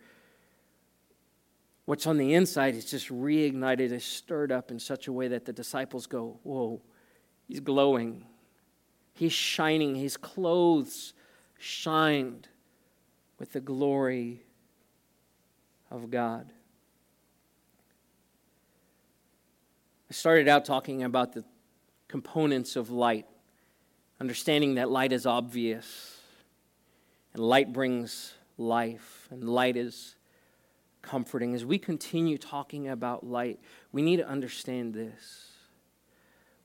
what's 1.85 2.07
on 2.07 2.17
the 2.17 2.35
inside 2.35 2.75
is 2.75 2.91
just 2.91 3.09
reignited, 3.09 3.93
is 3.93 4.05
stirred 4.05 4.51
up 4.51 4.71
in 4.71 4.79
such 4.79 5.09
a 5.09 5.13
way 5.13 5.29
that 5.29 5.45
the 5.45 5.53
disciples 5.53 6.07
go, 6.07 6.39
Whoa, 6.43 6.81
he's 7.49 7.61
glowing. 7.61 8.25
He's 9.13 9.33
shining. 9.33 9.97
His 9.97 10.17
clothes 10.17 11.13
shined 11.59 12.49
with 13.39 13.53
the 13.53 13.61
glory 13.61 14.45
of 15.91 16.11
God. 16.11 16.53
I 20.11 20.13
started 20.13 20.49
out 20.49 20.65
talking 20.65 21.05
about 21.05 21.35
the 21.35 21.45
components 22.09 22.75
of 22.75 22.91
light, 22.91 23.27
understanding 24.21 24.75
that 24.75 24.91
light 24.91 25.13
is 25.13 25.25
obvious, 25.25 26.19
and 27.33 27.41
light 27.41 27.73
brings 27.73 28.35
life, 28.59 29.29
and 29.31 29.49
light 29.49 29.77
is 29.77 30.17
comforting. 31.01 31.55
As 31.55 31.65
we 31.65 31.79
continue 31.79 32.39
talking 32.39 32.89
about 32.89 33.25
light, 33.25 33.61
we 33.93 34.03
need 34.03 34.17
to 34.17 34.27
understand 34.27 34.95
this. 34.95 35.53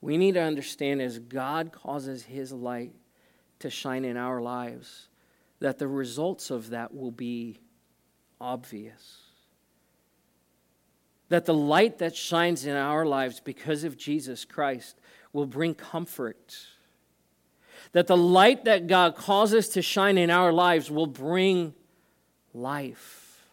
We 0.02 0.18
need 0.18 0.34
to 0.34 0.42
understand 0.42 1.00
as 1.04 1.20
God 1.20 1.72
causes 1.72 2.24
His 2.24 2.52
light 2.52 2.96
to 3.60 3.70
shine 3.70 4.06
in 4.06 4.18
our 4.18 4.42
lives, 4.42 5.08
that 5.60 5.78
the 5.78 5.88
results 5.88 6.50
of 6.50 6.72
that 6.72 6.96
will 6.96 7.12
be 7.12 7.60
obvious 8.42 9.25
that 11.30 11.46
the 11.46 11.54
light 11.54 12.00
that 12.00 12.16
shines 12.16 12.66
in 12.66 12.76
our 12.76 13.06
lives 13.06 13.40
because 13.40 13.84
of 13.84 13.98
Jesus 13.98 14.46
Christ 14.46 15.00
will 15.34 15.46
bring 15.46 15.74
comfort. 15.74 16.58
That 17.92 18.08
the 18.08 18.18
light 18.18 18.66
that 18.66 18.88
God 18.88 19.16
causes 19.16 19.70
to 19.70 19.82
shine 19.82 20.18
in 20.18 20.30
our 20.30 20.54
lives 20.54 20.92
will 20.92 21.08
bring 21.08 21.74
life 22.54 23.44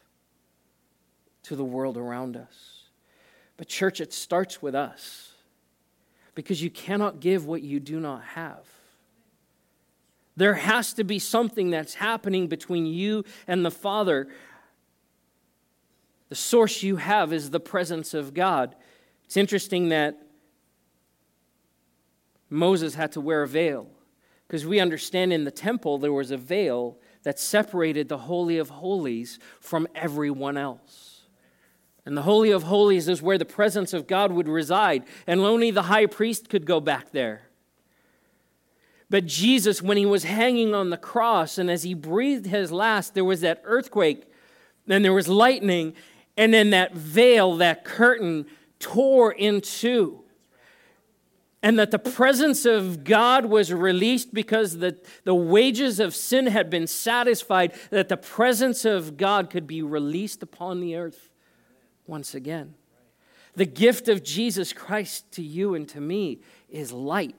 to 1.45 1.57
the 1.57 1.65
world 1.65 1.97
around 1.97 2.37
us. 2.37 2.85
But, 3.57 3.69
church, 3.69 4.01
it 4.01 4.13
starts 4.13 4.61
with 4.63 4.75
us 4.75 5.33
because 6.35 6.63
you 6.63 6.71
cannot 6.71 7.21
give 7.21 7.47
what 7.47 7.63
you 7.63 7.81
do 7.81 8.01
not 8.01 8.23
have. 8.23 8.67
There 10.37 10.55
has 10.55 10.95
to 10.95 11.05
be 11.05 11.19
something 11.19 11.71
that's 11.71 11.95
happening 11.95 12.49
between 12.49 12.87
you 12.87 13.25
and 13.47 13.65
the 13.65 13.71
Father 13.71 14.29
the 16.33 16.37
source 16.37 16.83
you 16.83 16.97
have 16.97 17.31
is 17.31 17.51
the 17.51 17.61
presence 17.61 18.15
of 18.15 18.33
God. 18.33 18.75
It's 19.27 19.37
interesting 19.37 19.91
that 19.91 20.17
Moses 22.49 22.95
had 22.95 23.13
to 23.13 23.21
wear 23.21 23.43
a 23.43 23.47
veil 23.47 23.91
because 24.49 24.65
we 24.65 24.81
understand 24.81 25.31
in 25.31 25.45
the 25.45 25.51
temple 25.51 25.99
there 25.99 26.11
was 26.11 26.31
a 26.31 26.39
veil 26.39 26.97
that 27.25 27.39
separated 27.39 28.09
the 28.09 28.17
Holy 28.17 28.57
of 28.57 28.71
Holies 28.71 29.39
from 29.61 29.87
everyone 29.95 30.57
else. 30.57 31.25
And 32.07 32.17
the 32.17 32.23
Holy 32.23 32.51
of 32.51 32.63
Holies 32.63 33.11
is 33.11 33.21
where 33.21 33.37
the 33.37 33.45
presence 33.45 33.93
of 33.93 34.07
God 34.07 34.33
would 34.33 34.49
reside, 34.49 35.05
and 35.27 35.43
only 35.43 35.71
the 35.71 35.83
high 35.83 36.07
priest 36.07 36.49
could 36.49 36.65
go 36.65 36.81
back 36.81 37.13
there. 37.13 37.43
But 39.11 39.27
Jesus, 39.27 39.83
when 39.83 39.99
he 39.99 40.07
was 40.07 40.25
hanging 40.25 40.75
on 40.75 40.89
the 40.89 40.97
cross 40.97 41.59
and 41.59 41.71
as 41.71 41.83
he 41.83 41.93
breathed 41.93 42.47
his 42.47 42.73
last, 42.73 43.13
there 43.13 43.23
was 43.23 43.43
that 43.43 43.61
earthquake, 43.65 44.25
and 44.89 45.05
there 45.05 45.13
was 45.13 45.29
lightning, 45.29 45.93
and 46.37 46.53
then 46.53 46.71
that 46.71 46.95
veil, 46.95 47.57
that 47.57 47.85
curtain, 47.85 48.47
tore 48.79 49.33
in 49.33 49.61
two. 49.61 50.21
And 51.63 51.79
that 51.79 51.93
the 51.93 51.99
presence 51.99 52.65
of 52.65 53.05
God 53.05 53.47
was 53.47 53.73
released 53.73 54.35
because 54.35 54.79
the, 54.79 54.99
the 55.23 55.35
wages 55.35 56.01
of 56.01 56.15
sin 56.15 56.47
had 56.47 56.69
been 56.69 56.89
satisfied, 56.89 57.75
that 57.91 58.09
the 58.09 58.17
presence 58.17 58.85
of 58.85 59.17
God 59.17 59.49
could 59.49 59.67
be 59.67 59.81
released 59.81 60.43
upon 60.43 60.81
the 60.81 60.97
earth 60.97 61.31
once 62.07 62.35
again. 62.35 62.75
The 63.55 63.67
gift 63.67 64.09
of 64.09 64.25
Jesus 64.25 64.73
Christ 64.73 65.31
to 65.33 65.43
you 65.43 65.75
and 65.75 65.89
to 65.91 66.01
me 66.01 66.41
is 66.69 66.91
light. 66.91 67.37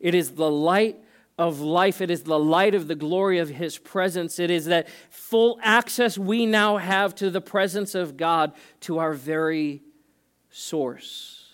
It 0.00 0.14
is 0.14 0.32
the 0.32 0.50
light 0.50 0.96
of 1.38 1.60
life. 1.60 2.00
It 2.00 2.10
is 2.10 2.22
the 2.22 2.38
light 2.38 2.74
of 2.74 2.88
the 2.88 2.94
glory 2.94 3.38
of 3.38 3.48
His 3.48 3.78
presence. 3.78 4.38
It 4.38 4.50
is 4.50 4.66
that 4.66 4.88
full 5.10 5.58
access 5.62 6.16
we 6.16 6.46
now 6.46 6.78
have 6.78 7.14
to 7.16 7.30
the 7.30 7.40
presence 7.40 7.94
of 7.94 8.16
God, 8.16 8.52
to 8.80 8.98
our 8.98 9.12
very 9.12 9.82
source. 10.50 11.44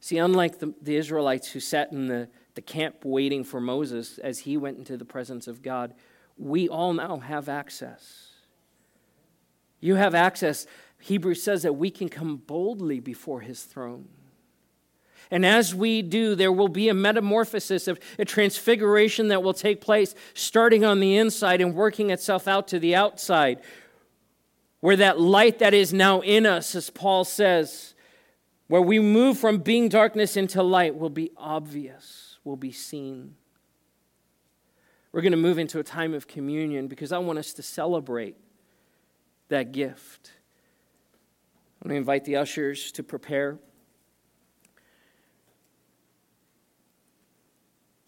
See, 0.00 0.18
unlike 0.18 0.60
the, 0.60 0.72
the 0.80 0.96
Israelites 0.96 1.48
who 1.48 1.58
sat 1.58 1.90
in 1.90 2.06
the, 2.06 2.28
the 2.54 2.62
camp 2.62 3.04
waiting 3.04 3.42
for 3.42 3.60
Moses 3.60 4.18
as 4.18 4.40
he 4.40 4.56
went 4.56 4.78
into 4.78 4.96
the 4.96 5.04
presence 5.04 5.48
of 5.48 5.62
God, 5.62 5.94
we 6.38 6.68
all 6.68 6.92
now 6.92 7.18
have 7.18 7.48
access. 7.48 8.30
You 9.80 9.96
have 9.96 10.14
access. 10.14 10.66
Hebrews 11.00 11.42
says 11.42 11.62
that 11.62 11.74
we 11.74 11.90
can 11.90 12.08
come 12.08 12.36
boldly 12.36 13.00
before 13.00 13.40
His 13.40 13.62
throne. 13.64 14.08
And 15.30 15.44
as 15.44 15.74
we 15.74 16.02
do, 16.02 16.34
there 16.34 16.52
will 16.52 16.68
be 16.68 16.88
a 16.88 16.94
metamorphosis 16.94 17.88
of 17.88 17.98
a 18.18 18.24
transfiguration 18.24 19.28
that 19.28 19.42
will 19.42 19.54
take 19.54 19.80
place 19.80 20.14
starting 20.34 20.84
on 20.84 21.00
the 21.00 21.16
inside 21.16 21.60
and 21.60 21.74
working 21.74 22.10
itself 22.10 22.46
out 22.46 22.68
to 22.68 22.78
the 22.78 22.94
outside. 22.94 23.60
Where 24.80 24.96
that 24.96 25.20
light 25.20 25.58
that 25.58 25.74
is 25.74 25.92
now 25.92 26.20
in 26.20 26.46
us, 26.46 26.74
as 26.74 26.90
Paul 26.90 27.24
says, 27.24 27.94
where 28.68 28.82
we 28.82 28.98
move 28.98 29.38
from 29.38 29.58
being 29.58 29.88
darkness 29.88 30.36
into 30.36 30.62
light, 30.62 30.96
will 30.96 31.10
be 31.10 31.30
obvious, 31.36 32.38
will 32.44 32.56
be 32.56 32.72
seen. 32.72 33.36
We're 35.12 35.22
going 35.22 35.32
to 35.32 35.38
move 35.38 35.58
into 35.58 35.78
a 35.78 35.84
time 35.84 36.14
of 36.14 36.28
communion 36.28 36.88
because 36.88 37.10
I 37.10 37.18
want 37.18 37.38
us 37.38 37.52
to 37.54 37.62
celebrate 37.62 38.36
that 39.48 39.72
gift. 39.72 40.32
I'm 41.80 41.88
going 41.88 41.96
to 41.96 42.00
invite 42.00 42.24
the 42.24 42.36
ushers 42.36 42.92
to 42.92 43.02
prepare. 43.02 43.58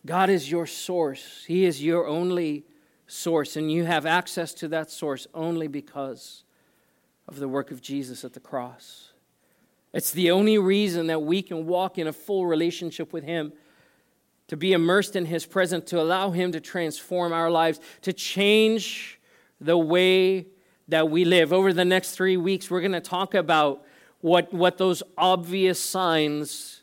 God 0.09 0.31
is 0.31 0.51
your 0.51 0.65
source. 0.65 1.45
He 1.47 1.67
is 1.67 1.85
your 1.85 2.07
only 2.07 2.65
source, 3.07 3.57
and 3.57 3.71
you 3.71 3.85
have 3.85 4.07
access 4.07 4.55
to 4.55 4.69
that 4.69 4.91
source 4.91 5.27
only 5.35 5.69
because 5.69 6.45
of 7.29 7.39
the 7.39 7.47
work 7.47 7.71
of 7.71 7.83
Jesus 7.83 8.25
at 8.25 8.33
the 8.33 8.41
cross. 8.41 9.13
It's 9.93 10.11
the 10.11 10.31
only 10.31 10.57
reason 10.57 11.09
that 11.09 11.21
we 11.21 11.43
can 11.43 11.67
walk 11.67 11.99
in 11.99 12.07
a 12.07 12.15
full 12.15 12.47
relationship 12.47 13.13
with 13.13 13.23
Him, 13.23 13.53
to 14.47 14.57
be 14.57 14.73
immersed 14.73 15.15
in 15.15 15.27
His 15.27 15.45
presence, 15.45 15.91
to 15.91 16.01
allow 16.01 16.31
Him 16.31 16.53
to 16.53 16.61
transform 16.61 17.35
our 17.35 17.51
lives, 17.51 17.79
to 18.01 18.15
change 18.15 19.21
the 19.61 19.77
way 19.77 20.47
that 20.89 21.11
we 21.11 21.27
live. 21.27 21.53
Over 21.53 21.75
the 21.75 21.85
next 21.85 22.13
three 22.13 22.39
weeks, 22.39 22.71
we're 22.71 22.81
going 22.81 22.93
to 22.93 23.01
talk 23.03 23.35
about 23.35 23.85
what, 24.23 24.55
what 24.55 24.79
those 24.79 25.03
obvious 25.19 25.79
signs 25.79 26.81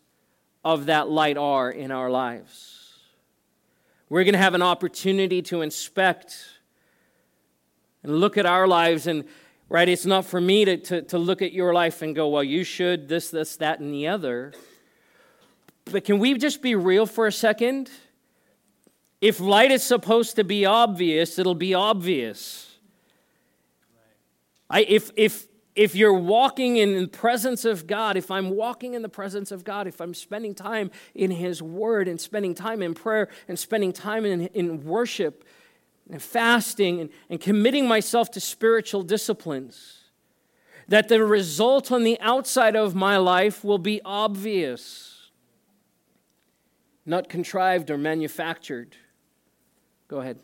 of 0.63 0.85
that 0.85 1.09
light 1.09 1.37
are 1.37 1.71
in 1.71 1.89
our 1.89 2.11
lives. 2.11 2.74
We're 4.07 4.23
going 4.23 4.33
to 4.33 4.39
have 4.39 4.53
an 4.53 4.61
opportunity 4.61 5.41
to 5.43 5.61
inspect 5.61 6.45
and 8.03 8.19
look 8.19 8.37
at 8.37 8.45
our 8.45 8.67
lives. 8.67 9.07
And, 9.07 9.25
right, 9.67 9.89
it's 9.89 10.05
not 10.05 10.25
for 10.25 10.39
me 10.39 10.63
to, 10.65 10.77
to, 10.77 11.01
to 11.03 11.17
look 11.17 11.41
at 11.41 11.53
your 11.53 11.73
life 11.73 12.01
and 12.03 12.15
go, 12.15 12.29
well, 12.29 12.43
you 12.43 12.63
should 12.63 13.07
this, 13.07 13.31
this, 13.31 13.57
that, 13.57 13.79
and 13.79 13.91
the 13.93 14.07
other. 14.07 14.53
But 15.85 16.05
can 16.05 16.19
we 16.19 16.35
just 16.37 16.61
be 16.61 16.75
real 16.75 17.05
for 17.05 17.25
a 17.25 17.31
second? 17.31 17.89
If 19.21 19.39
light 19.39 19.71
is 19.71 19.83
supposed 19.83 20.35
to 20.35 20.43
be 20.43 20.65
obvious, 20.65 21.39
it'll 21.39 21.55
be 21.55 21.73
obvious. 21.73 22.75
I, 24.69 24.81
if, 24.81 25.09
if, 25.15 25.47
if 25.75 25.93
you're 25.93 26.13
walking 26.13 26.77
in 26.77 26.95
the 26.99 27.07
presence 27.07 27.65
of 27.65 27.85
God, 27.85 28.15
if 28.15 28.31
I'm 28.31 28.51
walking 28.51 28.93
in 28.93 29.01
the 29.01 29.09
presence 29.09 29.51
of 29.51 29.63
God, 29.63 29.87
if 29.87 29.99
I'm 29.99 30.13
spending 30.13 30.55
time 30.55 30.89
in 31.13 31.31
His 31.31 31.61
Word 31.61 32.07
and 32.07 32.19
spending 32.19 32.55
time 32.55 32.81
in 32.81 32.93
prayer 32.93 33.27
and 33.47 33.59
spending 33.59 33.91
time 33.91 34.25
in, 34.25 34.47
in 34.47 34.85
worship 34.85 35.43
and 36.09 36.21
fasting 36.21 37.01
and, 37.01 37.09
and 37.29 37.41
committing 37.41 37.87
myself 37.87 38.31
to 38.31 38.39
spiritual 38.39 39.03
disciplines, 39.03 40.03
that 40.87 41.09
the 41.09 41.23
result 41.25 41.91
on 41.91 42.03
the 42.03 42.19
outside 42.21 42.75
of 42.75 42.95
my 42.95 43.17
life 43.17 43.63
will 43.63 43.79
be 43.79 43.99
obvious, 44.05 45.29
not 47.05 47.27
contrived 47.27 47.91
or 47.91 47.97
manufactured. 47.97 48.95
Go 50.07 50.19
ahead. 50.19 50.39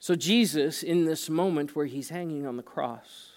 So, 0.00 0.14
Jesus, 0.14 0.82
in 0.82 1.04
this 1.04 1.28
moment 1.28 1.74
where 1.74 1.86
he's 1.86 2.10
hanging 2.10 2.46
on 2.46 2.56
the 2.56 2.62
cross, 2.62 3.32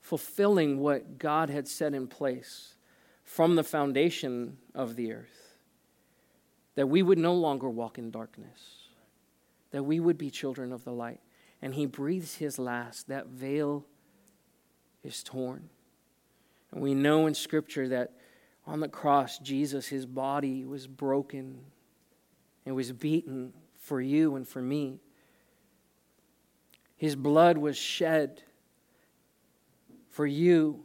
fulfilling 0.00 0.78
what 0.78 1.18
God 1.18 1.50
had 1.50 1.66
set 1.66 1.92
in 1.92 2.06
place 2.06 2.74
from 3.24 3.56
the 3.56 3.64
foundation 3.64 4.58
of 4.74 4.94
the 4.94 5.12
earth, 5.12 5.56
that 6.76 6.88
we 6.88 7.02
would 7.02 7.18
no 7.18 7.34
longer 7.34 7.68
walk 7.68 7.98
in 7.98 8.12
darkness, 8.12 8.90
that 9.72 9.82
we 9.82 9.98
would 9.98 10.16
be 10.16 10.30
children 10.30 10.72
of 10.72 10.84
the 10.84 10.92
light. 10.92 11.20
And 11.60 11.74
he 11.74 11.86
breathes 11.86 12.36
his 12.36 12.58
last. 12.58 13.08
That 13.08 13.26
veil 13.26 13.84
is 15.02 15.24
torn. 15.24 15.68
And 16.70 16.80
we 16.80 16.94
know 16.94 17.26
in 17.26 17.34
Scripture 17.34 17.88
that 17.88 18.12
on 18.66 18.80
the 18.80 18.88
cross, 18.88 19.38
Jesus, 19.38 19.88
his 19.88 20.06
body 20.06 20.64
was 20.64 20.86
broken 20.86 21.60
and 22.64 22.76
was 22.76 22.92
beaten 22.92 23.52
for 23.78 24.00
you 24.00 24.36
and 24.36 24.46
for 24.46 24.60
me 24.60 25.00
His 26.96 27.14
blood 27.14 27.58
was 27.58 27.76
shed 27.76 28.42
for 30.08 30.26
you 30.26 30.84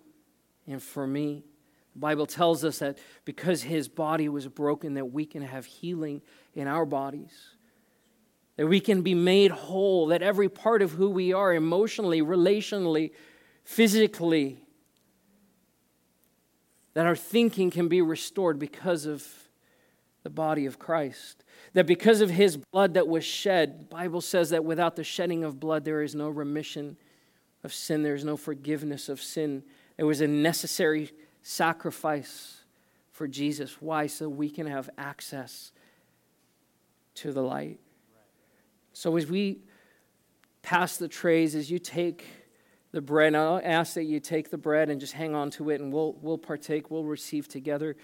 and 0.68 0.84
for 0.84 1.08
me. 1.08 1.46
The 1.94 2.00
Bible 2.00 2.26
tells 2.26 2.64
us 2.64 2.80
that 2.80 2.98
because 3.26 3.64
his 3.64 3.88
body 3.88 4.30
was 4.30 4.48
broken, 4.48 4.94
that 4.96 5.06
we 5.06 5.26
can 5.26 5.42
have 5.42 5.66
healing 5.66 6.22
in 6.54 6.68
our 6.68 6.86
bodies. 6.86 7.56
That 8.58 8.68
we 8.68 8.80
can 8.80 9.02
be 9.02 9.16
made 9.16 9.52
whole, 9.52 10.08
that 10.08 10.22
every 10.22 10.50
part 10.50 10.82
of 10.82 10.92
who 10.92 11.10
we 11.10 11.34
are, 11.34 11.54
emotionally, 11.54 12.22
relationally, 12.22 13.12
physically, 13.64 14.64
that 16.94 17.06
our 17.06 17.16
thinking 17.16 17.72
can 17.72 17.88
be 17.88 18.02
restored 18.02 18.60
because 18.60 19.06
of 19.06 19.26
the 20.24 20.30
body 20.30 20.66
of 20.66 20.78
Christ. 20.78 21.44
That 21.74 21.88
because 21.88 22.22
of 22.22 22.30
his 22.30 22.58
blood 22.58 22.94
that 22.94 23.08
was 23.08 23.24
shed, 23.24 23.82
the 23.82 23.86
Bible 23.86 24.22
says 24.22 24.52
that 24.52 24.64
without 24.64 24.96
the 24.96 25.04
shedding 25.04 25.44
of 25.44 25.60
blood, 25.60 25.86
there 25.86 26.02
is 26.02 26.16
no 26.16 26.30
remission 26.30 26.98
of 27.64 27.74
sin, 27.74 28.04
there 28.04 28.16
is 28.16 28.26
no 28.26 28.38
forgiveness 28.38 29.10
of 29.10 29.22
sin. 29.22 29.64
It 29.98 30.04
was 30.04 30.22
a 30.22 30.28
necessary 30.28 31.12
sacrifice 31.42 32.64
for 33.12 33.28
Jesus. 33.28 33.82
Why? 33.82 34.08
So 34.08 34.30
we 34.30 34.50
can 34.50 34.68
have 34.68 34.90
access 34.98 35.72
to 37.16 37.32
the 37.32 37.42
light. 37.42 37.80
So 38.94 39.16
as 39.16 39.28
we 39.28 39.60
pass 40.62 40.98
the 40.98 41.08
trays, 41.08 41.56
as 41.56 41.72
you 41.72 41.80
take 41.80 42.26
the 42.92 43.02
bread, 43.02 43.36
I'll 43.36 43.62
ask 43.64 43.94
that 43.96 44.04
you 44.04 44.20
take 44.20 44.50
the 44.50 44.58
bread 44.58 44.90
and 44.90 45.00
just 45.00 45.14
hang 45.14 45.34
on 45.34 45.50
to 45.52 45.70
it 45.70 45.82
and 45.82 45.94
we'll, 45.94 46.14
we'll 46.22 46.38
partake, 46.38 46.92
we'll 46.92 47.06
receive 47.06 47.48
together. 47.48 47.96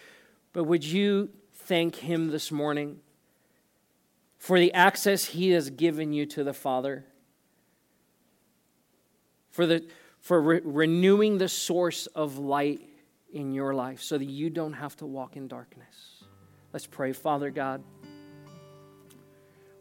But 0.54 0.64
would 0.64 0.84
you 0.84 1.30
thank 1.68 1.96
Him 1.96 2.30
this 2.30 2.50
morning 2.50 3.00
for 4.38 4.58
the 4.58 4.74
access 4.74 5.26
He 5.26 5.52
has 5.52 5.70
given 5.70 6.14
you 6.14 6.26
to 6.28 6.44
the 6.44 6.54
Father? 6.54 7.06
For, 9.52 9.66
the, 9.66 9.86
for 10.22 10.42
re- 10.42 10.62
renewing 10.64 11.38
the 11.38 11.50
source 11.50 12.08
of 12.08 12.38
light 12.38 12.82
in 13.34 13.54
your 13.54 13.74
life 13.74 14.02
so 14.02 14.18
that 14.18 14.26
you 14.26 14.50
don't 14.50 14.74
have 14.74 14.96
to 14.98 15.06
walk 15.06 15.36
in 15.36 15.48
darkness. 15.48 16.24
Let's 16.72 16.88
pray. 16.88 17.12
Father 17.12 17.50
God, 17.50 17.84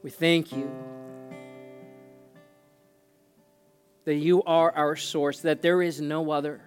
we 0.02 0.10
thank 0.10 0.52
you 0.52 0.70
that 4.04 4.14
you 4.14 4.42
are 4.44 4.72
our 4.72 4.96
source, 4.96 5.40
that 5.40 5.62
there 5.62 5.82
is 5.82 6.00
no 6.00 6.30
other, 6.30 6.60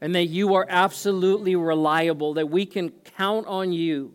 and 0.00 0.14
that 0.14 0.26
you 0.26 0.54
are 0.54 0.66
absolutely 0.68 1.56
reliable, 1.56 2.34
that 2.34 2.48
we 2.48 2.64
can 2.66 2.90
count 2.90 3.46
on 3.46 3.72
you. 3.72 4.14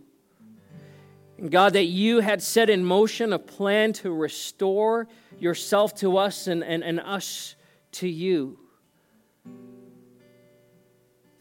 And 1.38 1.52
God, 1.52 1.74
that 1.74 1.86
you 1.86 2.22
had 2.22 2.42
set 2.42 2.70
in 2.70 2.84
motion 2.84 3.34
a 3.34 3.40
plan 3.40 3.94
to 3.94 4.12
restore 4.12 5.08
yourself 5.38 5.94
to 5.96 6.18
us 6.18 6.48
and, 6.48 6.64
and, 6.64 6.84
and 6.84 7.00
us 7.00 7.56
to 7.94 8.08
you 8.08 8.58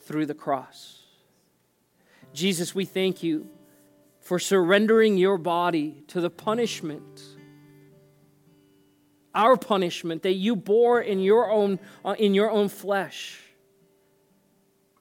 through 0.00 0.26
the 0.26 0.34
cross. 0.34 1.02
Jesus, 2.32 2.74
we 2.74 2.84
thank 2.84 3.22
you 3.22 3.48
for 4.20 4.38
surrendering 4.38 5.16
your 5.16 5.38
body 5.38 6.02
to 6.08 6.20
the 6.20 6.30
punishment, 6.30 7.22
our 9.34 9.56
punishment 9.56 10.22
that 10.22 10.32
you 10.32 10.56
bore 10.56 11.00
in 11.00 11.20
your 11.20 11.50
own, 11.50 11.78
uh, 12.04 12.16
in 12.18 12.34
your 12.34 12.50
own 12.50 12.68
flesh, 12.68 13.38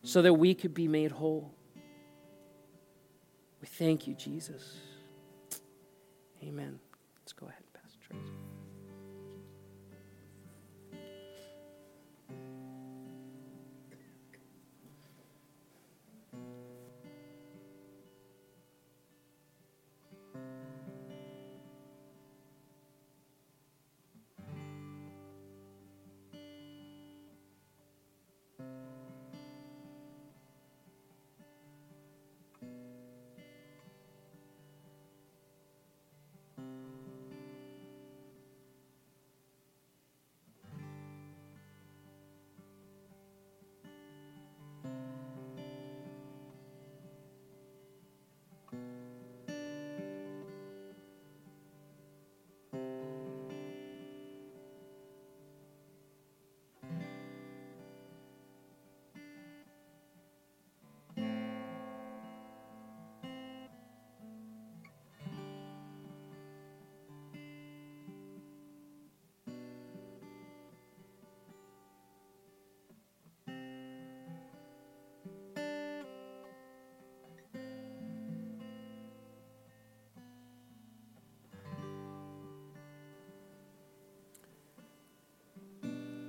so 0.03 0.21
that 0.21 0.33
we 0.33 0.53
could 0.53 0.73
be 0.73 0.87
made 0.87 1.11
whole. 1.11 1.53
We 3.61 3.67
thank 3.67 4.05
you, 4.07 4.13
Jesus. 4.13 4.77
Amen. 6.43 6.79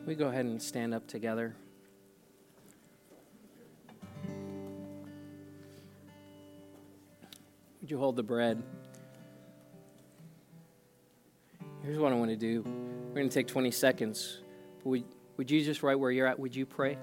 We 0.07 0.14
go 0.14 0.28
ahead 0.28 0.44
and 0.44 0.61
stand 0.61 0.92
up 0.92 1.07
together. 1.07 1.57
Would 7.80 7.90
you 7.90 7.98
hold 7.98 8.16
the 8.16 8.22
bread? 8.22 8.62
Here's 11.82 11.98
what 11.98 12.12
I 12.12 12.16
want 12.16 12.30
to 12.30 12.36
do. 12.36 12.62
We're 13.09 13.14
going 13.14 13.28
to 13.28 13.34
take 13.34 13.46
20 13.46 13.70
seconds. 13.70 14.40
Would, 14.84 15.05
would 15.38 15.50
you 15.50 15.64
just 15.64 15.82
right 15.82 15.98
where 15.98 16.11
you're 16.11 16.26
at, 16.26 16.38
would 16.38 16.55
you 16.55 16.66
pray? 16.66 16.98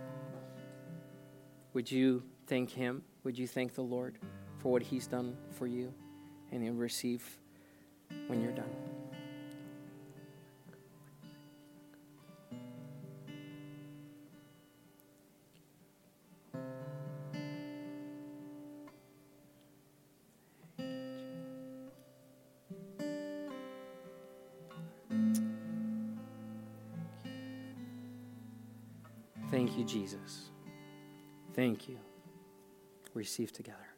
Would 1.74 1.92
you 1.92 2.22
thank 2.46 2.70
Him? 2.70 3.04
Would 3.24 3.38
you 3.38 3.48
thank 3.48 3.74
the 3.74 3.82
Lord 3.82 4.18
for 4.60 4.72
what 4.72 4.84
He's 4.84 5.08
done 5.08 5.38
for 5.52 5.66
you? 5.66 5.94
And 6.52 6.64
you'll 6.64 6.76
receive 6.76 7.38
when 8.28 8.42
you're 8.42 8.52
done. 8.52 8.91
Jesus. 29.92 30.50
Thank 31.54 31.90
you. 31.90 31.98
Receive 33.14 33.52
together. 33.52 33.91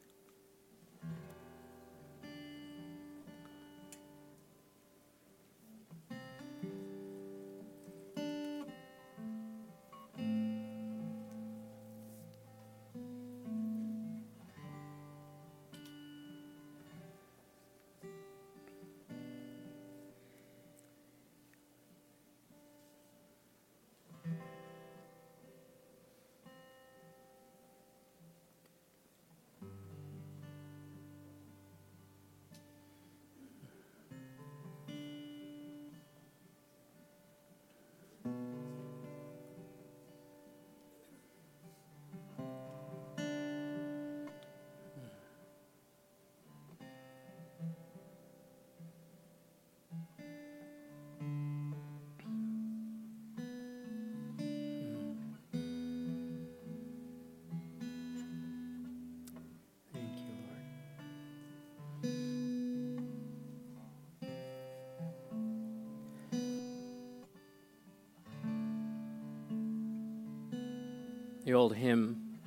The 71.44 71.52
old 71.52 71.74
hymn 71.74 72.38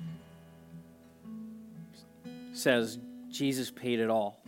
says, 2.52 2.98
Jesus 3.30 3.70
paid 3.70 4.00
it 4.00 4.10
all. 4.10 4.40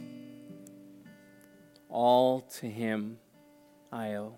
All 1.88 2.40
to 2.58 2.66
him 2.66 3.18
I 3.92 4.14
owe. 4.14 4.34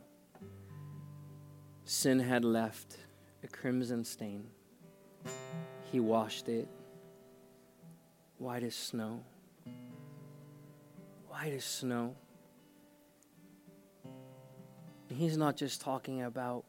Sin 1.85 2.21
had 2.21 2.45
left 2.45 2.99
a 3.43 3.49
crimson 3.49 4.05
stain. 4.05 4.47
He 5.91 6.01
washed 6.01 6.49
it 6.49 6.69
white 8.39 8.63
as 8.63 8.75
snow. 8.75 9.21
White 11.29 11.53
as 11.53 11.65
snow. 11.65 12.15
He's 15.09 15.37
not 15.37 15.57
just 15.57 15.81
talking 15.81 16.23
about 16.23 16.65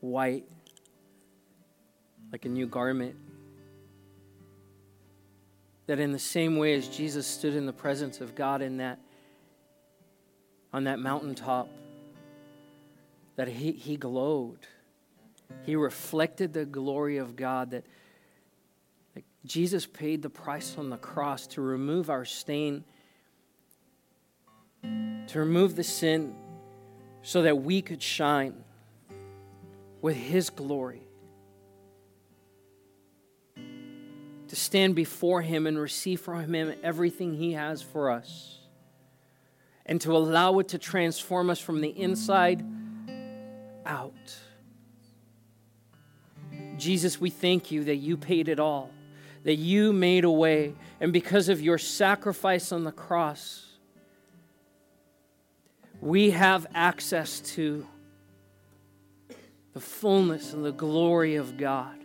white 0.00 0.44
like 2.36 2.44
a 2.44 2.48
new 2.50 2.66
garment. 2.66 3.16
That 5.86 5.98
in 5.98 6.12
the 6.12 6.18
same 6.18 6.58
way 6.58 6.74
as 6.74 6.86
Jesus 6.86 7.26
stood 7.26 7.54
in 7.54 7.64
the 7.64 7.72
presence 7.72 8.20
of 8.20 8.34
God 8.34 8.60
in 8.60 8.76
that 8.76 8.98
on 10.70 10.84
that 10.84 10.98
mountaintop, 10.98 11.70
that 13.36 13.48
he, 13.48 13.72
he 13.72 13.96
glowed. 13.96 14.58
He 15.62 15.76
reflected 15.76 16.52
the 16.52 16.66
glory 16.66 17.16
of 17.16 17.36
God 17.36 17.70
that, 17.70 17.86
that 19.14 19.24
Jesus 19.46 19.86
paid 19.86 20.20
the 20.20 20.28
price 20.28 20.76
on 20.76 20.90
the 20.90 20.98
cross 20.98 21.46
to 21.46 21.62
remove 21.62 22.10
our 22.10 22.26
stain, 22.26 22.84
to 24.82 25.38
remove 25.38 25.74
the 25.74 25.84
sin 25.84 26.34
so 27.22 27.40
that 27.40 27.62
we 27.62 27.80
could 27.80 28.02
shine 28.02 28.62
with 30.02 30.16
His 30.16 30.50
glory. 30.50 31.05
To 34.48 34.56
stand 34.56 34.94
before 34.94 35.42
Him 35.42 35.66
and 35.66 35.78
receive 35.78 36.20
from 36.20 36.52
Him 36.54 36.74
everything 36.82 37.34
He 37.34 37.52
has 37.52 37.82
for 37.82 38.10
us. 38.10 38.58
And 39.84 40.00
to 40.02 40.16
allow 40.16 40.58
it 40.60 40.68
to 40.68 40.78
transform 40.78 41.50
us 41.50 41.60
from 41.60 41.80
the 41.80 41.88
inside 41.88 42.64
out. 43.84 44.12
Jesus, 46.76 47.20
we 47.20 47.30
thank 47.30 47.70
you 47.70 47.84
that 47.84 47.96
you 47.96 48.16
paid 48.16 48.48
it 48.48 48.60
all, 48.60 48.90
that 49.44 49.56
you 49.56 49.92
made 49.92 50.24
a 50.24 50.30
way. 50.30 50.74
And 51.00 51.12
because 51.12 51.48
of 51.48 51.60
your 51.60 51.78
sacrifice 51.78 52.72
on 52.72 52.84
the 52.84 52.92
cross, 52.92 53.64
we 56.00 56.30
have 56.30 56.66
access 56.74 57.40
to 57.40 57.86
the 59.72 59.80
fullness 59.80 60.52
and 60.52 60.64
the 60.64 60.72
glory 60.72 61.36
of 61.36 61.56
God. 61.56 61.96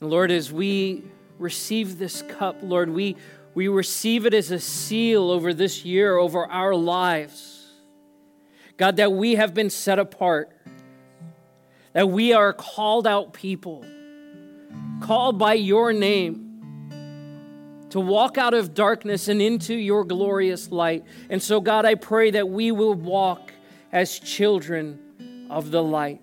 And 0.00 0.10
Lord, 0.10 0.30
as 0.30 0.52
we 0.52 1.04
receive 1.38 1.98
this 1.98 2.22
cup, 2.22 2.58
Lord, 2.62 2.90
we, 2.90 3.16
we 3.54 3.68
receive 3.68 4.26
it 4.26 4.34
as 4.34 4.50
a 4.50 4.60
seal 4.60 5.30
over 5.30 5.52
this 5.52 5.84
year, 5.84 6.16
over 6.16 6.46
our 6.46 6.74
lives. 6.74 7.66
God, 8.76 8.96
that 8.96 9.12
we 9.12 9.34
have 9.34 9.54
been 9.54 9.70
set 9.70 9.98
apart, 9.98 10.56
that 11.92 12.08
we 12.08 12.32
are 12.32 12.52
called 12.52 13.06
out 13.06 13.32
people, 13.32 13.84
called 15.00 15.38
by 15.38 15.54
your 15.54 15.92
name 15.92 16.44
to 17.90 18.00
walk 18.00 18.36
out 18.38 18.54
of 18.54 18.74
darkness 18.74 19.28
and 19.28 19.40
into 19.40 19.74
your 19.74 20.04
glorious 20.04 20.70
light. 20.70 21.04
And 21.30 21.42
so, 21.42 21.60
God, 21.60 21.86
I 21.86 21.94
pray 21.94 22.30
that 22.32 22.48
we 22.48 22.70
will 22.70 22.94
walk 22.94 23.52
as 23.90 24.18
children 24.18 25.46
of 25.50 25.70
the 25.70 25.82
light 25.82 26.20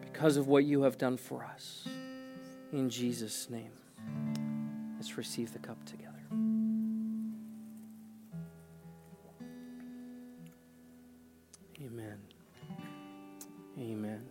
because 0.00 0.36
of 0.36 0.48
what 0.48 0.64
you 0.64 0.82
have 0.82 0.96
done 0.96 1.16
for 1.16 1.44
us. 1.44 1.86
In 2.74 2.90
Jesus' 2.90 3.48
name, 3.50 3.70
let's 4.96 5.16
receive 5.16 5.52
the 5.52 5.60
cup 5.60 5.78
together. 5.84 6.10
Amen. 11.80 12.18
Amen. 13.78 14.26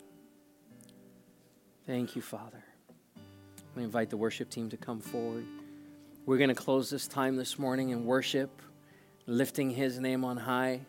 Thank 1.87 2.17
you, 2.17 2.21
Father. 2.21 2.61
We 3.77 3.83
invite 3.83 4.09
the 4.09 4.17
worship 4.17 4.49
team 4.49 4.69
to 4.71 4.77
come 4.77 4.99
forward. 4.99 5.45
We're 6.25 6.37
going 6.37 6.49
to 6.49 6.53
close 6.53 6.89
this 6.89 7.07
time 7.07 7.37
this 7.37 7.57
morning 7.57 7.91
in 7.91 8.03
worship, 8.03 8.61
lifting 9.25 9.69
His 9.69 9.99
name 9.99 10.25
on 10.25 10.35
high. 10.35 10.81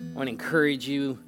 I 0.00 0.04
want 0.14 0.28
to 0.28 0.30
encourage 0.30 0.86
you 0.86 1.18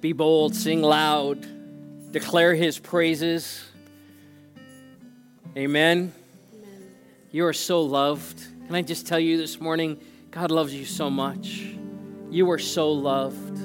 be 0.00 0.14
bold, 0.14 0.54
sing 0.54 0.80
loud, 0.80 2.12
declare 2.12 2.54
His 2.54 2.78
praises. 2.78 3.62
Amen. 5.56 6.12
Amen. 6.52 6.90
You 7.30 7.46
are 7.46 7.52
so 7.52 7.82
loved. 7.82 8.42
Can 8.66 8.74
I 8.74 8.82
just 8.82 9.06
tell 9.06 9.20
you 9.20 9.36
this 9.36 9.60
morning, 9.60 10.00
God 10.32 10.50
loves 10.50 10.74
you 10.74 10.84
so 10.84 11.08
much. 11.08 11.76
You 12.28 12.50
are 12.50 12.58
so 12.58 12.90
loved. 12.90 13.56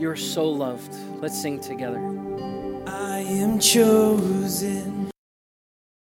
You 0.00 0.08
are 0.08 0.16
so 0.16 0.48
loved. 0.48 0.94
Let's 1.20 1.38
sing 1.38 1.60
together. 1.60 1.98
I 2.86 3.18
am 3.18 3.60
chosen 3.60 5.01